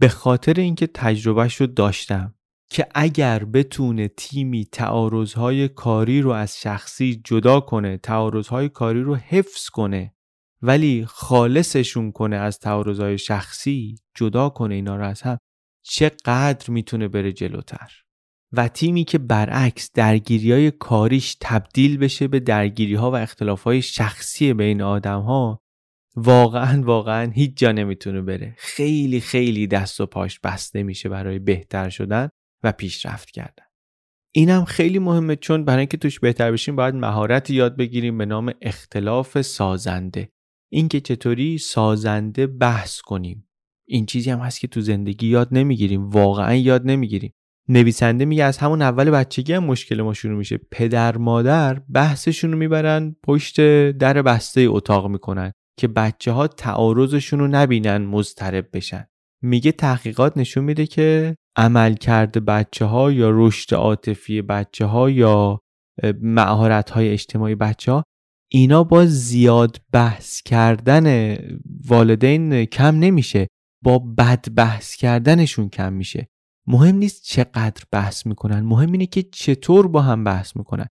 به 0.00 0.08
خاطر 0.08 0.60
اینکه 0.60 0.86
تجربهش 0.86 1.54
رو 1.54 1.66
داشتم. 1.66 2.34
که 2.70 2.86
اگر 2.94 3.44
بتونه 3.44 4.08
تیمی 4.08 4.64
تعارضهای 4.64 5.68
کاری 5.68 6.20
رو 6.20 6.30
از 6.30 6.60
شخصی 6.60 7.20
جدا 7.24 7.60
کنه 7.60 7.96
تعارضهای 7.96 8.68
کاری 8.68 9.02
رو 9.02 9.16
حفظ 9.16 9.68
کنه 9.68 10.14
ولی 10.62 11.04
خالصشون 11.08 12.12
کنه 12.12 12.36
از 12.36 12.58
تعارضهای 12.58 13.18
شخصی 13.18 13.94
جدا 14.14 14.48
کنه 14.48 14.74
اینا 14.74 14.96
رو 14.96 15.04
از 15.04 15.22
هم 15.22 15.38
چقدر 15.82 16.70
می‌تونه 16.70 17.08
بره 17.08 17.32
جلوتر؟ 17.32 17.92
و 18.52 18.68
تیمی 18.68 19.04
که 19.04 19.18
برعکس 19.18 19.90
درگیری 19.94 20.52
های 20.52 20.70
کاریش 20.70 21.36
تبدیل 21.40 21.98
بشه 21.98 22.28
به 22.28 22.40
درگیری 22.40 22.94
ها 22.94 23.10
و 23.10 23.14
اختلاف 23.14 23.62
های 23.62 23.82
شخصی 23.82 24.54
بین 24.54 24.82
آدم 24.82 25.20
ها 25.20 25.60
واقعا 26.16 26.82
واقعا 26.82 27.30
هیچ 27.30 27.56
جا 27.56 27.72
نمی‌تونه 27.72 28.22
بره. 28.22 28.54
خیلی 28.58 29.20
خیلی 29.20 29.66
دست 29.66 30.00
و 30.00 30.06
پاش 30.06 30.40
بسته 30.40 30.82
میشه 30.82 31.08
برای 31.08 31.38
بهتر 31.38 31.88
شدن. 31.88 32.28
و 32.66 32.72
پیشرفت 32.72 33.30
کردن. 33.30 33.64
اینم 34.32 34.64
خیلی 34.64 34.98
مهمه 34.98 35.36
چون 35.36 35.64
برای 35.64 35.78
اینکه 35.78 35.96
توش 35.96 36.20
بهتر 36.20 36.52
بشیم 36.52 36.76
باید 36.76 36.94
مهارت 36.94 37.50
یاد 37.50 37.76
بگیریم 37.76 38.18
به 38.18 38.26
نام 38.26 38.52
اختلاف 38.62 39.40
سازنده. 39.40 40.28
اینکه 40.72 41.00
چطوری 41.00 41.58
سازنده 41.58 42.46
بحث 42.46 43.00
کنیم. 43.00 43.48
این 43.88 44.06
چیزی 44.06 44.30
هم 44.30 44.38
هست 44.38 44.60
که 44.60 44.66
تو 44.66 44.80
زندگی 44.80 45.28
یاد 45.28 45.48
نمی‌گیریم. 45.52 46.10
واقعا 46.10 46.54
یاد 46.54 46.86
نمی‌گیریم. 46.86 47.32
نویسنده 47.68 48.24
میگه 48.24 48.44
از 48.44 48.58
همون 48.58 48.82
اول 48.82 49.10
بچگی 49.10 49.52
هم 49.52 49.64
مشکل 49.64 50.02
ما 50.02 50.14
شروع 50.14 50.38
میشه. 50.38 50.60
پدر 50.70 51.16
مادر 51.16 51.74
بحثشون 51.74 52.52
رو 52.52 52.58
می‌برن 52.58 53.16
پشت 53.22 53.60
در 53.90 54.22
بسته 54.22 54.60
اتاق 54.60 55.08
می‌کنن 55.08 55.52
که 55.78 55.88
بچه 55.88 56.32
ها 56.32 56.46
تعارضشون 56.46 57.38
رو 57.38 57.48
نبینن 57.48 57.98
مضطرب 57.98 58.68
بشن. 58.72 59.06
میگه 59.42 59.72
تحقیقات 59.72 60.36
نشون 60.36 60.64
میده 60.64 60.86
که 60.86 61.36
عملکرد 61.56 62.44
بچه 62.44 62.84
ها 62.84 63.12
یا 63.12 63.30
رشد 63.32 63.74
عاطفی 63.74 64.42
بچه 64.42 64.84
ها 64.84 65.10
یا 65.10 65.58
مهارت 66.20 66.90
های 66.90 67.08
اجتماعی 67.08 67.54
بچه 67.54 67.92
ها 67.92 68.02
اینا 68.52 68.84
با 68.84 69.06
زیاد 69.06 69.80
بحث 69.92 70.42
کردن 70.42 71.36
والدین 71.88 72.64
کم 72.64 72.96
نمیشه 72.96 73.46
با 73.84 73.98
بد 73.98 74.54
بحث 74.54 74.96
کردنشون 74.96 75.68
کم 75.68 75.92
میشه. 75.92 76.28
مهم 76.66 76.96
نیست 76.96 77.24
چقدر 77.24 77.84
بحث 77.92 78.26
می‌کنن 78.26 78.60
مهم 78.60 78.92
اینه 78.92 79.06
که 79.06 79.22
چطور 79.22 79.88
با 79.88 80.02
هم 80.02 80.24
بحث 80.24 80.56
می‌کنن. 80.56 80.86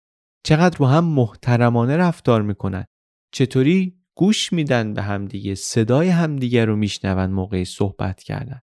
چقدر 0.46 0.78
با 0.78 0.88
هم 0.88 1.04
محترمانه 1.04 1.96
رفتار 1.96 2.42
می‌کنن. 2.42 2.84
چطوری 3.32 3.98
گوش 4.16 4.52
میدن 4.52 4.94
به 4.94 5.02
همدیگه 5.02 5.54
صدای 5.54 6.08
همدیگه 6.08 6.64
رو 6.64 6.76
میشنون 6.76 7.30
موقع 7.30 7.64
صحبت 7.64 8.22
کردن. 8.22 8.60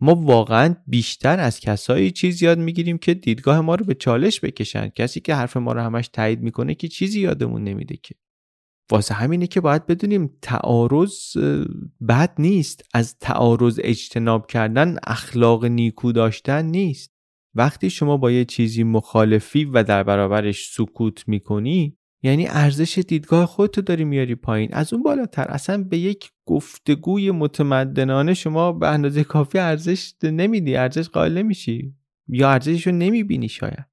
ما 0.00 0.14
واقعا 0.14 0.76
بیشتر 0.86 1.40
از 1.40 1.60
کسایی 1.60 2.10
چیز 2.10 2.42
یاد 2.42 2.58
می‌گیریم 2.58 2.98
که 2.98 3.14
دیدگاه 3.14 3.60
ما 3.60 3.74
رو 3.74 3.84
به 3.84 3.94
چالش 3.94 4.40
بکشن. 4.40 4.88
کسی 4.88 5.20
که 5.20 5.34
حرف 5.34 5.56
ما 5.56 5.72
رو 5.72 5.80
همش 5.80 6.08
تایید 6.08 6.40
می‌کنه 6.40 6.74
که 6.74 6.88
چیزی 6.88 7.20
یادمون 7.20 7.64
نمیده 7.64 7.96
که. 7.96 8.14
واسه 8.90 9.14
همینه 9.14 9.46
که 9.46 9.60
باید 9.60 9.86
بدونیم 9.86 10.38
تعارض 10.42 11.36
بد 12.08 12.34
نیست. 12.38 12.84
از 12.94 13.18
تعارض 13.18 13.80
اجتناب 13.82 14.46
کردن 14.46 14.96
اخلاق 15.06 15.64
نیکو 15.64 16.12
داشتن 16.12 16.66
نیست. 16.66 17.12
وقتی 17.54 17.90
شما 17.90 18.16
با 18.16 18.30
یه 18.30 18.44
چیزی 18.44 18.82
مخالفی 18.82 19.64
و 19.64 19.82
در 19.82 20.02
برابرش 20.02 20.70
سکوت 20.74 21.28
می‌کنی 21.28 21.96
یعنی 22.22 22.46
ارزش 22.48 22.98
دیدگاه 22.98 23.46
خودتو 23.46 23.80
داری 23.80 24.04
میاری 24.04 24.34
پایین. 24.34 24.74
از 24.74 24.92
اون 24.92 25.02
بالاتر. 25.02 25.46
اصلا 25.48 25.84
به 25.84 25.98
یک 25.98 26.30
گفتگوی 26.46 27.30
متمدنانه 27.30 28.34
شما 28.34 28.72
به 28.72 28.88
اندازه 28.88 29.24
کافی 29.24 29.58
ارزش 29.58 30.14
نمیدی. 30.22 30.76
ارزش 30.76 31.08
قائل 31.08 31.38
نمیشی. 31.38 31.94
یا 32.28 32.50
ارزشش 32.50 32.86
رو 32.86 32.92
نمی‌بینی 32.92 33.48
شاید. 33.48 33.86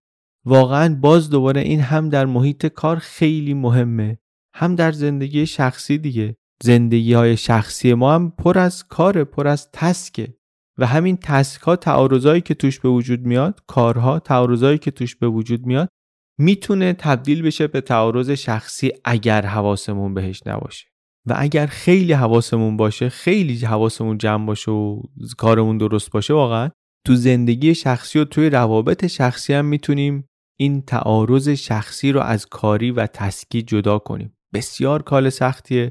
واقعا 0.46 0.96
باز 0.96 1.30
دوباره 1.30 1.62
این 1.62 1.80
هم 1.80 2.10
در 2.10 2.26
محیط 2.26 2.66
کار 2.66 2.98
خیلی 2.98 3.54
مهمه. 3.54 4.18
هم 4.56 4.76
در 4.76 4.92
زندگی 4.92 5.46
شخصی 5.46 5.98
دیگه. 5.98 6.36
زندگی 6.64 7.14
های 7.14 7.38
شخصی 7.38 7.94
ما 7.94 8.16
هم 8.16 8.32
پر 8.32 8.60
از 8.60 8.88
کار 8.88 9.24
پر 9.24 9.48
از 9.48 9.72
تسکه. 9.72 10.38
و 10.78 10.86
همین 10.86 11.18
تسک 11.18 11.62
ها 11.62 11.76
تعارضایی 11.76 12.42
که 12.42 12.54
توش 12.54 12.80
به 12.80 12.90
وجود 12.90 13.20
میاد 13.20 13.62
کارها 13.68 14.20
تعارضایی 14.20 14.78
که 14.78 14.92
توش 14.92 15.16
به 15.16 15.28
وجود 15.28 15.66
میاد 15.66 15.90
می‌تونه 16.38 16.94
تبدیل 16.94 17.42
بشه 17.42 17.68
به 17.68 17.82
تعارض 17.82 18.30
شخصی 18.30 18.92
اگر 19.06 19.46
حواسمون 19.46 20.14
بهش 20.14 20.42
نباشه. 20.46 20.86
و 21.26 21.34
اگر 21.38 21.66
خیلی 21.66 22.14
حواسمون 22.14 22.78
باشه 22.78 23.10
خیلی 23.10 23.66
حواسمون 23.66 24.18
جمع 24.18 24.46
باشه 24.46 24.72
و 24.72 25.02
کارمون 25.38 25.78
درست 25.78 26.12
باشه 26.12 26.34
واقعا 26.34 26.70
تو 27.06 27.16
زندگی 27.16 27.76
شخصی 27.76 28.20
و 28.20 28.26
توی 28.26 28.50
روابط 28.50 29.06
شخصی 29.06 29.54
هم 29.54 29.66
می‌تونیم 29.66 30.28
این 30.60 30.82
تعارض 30.82 31.50
شخصی 31.50 32.12
رو 32.12 32.20
از 32.22 32.46
کاری 32.46 32.92
و 32.92 33.08
تسکی 33.08 33.62
جدا 33.62 34.00
کنیم. 34.00 34.38
بسیار 34.54 35.02
کال 35.04 35.30
سختیه 35.30 35.90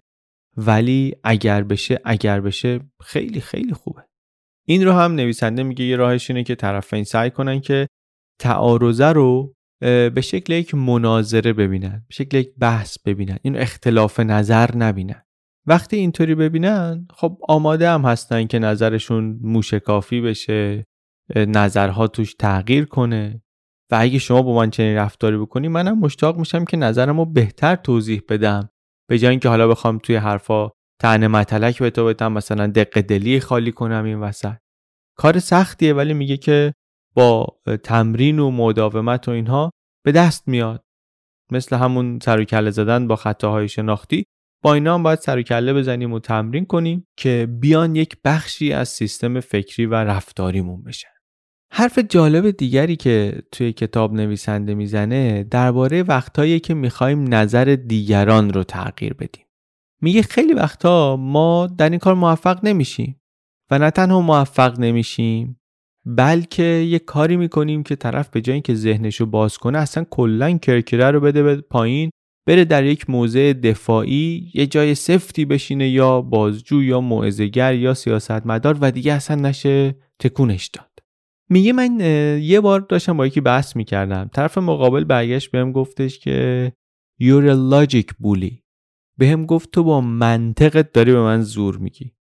ولی 0.56 1.14
اگر 1.24 1.62
بشه 1.62 2.00
اگر 2.04 2.40
بشه 2.40 2.80
خیلی 3.02 3.40
خیلی 3.40 3.72
خوبه. 3.72 4.02
این 4.66 4.84
رو 4.84 4.92
هم 4.92 5.12
نویسنده 5.12 5.62
میگه 5.62 5.84
یه 5.84 5.96
راهش 5.96 6.30
اینه 6.30 6.42
که 6.44 6.54
طرفین 6.54 7.04
سعی 7.04 7.30
کنن 7.30 7.60
که 7.60 7.86
تعارضه 8.40 9.06
رو 9.06 9.55
به 9.80 10.20
شکل 10.20 10.52
یک 10.52 10.74
مناظره 10.74 11.52
ببینن 11.52 12.04
به 12.08 12.14
شکل 12.14 12.36
یک 12.36 12.54
بحث 12.58 12.98
ببینن 12.98 13.38
این 13.42 13.56
اختلاف 13.56 14.20
نظر 14.20 14.76
نبینن. 14.76 15.22
وقتی 15.66 15.96
اینطوری 15.96 16.34
ببینن 16.34 17.06
خب 17.14 17.38
آماده 17.48 17.90
هم 17.90 18.02
هستن 18.02 18.46
که 18.46 18.58
نظرشون 18.58 19.38
موشکافی 19.42 20.20
بشه 20.20 20.84
نظرها 21.36 22.06
توش 22.06 22.34
تغییر 22.34 22.84
کنه. 22.84 23.42
و 23.90 23.96
اگه 24.00 24.18
شما 24.18 24.42
با 24.42 24.56
من 24.56 24.70
چنین 24.70 24.96
رفتاری 24.96 25.36
بکنی 25.36 25.68
منم 25.68 25.98
مشتاق 25.98 26.38
میشم 26.38 26.64
که 26.64 26.76
نظرمو 26.76 27.24
بهتر 27.24 27.76
توضیح 27.76 28.22
بدم. 28.28 28.68
به 29.08 29.18
جای 29.18 29.30
اینکه 29.30 29.48
حالا 29.48 29.68
بخوام 29.68 29.98
توی 29.98 30.16
حرفا 30.16 30.70
تن 31.00 31.26
متلک 31.26 31.78
به 31.78 31.90
تو 31.90 32.06
بدم 32.06 32.32
مثلا 32.32 32.66
دق 32.66 33.00
دلی 33.00 33.40
خالی 33.40 33.72
کنم 33.72 34.04
این 34.04 34.20
وسط. 34.20 34.56
کار 35.16 35.38
سختیه 35.38 35.94
ولی 35.94 36.14
میگه 36.14 36.36
که 36.36 36.72
با 37.16 37.46
تمرین 37.82 38.38
و 38.38 38.50
مداومت 38.50 39.28
و 39.28 39.30
اینها 39.30 39.70
به 40.04 40.12
دست 40.12 40.48
میاد. 40.48 40.84
مثل 41.52 41.76
همون 41.76 42.18
سر 42.22 42.70
زدن 42.70 43.08
با 43.08 43.16
خطاهای 43.16 43.68
شناختی. 43.68 44.24
با 44.62 44.74
اینا 44.74 44.94
هم 44.94 45.02
باید 45.02 45.18
سر 45.18 45.42
کله 45.42 45.74
بزنیم 45.74 46.12
و 46.12 46.18
تمرین 46.18 46.64
کنیم 46.64 47.06
که 47.16 47.48
بیان 47.60 47.96
یک 47.96 48.16
بخشی 48.24 48.72
از 48.72 48.88
سیستم 48.88 49.40
فکری 49.40 49.86
و 49.86 49.94
رفتاریمون 49.94 50.82
بشن. 50.82 51.08
حرف 51.72 51.98
جالب 51.98 52.50
دیگری 52.50 52.96
که 52.96 53.42
توی 53.52 53.72
کتاب 53.72 54.12
نویسنده 54.12 54.74
می‌زنه 54.74 55.44
درباره 55.44 56.02
وقتهایی 56.02 56.60
که 56.60 56.74
می‌خوایم 56.74 57.34
نظر 57.34 57.64
دیگران 57.86 58.52
رو 58.52 58.64
تغییر 58.64 59.14
بدیم. 59.14 59.46
میگه 60.02 60.22
خیلی 60.22 60.52
وقتا 60.52 61.16
ما 61.16 61.66
در 61.66 61.90
این 61.90 61.98
کار 61.98 62.14
موفق 62.14 62.64
نمیشیم 62.64 63.20
و 63.70 63.78
نه 63.78 63.90
تنها 63.90 64.20
موفق 64.20 64.80
نمیشیم 64.80 65.60
بلکه 66.06 66.62
یه 66.62 66.98
کاری 66.98 67.36
می‌کنیم 67.36 67.82
که 67.82 67.96
طرف 67.96 68.28
به 68.28 68.40
جای 68.40 68.52
اینکه 68.52 68.74
ذهنشو 68.74 69.26
باز 69.26 69.58
کنه 69.58 69.78
اصلا 69.78 70.04
کلا 70.10 70.58
کرکره 70.58 71.10
رو 71.10 71.20
بده 71.20 71.42
به 71.42 71.56
پایین 71.56 72.10
بره 72.46 72.64
در 72.64 72.84
یک 72.84 73.10
موضع 73.10 73.52
دفاعی 73.52 74.50
یه 74.54 74.66
جای 74.66 74.94
سفتی 74.94 75.44
بشینه 75.44 75.88
یا 75.88 76.20
بازجو 76.20 76.82
یا 76.82 77.00
موعظه‌گر 77.00 77.74
یا 77.74 77.94
سیاستمدار 77.94 78.78
و 78.80 78.90
دیگه 78.90 79.12
اصلا 79.12 79.36
نشه 79.36 79.96
تکونش 80.18 80.66
داد. 80.66 80.90
میگه 81.50 81.72
من 81.72 82.00
یه 82.40 82.60
بار 82.60 82.80
داشتم 82.80 83.16
با 83.16 83.26
یکی 83.26 83.40
بحث 83.40 83.76
می‌کردم. 83.76 84.30
طرف 84.32 84.58
مقابل 84.58 85.04
برگشت 85.04 85.50
بهم 85.50 85.72
گفتش 85.72 86.18
که 86.18 86.72
you're 87.22 87.50
a 87.50 87.56
logic 87.72 88.12
بهم 89.18 89.46
گفت 89.46 89.70
تو 89.70 89.84
با 89.84 90.00
منطقت 90.00 90.92
داری 90.92 91.12
به 91.12 91.20
من 91.20 91.42
زور 91.42 91.76
میگی. 91.76 92.12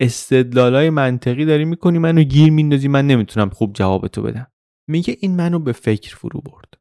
استدلالای 0.00 0.90
منطقی 0.90 1.44
داری 1.44 1.64
می‌کنی 1.64 1.98
منو 1.98 2.22
گیر 2.22 2.50
میندازی 2.52 2.88
من 2.88 3.06
نمی‌تونم 3.06 3.50
خوب 3.50 3.72
جواب 3.72 4.08
تو 4.08 4.22
بدم. 4.22 4.46
میگه 4.88 5.16
این 5.20 5.36
منو 5.36 5.58
به 5.58 5.72
فکر 5.72 6.16
فرو 6.16 6.40
برد. 6.40 6.74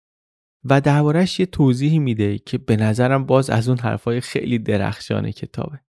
و 0.64 0.82
دربارهش 0.82 1.40
یه 1.40 1.46
توضیحی 1.46 2.00
میده 2.00 2.38
که 2.38 2.58
به 2.58 2.76
نظرم 2.76 3.26
باز 3.26 3.50
از 3.50 3.70
اون 3.70 3.78
حرفای 3.78 4.22
خیلی 4.22 4.60
درخشان 4.60 5.32
کتابه. 5.32 5.80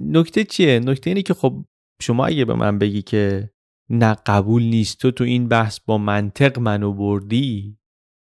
نکته 0.00 0.44
چیه؟ 0.44 0.80
نکته 0.80 1.10
اینه 1.10 1.22
که 1.22 1.34
خب 1.34 1.64
شما 2.02 2.26
اگه 2.26 2.44
به 2.44 2.54
من 2.54 2.78
بگی 2.78 3.02
که 3.02 3.50
نه 3.90 4.16
قبول 4.26 4.62
نیست 4.62 4.98
تو 4.98 5.10
تو 5.10 5.24
این 5.24 5.48
بحث 5.48 5.80
با 5.80 5.98
منطق 5.98 6.58
منو 6.58 6.92
بردی 6.92 7.78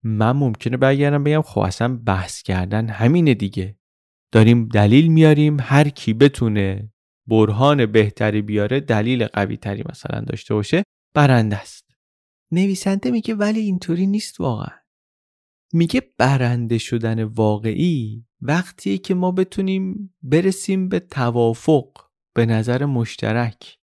من 0.02 0.32
ممکنه 0.32 0.76
برگردم 0.76 1.24
بگم 1.24 1.42
خب 1.42 1.60
اصلا 1.60 1.96
بحث 1.96 2.42
کردن 2.42 2.88
همینه 2.88 3.34
دیگه. 3.34 3.78
داریم 4.32 4.68
دلیل 4.68 5.08
میاریم 5.08 5.56
هر 5.60 5.88
کی 5.88 6.14
بتونه 6.14 6.92
برهان 7.26 7.86
بهتری 7.86 8.42
بیاره 8.42 8.80
دلیل 8.80 9.26
قوی 9.26 9.56
تری 9.56 9.84
مثلا 9.90 10.20
داشته 10.20 10.54
باشه 10.54 10.82
برنده 11.14 11.56
است. 11.56 11.84
نویسنده 12.52 13.10
میگه 13.10 13.34
ولی 13.34 13.60
اینطوری 13.60 14.06
نیست 14.06 14.40
واقعا. 14.40 14.76
میگه 15.72 16.12
برنده 16.18 16.78
شدن 16.78 17.24
واقعی 17.24 18.26
وقتیه 18.40 18.98
که 18.98 19.14
ما 19.14 19.30
بتونیم 19.30 20.14
برسیم 20.22 20.88
به 20.88 21.00
توافق 21.00 21.90
به 22.34 22.46
نظر 22.46 22.84
مشترک. 22.84 23.78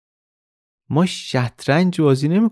ما 0.89 1.05
شطرنج 1.05 2.01
بازی 2.01 2.27
نمی 2.27 2.49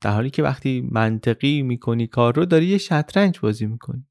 در 0.00 0.10
حالی 0.10 0.30
که 0.30 0.42
وقتی 0.42 0.88
منطقی 0.90 1.62
می‌کنی 1.62 2.06
کار 2.06 2.36
رو 2.36 2.44
داری 2.44 2.66
یه 2.66 2.78
شطرنج 2.78 3.38
بازی 3.40 3.66
می‌کنی. 3.66 4.06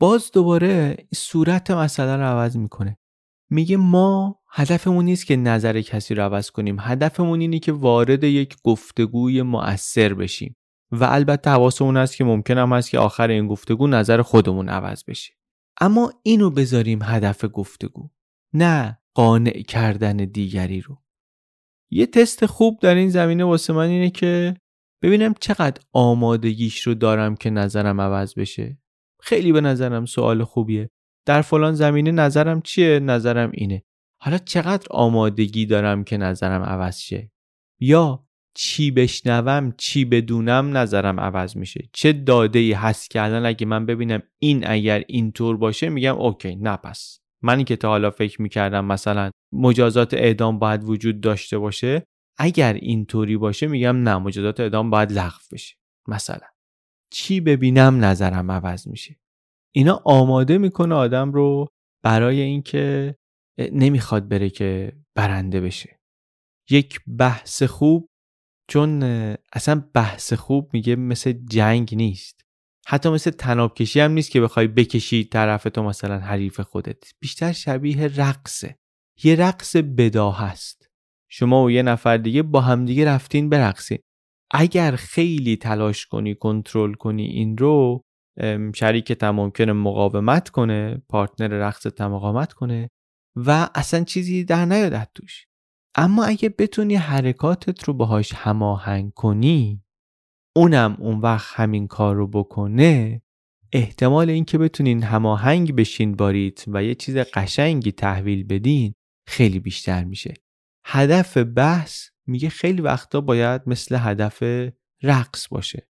باز 0.00 0.30
دوباره 0.32 0.96
صورت 1.14 1.70
مسئله 1.70 2.16
رو 2.16 2.22
عوض 2.22 2.56
می‌کنه. 2.56 2.98
میگه 3.50 3.76
ما 3.76 4.37
هدفمون 4.50 5.04
نیست 5.04 5.26
که 5.26 5.36
نظر 5.36 5.80
کسی 5.80 6.14
رو 6.14 6.22
عوض 6.22 6.50
کنیم. 6.50 6.76
هدفمون 6.80 7.40
اینه 7.40 7.58
که 7.58 7.72
وارد 7.72 8.24
یک 8.24 8.56
گفتگوی 8.64 9.42
مؤثر 9.42 10.14
بشیم. 10.14 10.56
و 10.92 11.04
البته 11.04 11.50
حواسمون 11.50 11.96
هست 11.96 12.16
که 12.16 12.24
ممکن 12.24 12.58
هم 12.58 12.72
هست 12.72 12.90
که 12.90 12.98
آخر 12.98 13.28
این 13.28 13.46
گفتگو 13.46 13.86
نظر 13.86 14.22
خودمون 14.22 14.68
عوض 14.68 15.04
بشه. 15.04 15.32
اما 15.80 16.12
اینو 16.22 16.50
بذاریم 16.50 16.98
هدف 17.02 17.44
گفتگو 17.52 18.10
نه 18.52 18.98
قانع 19.14 19.62
کردن 19.62 20.16
دیگری 20.16 20.80
رو. 20.80 21.02
یه 21.90 22.06
تست 22.06 22.46
خوب 22.46 22.80
در 22.80 22.94
این 22.94 23.10
زمینه 23.10 23.44
واسه 23.44 23.72
من 23.72 23.88
اینه 23.88 24.10
که 24.10 24.56
ببینم 25.02 25.34
چقدر 25.40 25.82
آمادگیش 25.92 26.80
رو 26.80 26.94
دارم 26.94 27.36
که 27.36 27.50
نظرم 27.50 28.00
عوض 28.00 28.34
بشه. 28.34 28.78
خیلی 29.20 29.52
به 29.52 29.60
نظرم 29.60 30.06
سوال 30.06 30.44
خوبیه. 30.44 30.90
در 31.26 31.42
فلان 31.42 31.74
زمینه 31.74 32.10
نظرم 32.10 32.60
چیه؟ 32.60 32.98
نظرم 32.98 33.50
اینه. 33.54 33.82
حالا 34.20 34.38
چقدر 34.38 34.86
آمادگی 34.90 35.66
دارم 35.66 36.04
که 36.04 36.16
نظرم 36.16 36.62
عوض 36.62 36.98
شه؟ 36.98 37.30
یا 37.80 38.28
چی 38.54 38.90
بشنوم 38.90 39.74
چی 39.78 40.04
بدونم 40.04 40.76
نظرم 40.76 41.20
عوض 41.20 41.56
میشه؟ 41.56 41.88
چه 41.92 42.12
داده 42.12 42.58
ای 42.58 42.72
هست 42.72 43.10
که 43.10 43.22
الان 43.22 43.46
اگه 43.46 43.66
من 43.66 43.86
ببینم 43.86 44.22
این 44.38 44.70
اگر 44.70 45.04
اینطور 45.06 45.56
باشه 45.56 45.88
میگم 45.88 46.16
اوکی 46.16 46.56
نه 46.56 46.76
پس. 46.76 47.20
منی 47.42 47.64
که 47.64 47.76
تا 47.76 47.88
حالا 47.88 48.10
فکر 48.10 48.42
می‌کردم 48.42 48.84
مثلا 48.84 49.30
مجازات 49.52 50.14
اعدام 50.14 50.58
باید 50.58 50.84
وجود 50.84 51.20
داشته 51.20 51.58
باشه 51.58 52.04
اگر 52.38 52.72
اینطوری 52.72 53.36
باشه 53.36 53.66
میگم 53.66 53.96
نه 53.96 54.18
مجازات 54.18 54.60
اعدام 54.60 54.90
باید 54.90 55.12
لغو 55.12 55.38
بشه. 55.52 55.76
مثلا 56.08 56.46
چی 57.10 57.40
ببینم 57.40 58.04
نظرم 58.04 58.50
عوض 58.50 58.88
میشه؟ 58.88 59.16
اینا 59.74 60.02
آماده 60.04 60.58
می‌کنه 60.58 60.94
آدم 60.94 61.32
رو 61.32 61.66
برای 62.02 62.40
اینکه 62.40 63.14
نمی‌خواد 63.58 64.28
بره 64.28 64.50
که 64.50 64.92
برنده 65.14 65.60
بشه. 65.60 65.98
یک 66.70 67.00
بحث 67.18 67.62
خوب 67.62 68.08
چون 68.70 69.02
اصلا 69.52 69.88
بحث 69.94 70.32
خوب 70.32 70.70
میگه 70.72 70.96
مثل 70.96 71.32
جنگ 71.32 71.94
نیست. 71.94 72.40
حتی 72.86 73.08
مثل 73.08 73.30
تناب 73.30 73.74
کشی 73.74 74.00
هم 74.00 74.12
نیست 74.12 74.30
که 74.30 74.40
بخوای 74.40 74.66
بکشی 74.66 75.24
طرف 75.24 75.62
تو 75.62 75.82
مثلا 75.82 76.18
حریف 76.18 76.60
خودت. 76.60 77.12
بیشتر 77.20 77.52
شبیه 77.52 78.06
رقصه. 78.06 78.76
یه 79.24 79.36
رقص 79.36 79.76
بدا 79.76 80.30
هست 80.30 80.86
شما 81.30 81.64
و 81.64 81.70
یه 81.70 81.82
نفر 81.82 82.16
دیگه 82.16 82.42
با 82.42 82.60
همدیگه 82.60 83.04
رفتین 83.04 83.48
برقصین. 83.48 83.98
اگر 84.50 84.96
خیلی 84.96 85.56
تلاش 85.56 86.06
کنی 86.06 86.34
کنترل 86.34 86.94
کنی 86.94 87.26
این 87.26 87.58
رو 87.58 88.02
شریکت 88.74 89.24
هم 89.24 89.34
ممکنه 89.34 89.72
مقاومت 89.72 90.48
کنه 90.48 91.02
پارتنر 91.08 91.68
رقصت 91.68 92.00
مقاومت 92.00 92.52
کنه 92.52 92.88
و 93.46 93.68
اصلا 93.74 94.04
چیزی 94.04 94.44
در 94.44 94.64
نیادت 94.64 95.08
توش. 95.14 95.46
اما 95.94 96.24
اگه 96.24 96.48
بتونی 96.48 96.94
حرکاتت 96.96 97.84
رو 97.84 97.94
باهاش 97.94 98.34
هماهنگ 98.34 99.12
کنی 99.12 99.82
اونم 100.56 100.96
اون 100.98 101.20
وقت 101.20 101.54
همین 101.54 101.86
کار 101.86 102.16
رو 102.16 102.26
بکنه. 102.26 103.22
احتمال 103.72 104.30
اینکه 104.30 104.58
بتونین 104.58 105.02
هماهنگ 105.02 105.76
بشین 105.76 106.16
بارید 106.16 106.64
و 106.68 106.84
یه 106.84 106.94
چیز 106.94 107.16
قشنگی 107.16 107.92
تحویل 107.92 108.44
بدین 108.44 108.94
خیلی 109.26 109.60
بیشتر 109.60 110.04
میشه. 110.04 110.34
هدف 110.84 111.36
بحث 111.36 112.08
میگه 112.26 112.48
خیلی 112.48 112.82
وقتا 112.82 113.20
باید 113.20 113.62
مثل 113.66 113.96
هدف 114.00 114.42
رقص 115.02 115.48
باشه. 115.48 115.88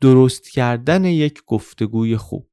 درست 0.00 0.50
کردن 0.50 1.04
یک 1.04 1.42
گفتگوی 1.46 2.16
خوب. 2.16 2.49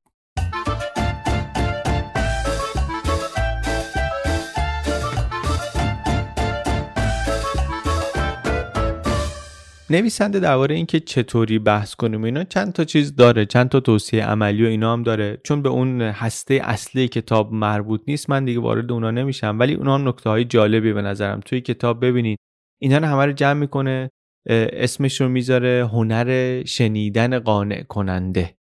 نویسنده 9.89 10.39
درباره 10.39 10.75
اینکه 10.75 10.99
چطوری 10.99 11.59
بحث 11.59 11.95
کنیم 11.95 12.23
اینا 12.23 12.43
چند 12.43 12.73
تا 12.73 12.83
چیز 12.83 13.15
داره 13.15 13.45
چند 13.45 13.69
تا 13.69 13.79
توصیه 13.79 14.25
عملی 14.25 14.63
و 14.63 14.67
اینا 14.67 14.93
هم 14.93 15.03
داره. 15.03 15.41
چون 15.43 15.61
به 15.61 15.69
اون 15.69 16.01
هسته 16.01 16.59
اصلی 16.63 17.07
کتاب 17.07 17.53
مربوط 17.53 18.01
نیست 18.07 18.29
من 18.29 18.45
دیگه 18.45 18.59
وارد 18.59 18.91
اونا 18.91 19.11
نمیشم. 19.11 19.59
ولی 19.59 19.73
اونا 19.73 19.95
هم 19.95 20.07
نکته 20.07 20.29
های 20.29 20.45
جالبی 20.45 20.93
به 20.93 21.01
نظرم. 21.01 21.39
توی 21.39 21.61
کتاب 21.61 22.05
ببینید 22.05 22.39
اینا 22.81 22.97
رو 22.97 23.05
همه 23.05 23.25
رو 23.25 23.31
جمع 23.31 23.59
می‌کنه 23.59 24.09
اسمش 24.49 25.21
رو 25.21 25.29
می‌ذاره 25.29 25.89
هنر 25.91 26.63
شنیدن 26.65 27.39
قانع 27.39 27.83
کننده. 27.83 28.57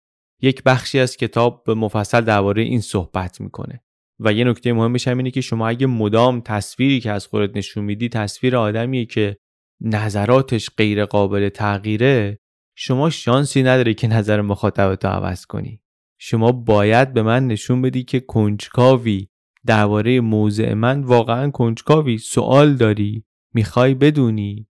یک 0.43 0.63
بخشی 0.63 0.99
از 0.99 1.17
کتاب 1.17 1.71
مفصل 1.71 2.21
درباره 2.21 2.63
این 2.63 2.81
صحبت 2.81 3.41
می‌کنه. 3.41 3.81
و 4.21 4.33
یه 4.33 4.45
نکته 4.45 4.73
مهمش 4.73 5.09
هم 5.09 5.17
اینه 5.19 5.31
که 5.31 5.41
شما 5.41 5.69
اگه 5.69 5.87
مدام 5.87 6.41
تصویری 6.41 7.01
که 7.01 7.11
از 7.11 7.27
خودت 7.27 7.57
نشون 7.57 7.85
میدی 7.85 8.09
تصویر 8.09 8.57
آدمیه 8.57 9.05
که 9.05 9.37
نظراتش 9.81 10.71
غیر 10.77 11.05
قابل 11.05 11.49
تغییره 11.49 12.39
شما 12.77 13.11
شانسی 13.11 13.63
نداره 13.63 13.95
که 13.95 14.09
نظر 14.09 14.41
مخاطبتو 14.41 15.09
عوض 15.09 15.47
کنی. 15.47 15.83
شما 16.19 16.53
باید 16.53 17.13
به 17.13 17.23
من 17.23 17.47
نشون 17.47 17.83
بدی 17.83 18.03
که 18.03 18.21
کنجکاوی 18.21 19.29
درباره 19.67 20.21
موضع 20.21 20.75
من 20.75 21.01
واقعا 21.01 21.51
کنجکاوی 21.51 22.19
سوال 22.19 22.75
داری. 22.75 23.25
می‌خوای 23.55 23.95
بدونی 23.95 24.67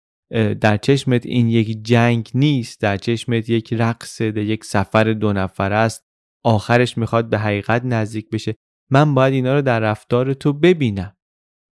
در 0.61 0.77
چشمت 0.77 1.27
این 1.27 1.49
یک 1.49 1.85
جنگ 1.85 2.31
نیست 2.35 2.81
در 2.81 2.97
چشمت 2.97 3.49
یک 3.49 3.73
رقص 3.73 4.21
یک 4.21 4.65
سفر 4.65 5.05
دو 5.05 5.33
نفر 5.33 5.73
است. 5.73 6.07
آخرش 6.45 6.99
می‌خواد 6.99 7.31
به 7.31 7.39
حقیقت 7.39 7.85
نزدیک 7.85 8.31
بشه. 8.31 8.55
من 8.91 9.15
باید 9.15 9.35
اینا 9.35 9.55
رو 9.55 9.63
در 9.63 9.81
رفتار 9.81 10.35
تو 10.35 10.53
ببینم. 10.53 11.17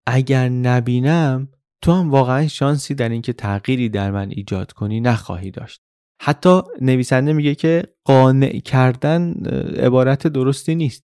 اگر 0.06 0.48
نبینم 0.48 1.48
تو 1.84 1.92
هم 1.92 2.10
واقعا 2.10 2.48
شانسی 2.48 2.94
در 2.94 3.08
اینکه 3.08 3.32
تغییری 3.32 3.88
در 3.88 4.10
من 4.10 4.30
ایجاد 4.30 4.72
کنی 4.72 5.00
نخواهی 5.00 5.50
داشت. 5.50 5.80
حتی 6.22 6.60
نویسنده 6.80 7.32
میگه 7.32 7.54
که 7.54 7.82
قانع 8.04 8.58
کردن 8.58 9.32
عبارت 9.76 10.26
درستی 10.26 10.74
نیست. 10.74 11.04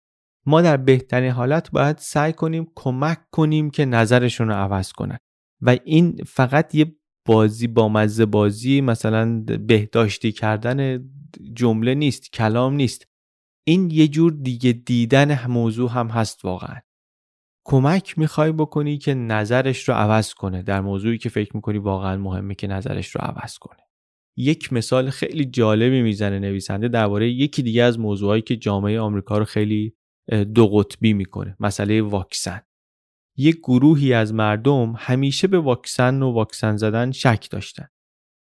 ما 0.46 0.62
در 0.62 0.76
بهترین 0.76 1.30
حالت 1.30 1.70
باید 1.70 1.98
سعی 1.98 2.32
کنیم 2.32 2.66
کمک 2.74 3.18
کنیم 3.30 3.70
که 3.70 3.84
نظرشون 3.84 4.48
رو 4.48 4.54
عوض 4.54 4.92
کنن. 4.92 5.18
و 5.62 5.76
این 5.84 6.16
فقط 6.26 6.74
یه 6.74 6.96
بازی 7.26 7.66
با 7.66 7.88
مزه 7.88 8.26
بازی 8.26 8.80
مثلا 8.80 9.40
بهداشتی 9.40 10.32
کردن 10.32 11.10
جمله 11.52 11.94
نیست 11.94 12.32
کلام 12.32 12.74
نیست. 12.74 13.06
این 13.66 13.90
یه 13.90 14.08
جور 14.08 14.32
دیگه 14.32 14.72
دیدن 14.72 15.46
موضوع 15.46 15.90
هم 15.90 16.08
هست 16.08 16.44
واقعا. 16.44 16.80
کمک 17.64 18.18
می‌خوای 18.18 18.52
بکنی 18.52 18.98
که 18.98 19.14
نظرش 19.14 19.88
رو 19.88 19.94
عوض 19.94 20.34
کنه. 20.34 20.62
در 20.62 20.80
موضوعی 20.80 21.18
که 21.18 21.28
فکر 21.28 21.56
می‌کنی 21.56 21.78
واقعا 21.78 22.16
مهمه 22.16 22.54
که 22.54 22.66
نظرش 22.66 23.10
رو 23.10 23.20
عوض 23.20 23.58
کنه. 23.58 23.80
یک 24.36 24.72
مثال 24.72 25.10
خیلی 25.10 25.44
جالبی 25.44 26.02
می‌زنه 26.02 26.38
نویسنده 26.38 26.88
درباره 26.88 27.30
یکی 27.30 27.62
دیگه 27.62 27.82
از 27.82 27.98
موضوعایی 27.98 28.42
که 28.42 28.56
جامعه 28.56 29.00
آمریکا 29.00 29.38
رو 29.38 29.44
خیلی 29.44 29.94
دو 30.54 30.66
قطبی 30.68 31.12
می‌کنه. 31.12 31.56
مسئله 31.60 32.02
واکسن. 32.02 32.60
یک 33.36 33.56
گروهی 33.58 34.12
از 34.12 34.34
مردم 34.34 34.94
همیشه 34.96 35.48
به 35.48 35.58
واکسن 35.58 36.22
و 36.22 36.32
واکسن 36.32 36.76
زدن 36.76 37.10
شک 37.10 37.48
داشتن. 37.50 37.86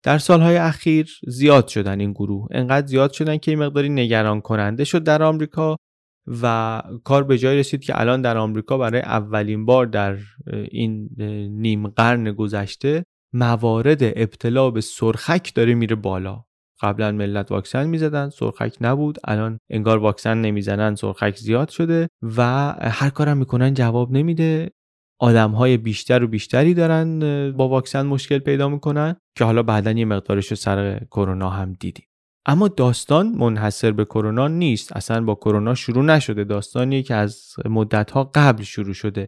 در 0.03 0.17
سالهای 0.17 0.57
اخیر 0.57 1.19
زیاد 1.27 1.67
شدن 1.67 1.99
این 1.99 2.11
گروه. 2.11 2.47
انقدر 2.51 2.87
زیاد 2.87 3.11
شدن 3.11 3.37
که 3.37 3.51
این 3.51 3.59
مقداری 3.59 3.89
نگران 3.89 4.41
کننده 4.41 4.83
شد 4.83 5.03
در 5.03 5.23
آمریکا. 5.23 5.75
و 6.27 6.81
کار 7.03 7.23
به 7.23 7.37
جای 7.37 7.57
رسید 7.57 7.83
که 7.83 7.99
الان 8.01 8.21
در 8.21 8.37
آمریکا 8.37 8.77
برای 8.77 9.01
اولین 9.01 9.65
بار 9.65 9.85
در 9.85 10.17
این 10.71 11.09
نیم 11.51 11.87
قرن 11.87 12.31
گذشته 12.31 13.03
موارد 13.33 14.03
ابتلا 14.03 14.71
به 14.71 14.81
سرخک 14.81 15.51
داره 15.55 15.73
میره 15.73 15.95
بالا. 15.95 16.43
قبلا 16.81 17.11
ملت 17.11 17.51
واکسن 17.51 17.87
می‌زدن 17.87 18.29
سرخک 18.29 18.77
نبود. 18.81 19.17
الان 19.23 19.57
انگار 19.69 19.97
واکسن 19.97 20.37
نمی‌زنن 20.37 20.95
سرخک 20.95 21.35
زیاد 21.35 21.69
شده 21.69 22.07
و 22.37 22.41
هر 22.81 23.09
کارم 23.09 23.37
می‌کنن 23.37 23.73
جواب 23.73 24.11
نمیده. 24.11 24.69
آدم 25.19 25.51
های 25.51 25.77
بیشتر 25.77 26.23
و 26.23 26.27
بیشتری 26.27 26.73
دارن 26.73 27.19
با 27.51 27.67
واکسن 27.67 28.05
مشکل 28.05 28.39
پیدا 28.39 28.69
می‌کنن 28.69 29.15
که 29.37 29.43
حالا 29.43 29.63
بعدا 29.63 29.91
یه 29.91 30.05
مقدارش 30.05 30.47
رو 30.47 30.55
سر 30.55 30.99
کرونا 31.11 31.49
هم 31.49 31.73
دیدیم. 31.73 32.05
اما 32.45 32.67
داستان 32.67 33.31
منحصر 33.31 33.91
به 33.91 34.05
کرونا 34.05 34.47
نیست. 34.47 34.95
اصلا 34.95 35.23
با 35.23 35.35
کرونا 35.35 35.75
شروع 35.75 36.03
نشده. 36.03 36.43
داستانی 36.43 37.03
که 37.03 37.15
از 37.15 37.55
مدت 37.65 38.11
ها 38.11 38.31
قبل 38.35 38.63
شروع 38.63 38.93
شده. 38.93 39.25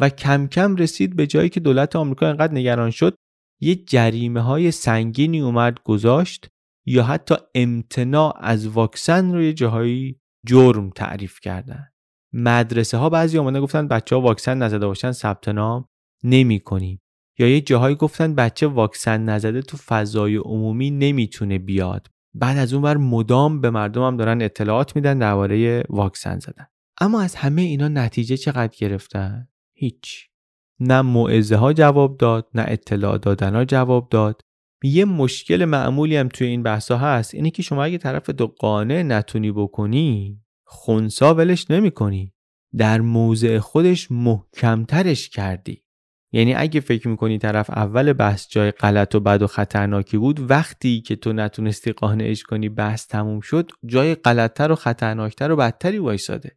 و 0.00 0.08
کم 0.08 0.46
کم 0.46 0.76
رسید 0.76 1.16
به 1.16 1.26
جایی 1.26 1.48
که 1.48 1.60
دولت 1.60 1.96
آمریکا 1.96 2.28
انقدر 2.28 2.54
نگران 2.54 2.90
شد 2.90 3.16
یه 3.60 3.74
جریمه 3.74 4.40
های 4.40 4.70
سنگینی 4.70 5.40
اومد 5.40 5.78
گذاشت 5.84 6.48
یا 6.86 7.02
حتی 7.02 7.34
امتناع 7.54 8.36
از 8.40 8.66
واکسن 8.66 9.34
رو 9.34 9.42
یه 9.42 9.52
جاهایی 9.52 10.20
جرم 10.46 10.90
تعریف 10.90 11.40
کردن. 11.40 11.88
مدرسه 12.32 12.96
ها 12.96 13.10
بعضی 13.10 13.38
آمدن 13.38 13.60
گفتن 13.60 13.88
بچه 13.88 14.16
ها 14.16 14.20
واکسن 14.20 14.58
نزده 14.58 14.86
باشن 14.86 15.12
ثبت 15.12 15.48
نام 15.48 15.88
نمی 16.24 16.60
کنیم 16.60 17.00
یا 17.38 17.48
یه 17.48 17.60
جاهایی 17.60 17.96
گفتن 17.96 18.34
بچه 18.34 18.66
واکسن 18.66 19.24
نزده 19.24 19.62
تو 19.62 19.76
فضای 19.76 20.36
عمومی 20.36 20.90
نمی‌تونه 20.90 21.58
بیاد. 21.58 22.08
بعد 22.38 22.56
از 22.56 22.72
اون 22.72 22.82
بر 22.82 22.96
مدام 22.96 23.60
به 23.60 23.70
مردم 23.70 24.02
هم 24.02 24.16
دارن 24.16 24.42
اطلاعات 24.42 24.96
میدن 24.96 25.18
درباره 25.18 25.84
واکسن 25.88 26.38
زدن. 26.38 26.66
اما 27.00 27.20
از 27.20 27.34
همه 27.34 27.62
اینا 27.62 27.88
نتیجه 27.88 28.36
چقدر 28.36 28.76
گرفتن؟ 28.78 29.48
هیچ. 29.74 30.28
نه 30.80 31.02
موعظه 31.02 31.56
ها 31.56 31.72
جواب 31.72 32.16
داد 32.16 32.48
نه 32.54 32.64
اطلاع 32.68 33.18
دادن 33.18 33.54
ها 33.54 33.64
جواب 33.64 34.08
داد. 34.08 34.40
یه 34.84 35.04
مشکل 35.04 35.64
معمولی 35.64 36.16
هم 36.16 36.28
توی 36.28 36.46
این 36.46 36.62
بحثا 36.62 36.98
هست 36.98 37.34
اینه 37.34 37.50
که 37.50 37.62
شما 37.62 37.84
اگه 37.84 37.98
طرف 37.98 38.30
دو 38.30 38.46
قانع 38.46 39.02
نتونی 39.02 39.52
بکنی 39.52 40.40
خونسا 40.64 41.34
ولش 41.34 41.70
نمی 41.70 41.90
کنی. 41.90 42.32
در 42.76 43.00
موضع 43.00 43.58
خودش 43.58 44.10
محکمترش 44.10 45.28
کردی. 45.28 45.85
یعنی 46.32 46.54
اگه 46.54 46.80
فکر 46.80 47.08
می‌کنی 47.08 47.38
طرف 47.38 47.70
اول 47.70 48.12
بحث 48.12 48.48
جای 48.48 48.70
غلط 48.70 49.14
و 49.14 49.20
بد 49.20 49.42
و 49.42 49.46
خطرناکی 49.46 50.18
بود 50.18 50.50
وقتی 50.50 51.00
که 51.00 51.16
تو 51.16 51.32
نتونستی 51.32 51.92
قانعش 51.92 52.42
کنی 52.42 52.68
بحث 52.68 53.06
تموم 53.06 53.40
شد 53.40 53.70
جای 53.86 54.14
غلطتر 54.14 54.72
و 54.72 54.74
خطرناکتر 54.74 55.50
و 55.50 55.56
بدتری 55.56 55.98
وایساده. 55.98 56.56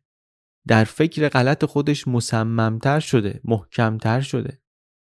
در 0.67 0.83
فکر 0.83 1.29
غلط 1.29 1.65
خودش 1.65 2.07
مصممتر 2.07 2.99
شده 2.99 3.41
محکمتر 3.43 4.21
شده. 4.21 4.59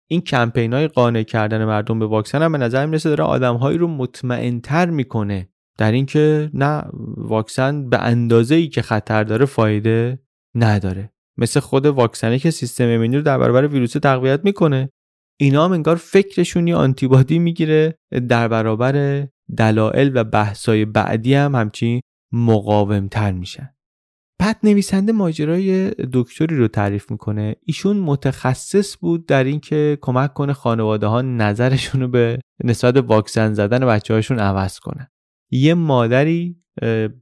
این 0.06 0.20
کمپین 0.20 0.72
های 0.72 0.88
قانع 0.88 1.22
کردن 1.22 1.64
مردم 1.64 1.98
به 1.98 2.06
واکسن 2.06 2.42
هم 2.42 2.52
به 2.52 2.58
نظر 2.58 2.86
می‌رسه 2.86 3.08
داره 3.08 3.24
آدمهایی 3.24 3.78
رو 3.78 3.88
مطمئنتر 3.88 4.90
می‌کنه. 4.90 5.48
در 5.78 5.92
اینکه 5.92 6.50
نه 6.54 6.84
واکسن 7.16 7.88
به 7.88 7.98
اندازه 7.98 8.54
ای 8.54 8.68
که 8.68 8.82
خطر 8.82 9.24
داره 9.24 9.44
فایده 9.44 10.18
نداره. 10.54 11.12
مثل 11.40 11.60
خود 11.60 11.86
واکسنه 11.86 12.38
که 12.38 12.50
سیستم 12.50 12.84
ایمنی 12.84 13.16
رو 13.16 13.22
در 13.22 13.38
برابر 13.38 13.66
ویروس 13.66 13.92
تقویت 13.92 14.40
می‌کنه. 14.44 14.90
اینا 15.40 15.64
هم 15.64 15.72
انگار 15.72 15.96
فکرشون 15.96 16.68
یه 16.68 16.76
آنتیبادی 16.76 17.38
می‌گیره 17.38 17.94
در 18.28 18.48
برابر 18.48 19.26
دلایل 19.56 20.12
و 20.14 20.24
بحثای 20.24 20.84
بعدی 20.84 21.34
هم 21.34 21.54
همچین 21.54 22.00
مقاومتر 22.32 23.32
میشن. 23.32 23.74
بعد 24.38 24.56
نویسنده 24.62 25.12
ماجرای 25.12 25.90
دکتری 25.90 26.56
رو 26.56 26.68
تعریف 26.68 27.10
می‌کنه. 27.10 27.56
ایشون 27.66 27.96
متخصص 27.96 28.96
بود 29.00 29.26
در 29.26 29.44
اینکه 29.44 29.98
کمک 30.00 30.34
کنه 30.34 30.52
خانواده 30.52 31.06
ها 31.06 31.22
نظرشون 31.22 32.00
رو 32.00 32.08
به 32.08 32.38
نسبت 32.64 32.96
واکسن 32.96 33.54
زدن 33.54 33.86
بچه 33.86 34.14
هاشون 34.14 34.38
عوض 34.38 34.78
کنه 34.78 35.10
یه 35.50 35.74
مادری 35.74 36.56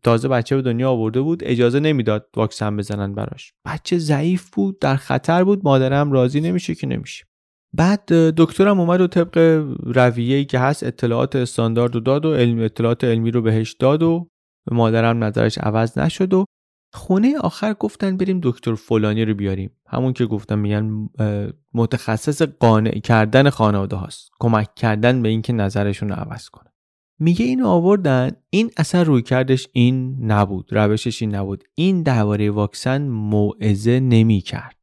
تازه 0.03 0.29
بچه 0.29 0.57
به 0.57 0.63
دنیا 0.63 0.91
آورده 0.91 1.21
بود 1.21 1.45
اجازه 1.45 1.81
نمی‌داد 1.81 2.29
واکسن 2.37 2.77
بزنن 2.77 3.15
براش. 3.15 3.53
بچه 3.65 3.99
ضعیف 3.99 4.51
بود 4.51 4.79
در 4.79 4.97
خطر 4.97 5.45
بود 5.45 5.61
مادرم 5.65 6.13
راضی 6.13 6.41
نمیشه 6.41 6.75
که 6.75 6.87
نمیشه. 6.87 7.25
بعد 7.73 8.13
دکترم 8.13 8.81
اومد 8.81 9.01
و 9.01 9.07
طبق 9.07 9.65
رویه‌ای 9.83 10.45
که 10.45 10.59
هست 10.59 10.83
اطلاعات 10.83 11.37
استاندارد 11.37 11.97
و 11.97 12.01
داد 12.01 12.25
و 12.25 12.35
علم 12.35 12.61
اطلاعات 12.61 13.05
علمی 13.05 13.31
رو 13.31 13.43
بهش 13.43 13.73
داد 13.73 14.03
و 14.03 14.29
مادرم 14.71 15.25
نظرش 15.25 15.59
عوض 15.59 15.99
نشد 15.99 16.35
و 16.35 16.45
خونه 16.95 17.39
آخر 17.39 17.75
گفتن 17.75 18.17
بریم 18.17 18.41
دکتر 18.43 18.75
فلانی 18.75 19.25
رو 19.25 19.35
بیاریم. 19.35 19.71
همون 19.87 20.13
که 20.13 20.27
گفتم 20.27 20.59
میگن 20.59 21.09
متخصص 21.75 22.43
قانع 22.43 22.99
کردن 22.99 23.51
خانواده 23.51 23.97
هاست. 23.97 24.31
کمک 24.41 24.75
کردن 24.75 25.23
به 25.23 25.29
اینکه 25.29 25.53
نظرشون 25.53 26.09
رو 26.09 26.15
عوض 26.15 26.49
کنه. 26.49 26.73
میگه 27.19 27.45
اینو 27.45 27.67
آوردن 27.67 28.31
این 28.51 28.71
اصلا 28.77 29.03
روی 29.03 29.23
کردش 29.23 29.69
این 29.73 30.25
نبود 30.25 30.73
روشش 30.73 31.23
این 31.23 31.35
نبود. 31.35 31.65
این 31.75 32.03
درباره 32.03 32.51
واکسن 32.51 33.09
موعظه 33.09 34.01
نمی 34.01 34.41
کرد 34.41 34.77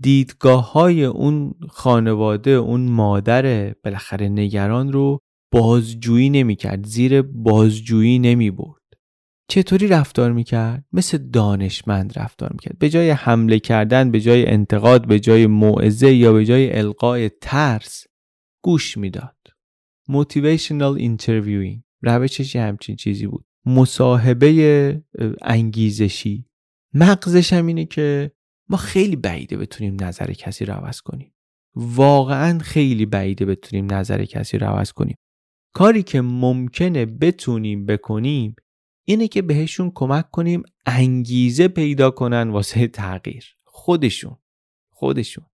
دیدگاه 0.00 0.72
های 0.72 1.04
اون 1.04 1.54
خانواده 1.68 2.50
اون 2.50 2.88
مادر 2.88 3.74
بالاخره 3.84 4.28
نگران 4.28 4.92
رو 4.92 5.18
بازجویی 5.52 6.30
نمی 6.30 6.56
کرد 6.56 6.86
زیر 6.86 7.22
بازجویی 7.22 8.18
نمی 8.18 8.50
برد 8.50 8.82
چطوری 9.48 9.88
رفتار 9.88 10.32
می‌کرد؟ 10.32 10.84
مثل 10.92 11.18
دانشمند 11.18 12.18
رفتار 12.18 12.52
می‌کرد. 12.52 12.78
به 12.78 12.88
جای 12.88 13.10
حمله 13.10 13.58
کردن 13.58 14.10
به 14.10 14.20
جای 14.20 14.46
انتقاد 14.46 15.06
به 15.06 15.20
جای 15.20 15.46
موعظه 15.46 16.14
یا 16.14 16.32
به 16.32 16.44
جای 16.44 16.78
القای 16.78 17.28
ترس 17.28 18.04
گوش 18.64 18.96
می‌داد. 18.96 19.35
Motivational 20.10 21.00
interviewing 21.00 21.82
روشش 22.02 22.56
همچین 22.56 22.96
چیزی 22.96 23.26
بود. 23.26 23.44
مصاحبه 23.66 25.02
انگیزشی. 25.42 26.46
مغزش 26.94 27.52
هم 27.52 27.66
اینه 27.66 27.84
که 27.84 28.32
ما 28.68 28.76
خیلی 28.76 29.16
بعیده 29.16 29.56
بتونیم 29.56 29.96
نظر 30.00 30.32
کسی 30.32 30.64
رو 30.64 30.74
عوض 30.74 31.00
کنیم. 31.00 31.34
واقعا 31.74 32.58
خیلی 32.58 33.06
بعیده 33.06 33.46
بتونیم 33.46 33.92
نظر 33.92 34.24
کسی 34.24 34.58
رو 34.58 34.66
عوض 34.66 34.92
کنیم. 34.92 35.16
کاری 35.74 36.02
که 36.02 36.20
ممکنه 36.20 37.06
بتونیم 37.06 37.86
بکنیم 37.86 38.56
اینه 39.04 39.28
که 39.28 39.42
بهشون 39.42 39.92
کمک 39.94 40.30
کنیم 40.30 40.62
انگیزه 40.86 41.68
پیدا 41.68 42.10
کنن 42.10 42.50
واسه 42.50 42.88
تغییر. 42.88 43.56
خودشون. 43.64 44.36
خودشون. 44.90 45.44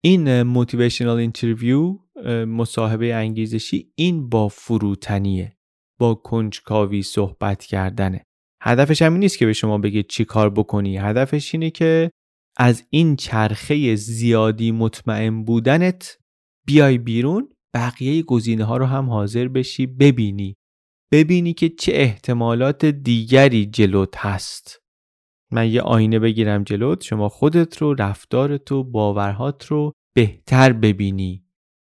این 0.00 0.42
motivational 0.42 1.16
interview 1.16 1.98
مصاحبه 2.46 3.14
انگیزشی 3.14 3.92
این 3.94 4.28
با 4.28 4.48
فروتنیه 4.48 5.56
با 5.98 6.14
کنجکاوی 6.14 7.02
صحبت 7.02 7.64
کردنه. 7.64 8.22
هدفش 8.62 9.02
هم 9.02 9.16
نیست 9.16 9.38
که 9.38 9.46
به 9.46 9.52
شما 9.52 9.78
بگه 9.78 10.02
چی 10.02 10.24
کار 10.24 10.50
بکنی. 10.50 10.96
هدفش 10.96 11.54
اینه 11.54 11.70
که 11.70 12.10
از 12.56 12.84
این 12.90 13.16
چرخه 13.16 13.94
زیادی 13.94 14.72
مطمئن 14.72 15.44
بودنت 15.44 16.18
بیای 16.66 16.98
بیرون 16.98 17.48
بقیه 17.74 18.22
گزینه 18.22 18.64
ها 18.64 18.76
رو 18.76 18.86
هم 18.86 19.10
حاضر 19.10 19.48
بشی 19.48 19.86
ببینی. 19.86 20.56
ببینی 21.12 21.52
که 21.52 21.68
چه 21.68 21.92
احتمالات 21.94 22.84
دیگری 22.84 23.66
جلوت 23.66 24.16
هست. 24.16 24.78
من 25.52 25.70
یه 25.70 25.80
آینه 25.82 26.18
بگیرم 26.18 26.64
جلوت 26.64 27.02
شما 27.02 27.28
خودت 27.28 27.76
رو 27.76 27.94
رفتارت 27.94 28.72
و 28.72 28.84
باورهات 28.84 29.66
رو 29.66 29.92
بهتر 30.16 30.72
ببینی. 30.72 31.45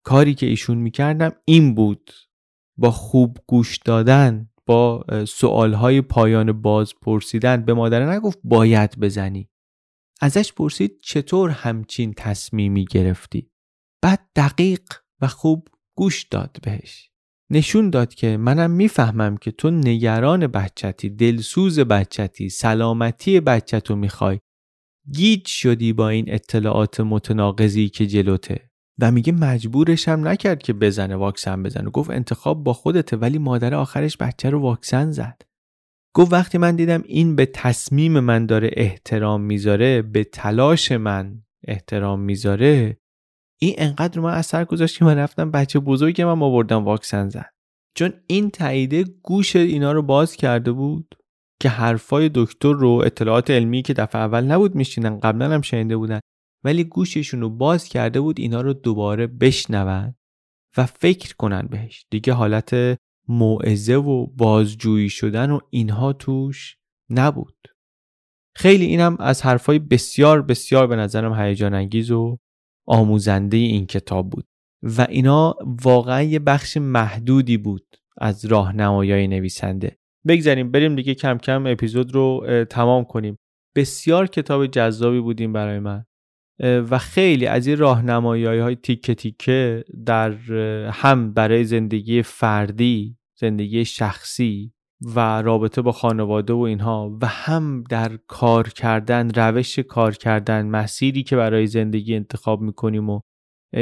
کاری 0.03 0.34
که 0.34 0.45
ایشون 0.45 0.78
می‌کردم 0.78 1.32
این 1.45 1.76
بود. 1.76 2.11
با 2.78 2.91
خوب 2.91 3.38
گوش 3.48 3.78
دادن 3.78 4.49
با 4.65 5.06
سوالهای 5.28 6.02
پایان 6.02 6.61
باز 6.61 6.94
پرسیدن 7.02 7.65
به 7.65 7.73
مادر 7.73 8.14
نگفت 8.14 8.40
باید 8.44 8.99
بزنی. 8.99 9.49
ازش 10.22 10.53
پرسید 10.53 10.99
چطور 11.03 11.49
همچین 11.49 12.14
تصمیمی 12.18 12.86
گرفتی. 12.86 13.52
بعد 14.02 14.30
دقیق 14.36 14.82
و 15.22 15.28
خوب 15.28 15.68
گوش 15.98 16.23
داد 16.23 16.57
بهش. 16.64 17.11
نشون 17.52 17.90
داد 17.90 18.14
که 18.14 18.38
منم 18.38 18.72
می‌فهمم 18.72 19.38
که 19.38 19.52
تو 19.52 19.72
نگران 19.72 20.48
بچتی 20.48 21.10
دلسوز 21.10 21.80
بچتی 21.80 22.49
سلامتی 22.49 23.40
بچتو 23.40 23.95
می‌خوای. 23.95 24.40
گیج 25.11 25.48
شدی 25.48 25.94
با 25.94 26.10
این 26.10 26.26
اطلاعات 26.28 26.99
متناقضی 26.99 27.90
که 27.90 28.07
جلوته. 28.07 28.70
و 29.02 29.11
میگه 29.11 29.34
مجبورش 29.34 30.07
هم 30.07 30.28
نکرد 30.28 30.64
که 30.64 30.73
بزنه 30.73 31.15
واکسن 31.15 31.64
بزنه. 31.64 31.90
گفت 31.90 32.10
انتخاب 32.10 32.64
با 32.64 32.73
خودته 32.73 33.18
ولی 33.18 33.38
مادر 33.38 33.73
آخرش 33.73 34.18
بچه 34.18 34.49
رو 34.49 34.60
واکسن 34.60 35.11
زد. 35.11 35.41
گفت 36.15 36.34
وقتی 36.34 36.57
من 36.57 36.76
دیدم 36.76 37.03
این 37.06 37.36
به 37.36 37.45
تصمیم 37.45 38.19
من 38.19 38.45
داره 38.45 38.69
احترام 38.73 39.41
می‌ذاره 39.41 40.02
به 40.02 40.23
تلاش 40.23 40.91
من 40.91 41.41
احترام 41.68 42.19
می‌ذاره 42.19 42.98
این 43.61 43.76
انقدر 43.78 44.18
رو 44.18 44.23
من 44.23 44.34
اثر 44.34 44.65
گذاشت 44.65 44.98
که 44.98 45.06
من 45.06 45.18
رفتم 45.18 45.52
بچه 45.52 45.80
بزرگ 45.80 46.22
من 46.22 46.41
آوردم 46.41 46.86
واکسن 46.86 47.30
زد. 47.30 47.52
چون 47.95 48.14
این 48.28 48.49
تاییده 48.49 49.03
گوش 49.23 49.56
اینا 49.56 49.91
رو 49.91 50.02
باز 50.02 50.36
کرده 50.36 50.72
بود 50.72 51.15
که 51.61 51.69
حرفای 51.69 52.32
دکتر 52.34 52.73
رو 52.73 53.02
اطلاعات 53.06 53.52
علمی 53.52 53.82
که 53.82 53.94
دفعه 53.94 54.22
اول 54.22 54.44
نبود 54.44 54.76
میشینن 54.76 55.19
قبلا 55.19 55.52
هم 55.52 55.61
شنیده 55.61 55.98
بودن. 55.98 56.19
ولی 56.63 56.83
گوششون 56.83 57.41
رو 57.41 57.49
باز 57.49 57.89
کرده 57.89 58.21
بود 58.21 58.39
اینا 58.39 58.61
رو 58.61 58.73
دوباره 58.73 59.27
بشنون 59.27 60.15
و 60.77 60.85
فکر 60.85 61.35
کنن 61.35 61.67
بهش. 61.67 62.05
دیگه 62.09 62.33
حالت 62.33 62.99
موعظه 63.27 63.93
و 63.93 64.27
بازجویی 64.27 65.09
شدن 65.09 65.51
و 65.51 65.59
اینها 65.69 66.13
توش 66.13 66.77
نبود. 67.09 67.55
خیلی 68.55 68.85
اینم 68.85 69.17
از 69.19 69.41
حرفای 69.41 69.79
بسیار 69.79 70.41
بسیار 70.41 70.88
به 70.88 70.95
نظرم 70.95 71.33
هیجان 71.33 71.73
انگیز 71.73 72.11
و 72.11 72.38
آموزنده 72.88 73.57
این 73.57 73.85
کتاب 73.85 74.29
بود 74.29 74.45
و 74.83 75.07
اینا 75.09 75.55
واقعا 75.83 76.21
یه 76.21 76.39
بخش 76.39 76.77
محدودی 76.77 77.57
بود 77.57 77.95
از 78.17 78.45
راهنمایای 78.45 79.27
نویسنده. 79.27 79.97
بگذاریم 80.27 80.71
بریم 80.71 80.95
دیگه 80.95 81.15
کم 81.15 81.38
کم 81.38 81.67
اپیزود 81.67 82.15
رو 82.15 82.45
تمام 82.69 83.03
کنیم. 83.03 83.38
بسیار 83.75 84.27
کتاب 84.27 84.67
جذابی 84.67 85.19
بودیم 85.19 85.53
برای 85.53 85.79
من. 85.79 86.05
و 86.61 86.97
خیلی 86.97 87.45
از 87.45 87.67
این 87.67 87.77
راهنمایی 87.77 88.45
های 88.45 88.75
تیکه 88.75 89.15
تیکه 89.15 89.83
در 90.05 90.31
هم 90.91 91.33
برای 91.33 91.63
زندگی 91.63 92.21
فردی 92.21 93.17
زندگی 93.39 93.85
شخصی 93.85 94.73
و 95.15 95.41
رابطه 95.41 95.81
با 95.81 95.91
خانواده 95.91 96.53
و 96.53 96.59
اینها 96.59 97.17
و 97.21 97.25
هم 97.25 97.83
در 97.89 98.17
کار 98.27 98.69
کردن 98.69 99.29
روش 99.29 99.79
کار 99.79 100.15
کردن 100.15 100.65
مسیری 100.65 101.23
که 101.23 101.35
برای 101.35 101.67
زندگی 101.67 102.15
انتخاب 102.15 102.61
می‌کنیم 102.61 103.09
و 103.09 103.19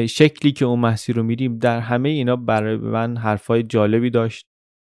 شکلی 0.09 0.51
که 0.51 0.65
اون 0.65 0.79
مسیر 0.79 1.15
رو 1.15 1.23
میریم 1.23 1.57
در 1.57 1.79
همه 1.79 2.09
اینا 2.09 2.35
برای 2.35 2.77
من 2.77 3.17
حرفای 3.17 3.63
جالبی 3.63 4.09
داشت 4.09 4.45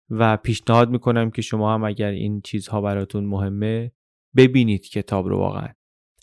و 0.10 0.38
پیشنهاد 0.38 0.90
می‌کنم 0.90 1.32
که 1.32 1.42
شما 1.42 1.74
هم 1.74 1.84
اگر 1.84 2.10
این 2.10 2.42
چیزها 2.42 2.82
براتون 2.82 3.26
مهمه 3.26 3.92
ببینید 4.36 4.90
کتاب 4.90 5.28
رو 5.28 5.38
واقعا. 5.38 5.68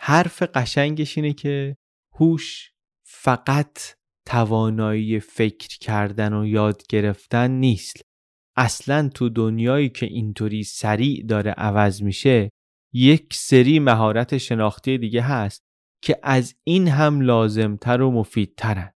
حرف 0.03 0.43
قشنگش 0.43 1.19
اینه 1.19 1.33
که 1.33 1.77
هوش 2.15 2.73
فقط 3.07 3.79
توانایی 4.27 5.21
فکر 5.21 5.79
کردن 5.79 6.33
و 6.33 6.47
یاد 6.47 6.83
گرفتن 6.89 7.51
نیست. 7.51 8.03
اصلا 8.57 9.09
تو 9.09 9.29
دنیایی 9.29 9.89
که 9.89 10.07
اینطوری 10.07 10.63
سریع 10.63 11.25
داره 11.27 11.51
عوض 11.51 12.03
میشه 12.03 12.51
یک 12.95 13.35
سری 13.35 13.79
مهارت 13.79 14.39
شناختی 14.39 14.99
دیگه 14.99 15.23
هست 15.23 15.63
که 16.03 16.19
از 16.23 16.55
این 16.65 16.89
هم 16.89 17.21
لازمتر 17.21 18.01
و 18.03 18.11
مفیدترن. 18.11 18.93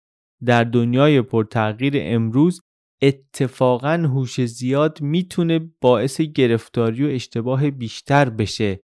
در 0.45 0.65
دنیای 0.65 1.23
پرتغییر 1.23 1.95
امروز 1.97 2.61
اتفاقا 3.03 3.93
هوش 3.93 4.41
زیاد 4.41 5.01
می‌تونه 5.01 5.59
باعث 5.81 6.21
گرفتاری 6.21 7.05
و 7.05 7.09
اشتباه 7.09 7.71
بیشتر 7.71 8.31
بشه. 8.31 8.81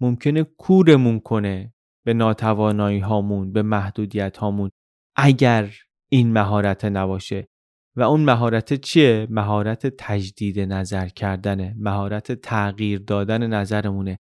ممکنه 0.00 0.42
کورمون 0.44 1.20
کنه 1.20 1.74
به 2.06 2.14
ناتوانایی 2.14 2.98
هامون 2.98 3.52
به 3.52 3.62
محدودیت 3.62 4.36
هامون 4.36 4.70
اگر 5.16 5.74
این 6.10 6.32
مهارت 6.32 6.84
نباشه. 6.84 7.48
و 7.96 8.02
اون 8.02 8.20
مهارت 8.20 8.74
چیه؟ 8.74 9.26
مهارت 9.30 9.86
تجدید 9.86 10.60
نظر 10.60 11.08
کردنه 11.08 11.74
مهارت 11.78 12.32
تغییر 12.32 12.98
دادن 12.98 13.46
نظرمونه. 13.46 14.18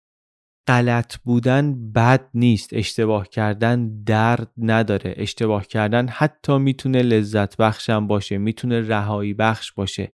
غلط 0.69 1.17
بودن 1.17 1.93
بد 1.93 2.31
نیست 2.35 2.71
اشتباه 2.73 3.29
کردن 3.29 4.03
درد 4.03 4.53
نداره. 4.59 5.15
اشتباه 5.17 5.67
کردن 5.67 6.09
حتی 6.09 6.59
می‌تونه 6.59 7.03
لذت 7.03 7.57
بخشم 7.57 8.07
باشه 8.07 8.39
می‌تونه 8.39 8.81
رهایی 8.81 9.35
بخش 9.35 9.73
باشه. 9.73 10.13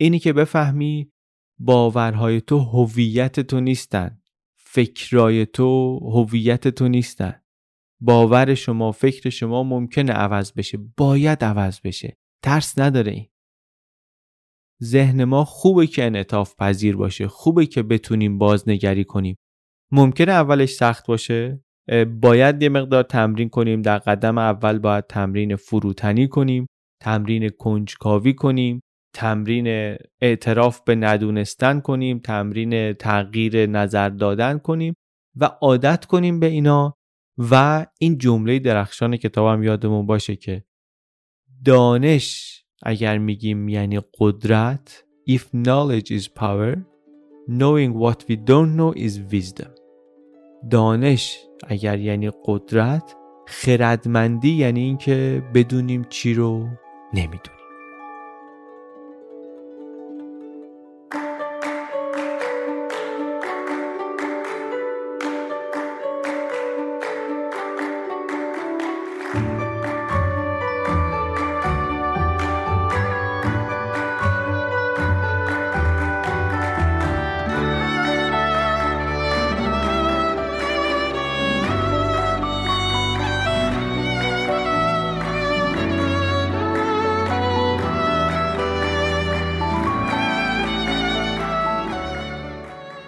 اینی 0.00 0.18
که 0.18 0.32
بفهمی 0.32 1.12
باورهای 1.60 2.40
تو 2.40 2.58
هویت 2.58 3.40
تو 3.40 3.60
نیستن. 3.60 4.19
فکرای 4.72 5.46
تو 5.46 5.98
هویت 5.98 6.68
تو 6.68 6.88
نیستن. 6.88 7.42
باور 8.00 8.54
شما 8.54 8.92
فکر 8.92 9.30
شما 9.30 9.62
ممکنه 9.62 10.12
عوض 10.12 10.52
بشه. 10.52 10.78
باید 10.96 11.44
عوض 11.44 11.80
بشه. 11.80 12.16
ترس 12.44 12.78
نداره 12.78 13.12
این. 13.12 13.26
ذهن 14.82 15.24
ما 15.24 15.44
خوبه 15.44 15.86
که 15.86 16.04
انعطاف 16.04 16.54
پذیر 16.58 16.96
باشه. 16.96 17.28
خوبه 17.28 17.66
که 17.66 17.82
بتونیم 17.82 18.38
بازنگری 18.38 19.04
کنیم. 19.04 19.36
ممکنه 19.92 20.32
اولش 20.32 20.70
سخت 20.70 21.06
باشه. 21.06 21.64
باید 22.20 22.62
یه 22.62 22.68
مقدار 22.68 23.02
تمرین 23.02 23.48
کنیم. 23.48 23.82
در 23.82 23.98
قدم 23.98 24.38
اول 24.38 24.78
باید 24.78 25.06
تمرین 25.06 25.56
فروتنی 25.56 26.28
کنیم. 26.28 26.66
تمرین 27.02 27.48
کنجکاوی 27.48 28.34
کنیم. 28.34 28.80
تمرین 29.12 29.96
اعتراف 30.20 30.80
به 30.80 30.94
ندونستن 30.94 31.80
کنیم 31.80 32.18
تمرین 32.18 32.92
تغییر 32.92 33.66
نظر 33.66 34.08
دادن 34.08 34.58
کنیم 34.58 34.94
و 35.36 35.44
عادت 35.44 36.04
کنیم 36.04 36.40
به 36.40 36.46
اینا 36.46 36.96
و 37.50 37.86
این 37.98 38.18
جمله 38.18 38.58
درخشان 38.58 39.16
کتابم 39.16 39.62
یادمون 39.62 40.06
باشه 40.06 40.36
که 40.36 40.64
دانش 41.64 42.60
اگر 42.82 43.18
میگیم 43.18 43.68
یعنی 43.68 44.00
قدرت 44.18 45.04
if 45.30 45.42
knowledge 45.54 46.10
is 46.10 46.28
power 46.28 46.76
knowing 47.48 47.94
what 47.94 48.24
we 48.28 48.36
don't 48.36 48.76
know 48.76 48.92
is 48.96 49.18
wisdom. 49.32 49.70
دانش 50.70 51.38
اگر 51.68 51.98
یعنی 51.98 52.30
قدرت 52.44 53.16
خردمندی 53.48 54.50
یعنی 54.50 54.80
اینکه 54.80 55.42
بدونیم 55.54 56.04
چی 56.08 56.34
رو 56.34 56.68
نمی‌دونیم. 57.14 57.59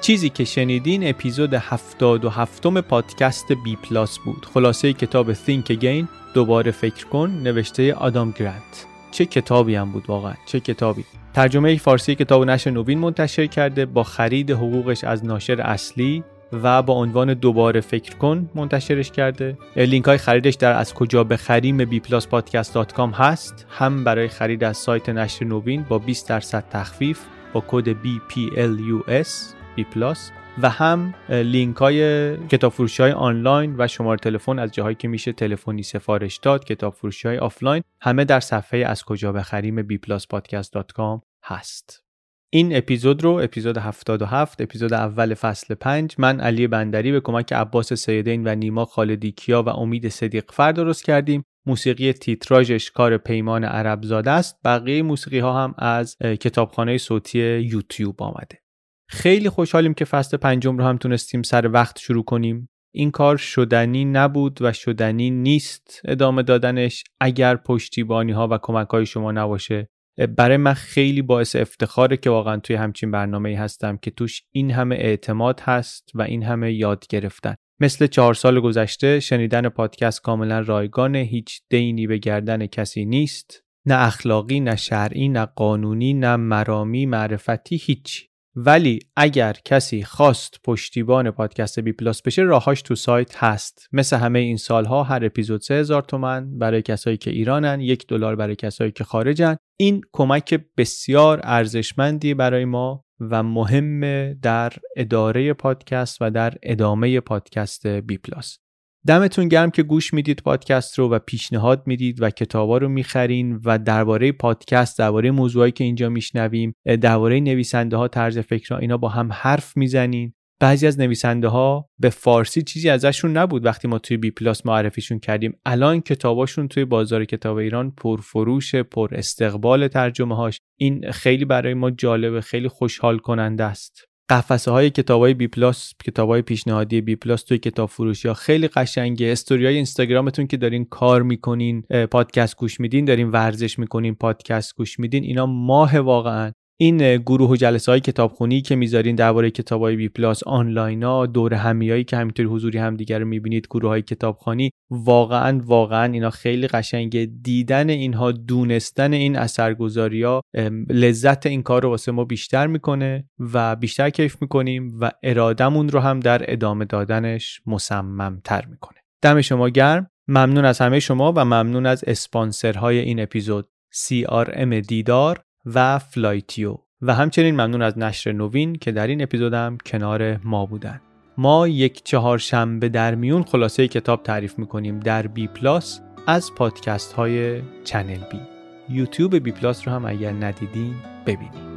چیزی 0.02 0.28
که 0.28 0.44
شنیدین 0.44 1.08
اپیزود 1.08 1.54
77 1.54 2.66
م 2.66 2.80
پادکست 2.80 3.52
بی 3.52 3.76
پلاس 3.76 4.18
بود. 4.18 4.46
خلاصه 4.54 4.92
کتاب 4.92 5.34
Think 5.34 5.66
Again 5.70 6.04
دوباره 6.34 6.70
فکر 6.70 7.06
کن 7.06 7.30
نوشته 7.30 7.94
آدام 7.94 8.30
گرانت. 8.30 8.86
چه 9.10 9.24
کتابی 9.24 9.74
هم 9.74 9.92
بود 9.92 10.04
واقعا 10.08 10.34
چه 10.46 10.60
کتابی. 10.60 11.04
ترجمه 11.34 11.76
فارسی 11.76 12.14
کتاب 12.14 12.44
نشر 12.44 12.70
نوین 12.70 12.98
منتشر 12.98 13.46
کرده 13.46 13.86
با 13.86 14.02
خرید 14.02 14.50
حقوقش 14.50 15.04
از 15.04 15.24
ناشر 15.24 15.60
اصلی 15.60 16.24
و 16.52 16.82
با 16.82 16.94
عنوان 16.94 17.34
دوباره 17.34 17.80
فکر 17.80 18.16
کن 18.16 18.50
منتشرش 18.54 19.10
کرده. 19.10 19.58
لینک 19.76 20.04
های 20.04 20.18
خریدش 20.18 20.54
در 20.54 20.72
از 20.72 20.94
کجا 20.94 21.24
بخریم 21.24 21.84
bpluspodcast.com 21.84 23.14
هست. 23.14 23.66
هم 23.70 24.04
برای 24.04 24.28
خرید 24.28 24.64
از 24.64 24.76
سایت 24.76 25.08
نشر 25.08 25.44
نوین 25.44 25.82
با 25.88 25.98
20 25.98 26.28
درصد 26.28 26.64
تخفیف 26.70 27.20
با 27.52 27.64
کد 27.68 27.92
BPLUS 27.92 30.30
و 30.62 30.68
هم 30.70 31.14
لینک 31.28 31.76
های 31.76 32.36
کتاب 32.46 32.72
فروشی 32.72 33.02
های 33.02 33.12
آنلاین 33.12 33.74
و 33.78 33.88
شماره 33.88 34.18
تلفن 34.18 34.58
از 34.58 34.72
جاهایی 34.72 34.96
که 34.96 35.08
میشه 35.08 35.32
تلفنی 35.32 35.82
سفارش 35.82 36.36
داد 36.36 36.64
کتاب 36.64 36.94
فروشی 36.94 37.28
های 37.28 37.38
آفلاین. 37.38 37.82
همه 38.00 38.24
در 38.24 38.40
صفحه 38.40 38.80
از 38.80 39.04
کجا 39.04 39.32
بخریم 39.32 39.88
bpluspodcast.com 39.88 41.20
هست. 41.44 42.02
این 42.50 42.76
اپیزود 42.76 43.22
رو 43.22 43.30
اپیزود 43.30 43.78
77 43.78 44.60
اپیزود 44.60 44.92
اول 44.92 45.34
فصل 45.34 45.74
5 45.74 46.14
من 46.18 46.40
علی 46.40 46.66
بندری 46.66 47.12
به 47.12 47.20
کمک 47.20 47.52
عباس 47.52 47.92
سیدین 47.92 48.46
و 48.46 48.54
نیما 48.54 48.84
خالدی 48.84 49.32
کیا 49.32 49.62
و 49.62 49.68
امید 49.68 50.08
صدیق 50.08 50.52
فر 50.52 50.72
درست 50.72 51.04
کردیم. 51.04 51.44
موسیقی 51.66 52.12
تیتراژش 52.12 52.90
کار 52.90 53.16
پیمان 53.16 53.64
عرب 53.64 54.02
زاده 54.02 54.30
است. 54.30 54.60
بقیه 54.64 55.02
موسیقی 55.02 55.38
ها 55.38 55.64
هم 55.64 55.74
از 55.78 56.16
کتابخانه 56.18 56.98
صوتی 56.98 57.38
یوتیوب 57.60 58.22
آمده. 58.22 58.61
خیلی 59.08 59.48
خوشحالیم 59.48 59.94
که 59.94 60.04
فصل 60.04 60.36
پنجم 60.36 60.78
رو 60.78 60.84
هم 60.84 60.96
تونستیم 60.96 61.42
سر 61.42 61.70
وقت 61.70 61.98
شروع 61.98 62.24
کنیم. 62.24 62.68
این 62.94 63.10
کار 63.10 63.36
شدنی 63.36 64.04
نبود 64.04 64.58
و 64.62 64.72
شدنی 64.72 65.30
نیست 65.30 66.00
ادامه 66.04 66.42
دادنش 66.42 67.04
اگر 67.20 67.56
پشتیبانی 67.56 68.32
ها 68.32 68.48
و 68.50 68.58
کمک 68.62 68.88
های 68.88 69.06
شما 69.06 69.32
نباشه. 69.32 69.88
برای 70.36 70.56
من 70.56 70.74
خیلی 70.74 71.22
باعث 71.22 71.56
افتخاره 71.56 72.16
که 72.16 72.30
واقعا 72.30 72.56
توی 72.56 72.76
همچین 72.76 73.10
برنامه 73.10 73.58
هستم 73.58 73.96
که 73.96 74.10
توش 74.10 74.42
این 74.52 74.70
همه 74.70 74.94
اعتماد 74.94 75.60
هست 75.60 76.10
و 76.14 76.22
این 76.22 76.42
همه 76.42 76.72
یاد 76.72 77.06
گرفتن. 77.06 77.54
مثل 77.80 78.06
چهار 78.06 78.34
سال 78.34 78.60
گذشته 78.60 79.20
شنیدن 79.20 79.68
پادکست 79.68 80.22
کاملا 80.22 80.60
رایگانه 80.60 81.18
هیچ 81.18 81.60
دینی 81.70 82.06
به 82.06 82.18
گردن 82.18 82.66
کسی 82.66 83.04
نیست. 83.04 83.62
نه 83.86 84.06
اخلاقی 84.06 84.60
نه 84.60 84.76
شرعی 84.76 85.28
نه 85.28 85.46
قانونی 85.46 86.14
نه 86.14 86.36
مرامی 86.36 87.06
معرفتی 87.06 87.76
هیچ 87.76 88.28
ولی 88.56 88.98
اگر 89.16 89.56
کسی 89.64 90.02
خواست 90.02 90.60
پشتیبان 90.64 91.30
پادکست 91.30 91.80
بی 91.80 91.92
پلاس 91.92 92.22
بشه 92.22 92.42
راهاش 92.42 92.82
تو 92.82 92.94
سایت 92.94 93.36
هست. 93.36 93.88
مثل 93.92 94.16
همه 94.16 94.38
این 94.38 94.56
سالها 94.56 95.02
هر 95.02 95.24
اپیزود 95.24 95.60
3000 95.60 96.02
تومن 96.02 96.58
برای 96.58 96.82
کسایی 96.82 97.16
که 97.16 97.30
ایرانن 97.30 97.80
یک 97.80 98.06
دلار 98.06 98.36
برای 98.36 98.56
کسایی 98.56 98.90
که 98.90 99.04
خارجن. 99.04 99.56
این 99.76 100.00
کمک 100.12 100.60
بسیار 100.76 101.40
ارزشمندی 101.42 102.34
برای 102.34 102.64
ما 102.64 103.04
و 103.20 103.42
مهم 103.42 104.32
در 104.32 104.72
اداره 104.96 105.52
پادکست 105.52 106.18
و 106.20 106.30
در 106.30 106.54
ادامه 106.62 107.20
پادکست 107.20 107.86
بی 107.86 108.18
پلاس. 108.18 108.58
دمتون 109.06 109.48
گرم 109.48 109.70
که 109.70 109.82
گوش 109.82 110.14
می‌دید 110.14 110.42
پادکست 110.44 110.98
رو 110.98 111.08
و 111.08 111.18
پیشنهاد 111.18 111.82
می‌دید 111.86 112.22
و 112.22 112.30
کتابا 112.30 112.78
رو 112.78 112.88
می‌خرین 112.88 113.60
و 113.64 113.78
درباره 113.78 114.32
پادکست 114.32 114.98
درباره 114.98 115.30
موضوعی 115.30 115.72
که 115.72 115.84
اینجا 115.84 116.08
میشنویم 116.08 116.74
درباره 117.00 117.40
نویسنده 117.40 117.96
ها 117.96 118.08
طرز 118.08 118.38
فکر 118.38 118.74
اینا 118.74 118.96
با 118.96 119.08
هم 119.08 119.28
حرف 119.32 119.76
می‌زنین. 119.76 120.32
بعضی 120.60 120.86
از 120.86 121.00
نویسنده 121.00 121.48
ها 121.48 121.88
به 121.98 122.10
فارسی 122.10 122.62
چیزی 122.62 122.88
ازشون 122.88 123.36
نبود 123.36 123.64
وقتی 123.64 123.88
ما 123.88 123.98
توی 123.98 124.16
بی 124.16 124.30
پلاس 124.30 124.66
معرفیشون 124.66 125.18
کردیم. 125.18 125.60
الان 125.66 126.00
کتاباشون 126.00 126.68
توی 126.68 126.84
بازار 126.84 127.24
کتاب 127.24 127.56
ایران 127.56 127.90
پرفروش 127.90 128.74
پر 128.74 129.14
استقبال 129.14 129.88
ترجمه 129.88 130.36
هاش 130.36 130.58
این 130.80 131.10
خیلی 131.10 131.44
برای 131.44 131.74
ما 131.74 131.90
جالبه 131.90 132.40
خیلی 132.40 132.68
خوشحال 132.68 133.18
کننده 133.18 133.64
است. 133.64 134.11
قفسه 134.32 134.70
های 134.70 134.90
کتاب 134.90 135.20
های 135.20 135.34
بی 135.34 135.48
پلاس 135.48 135.94
کتاب 136.04 136.28
های 136.28 136.42
پیشنهادی 136.42 137.00
بی 137.00 137.16
پلاس 137.16 137.42
توی 137.42 137.58
کتاب 137.58 137.88
فروشی 137.88 138.28
ها 138.28 138.34
خیلی 138.34 138.68
قشنگه. 138.68 139.32
استوری 139.32 139.66
های 139.66 139.74
اینستاگرامتون 139.74 140.46
که 140.46 140.56
دارین 140.56 140.84
کار 140.84 141.22
می‌کنین 141.22 141.80
پادکست 142.10 142.56
گوش 142.56 142.80
میدین 142.80 143.04
دارین 143.04 143.30
ورزش 143.30 143.78
می‌کنین 143.78 144.14
پادکست 144.14 144.76
گوش 144.76 144.98
میدین 144.98 145.24
اینا 145.24 145.46
ماه 145.46 145.98
واقعا. 145.98 146.52
این 146.82 147.16
گروه 147.16 147.50
و 147.50 147.56
جلسه 147.56 147.92
های 147.92 148.00
کتابخونی 148.00 148.60
که 148.60 148.76
می‌ذارین 148.76 149.16
درباره 149.16 149.50
کتاب 149.50 149.80
های 149.80 149.96
بی 149.96 150.08
پلاس 150.08 150.42
آنلاین 150.42 151.02
ها 151.02 151.26
دور 151.26 151.54
همیایی 151.54 152.04
که 152.04 152.16
همینطوری 152.16 152.48
حضوری 152.48 152.78
همدیگه 152.78 153.18
رو 153.18 153.26
می‌بینید 153.26 153.66
گروه 153.70 153.88
های 153.88 154.02
کتابخانی 154.02 154.70
واقعا 154.90 155.60
واقعا 155.64 156.12
اینا 156.12 156.30
خیلی 156.30 156.66
قشنگه. 156.66 157.26
دیدن 157.42 157.90
اینها 157.90 158.32
دونستن 158.32 159.12
این 159.12 159.36
اثرگذاری 159.36 160.22
ها 160.22 160.40
لذت 160.88 161.46
این 161.46 161.62
کار 161.62 161.82
رو 161.82 161.88
واسه 161.88 162.12
ما 162.12 162.24
بیشتر 162.24 162.66
می‌کنه 162.66 163.24
و 163.52 163.76
بیشتر 163.76 164.10
کیف 164.10 164.42
می‌کنیم 164.42 164.98
و 165.00 165.10
ارادمون 165.22 165.88
رو 165.88 166.00
هم 166.00 166.20
در 166.20 166.52
ادامه 166.52 166.84
دادنش 166.84 167.60
مصممتر 167.66 168.66
می‌کنه. 168.66 168.98
دم 169.22 169.40
شما 169.40 169.68
گرم. 169.68 170.10
ممنون 170.28 170.64
از 170.64 170.78
همه 170.78 171.00
شما 171.00 171.32
و 171.36 171.44
ممنون 171.44 171.86
از 171.86 172.04
اسپانسرهای 172.06 172.98
این 172.98 173.20
اپیزود. 173.20 173.68
CRM 173.94 174.86
دیدار. 174.88 175.42
و 175.66 175.98
فلایتیو. 175.98 176.76
و 177.02 177.14
همچنین 177.14 177.54
ممنون 177.54 177.82
از 177.82 177.98
نشر 177.98 178.32
نوین 178.32 178.74
که 178.74 178.92
در 178.92 179.06
این 179.06 179.22
اپیزودم 179.22 179.78
کنار 179.86 180.36
ما 180.44 180.66
بودن. 180.66 181.00
ما 181.38 181.68
یک 181.68 182.04
چهارشنبه 182.04 182.88
در 182.88 183.14
میون 183.14 183.42
خلاصه 183.42 183.88
کتاب 183.88 184.22
تعریف 184.22 184.58
می‌کنیم 184.58 185.00
در 185.00 185.26
بی 185.26 185.46
پلاس 185.46 186.00
از 186.26 186.54
پادکست 186.54 187.12
های 187.12 187.62
چنل 187.84 188.24
بی. 188.30 188.40
یوتیوب 188.88 189.36
بی 189.36 189.52
پلاس 189.52 189.88
رو 189.88 189.94
هم 189.94 190.04
اگر 190.04 190.32
ندیدین 190.32 190.94
ببینید 191.26 191.71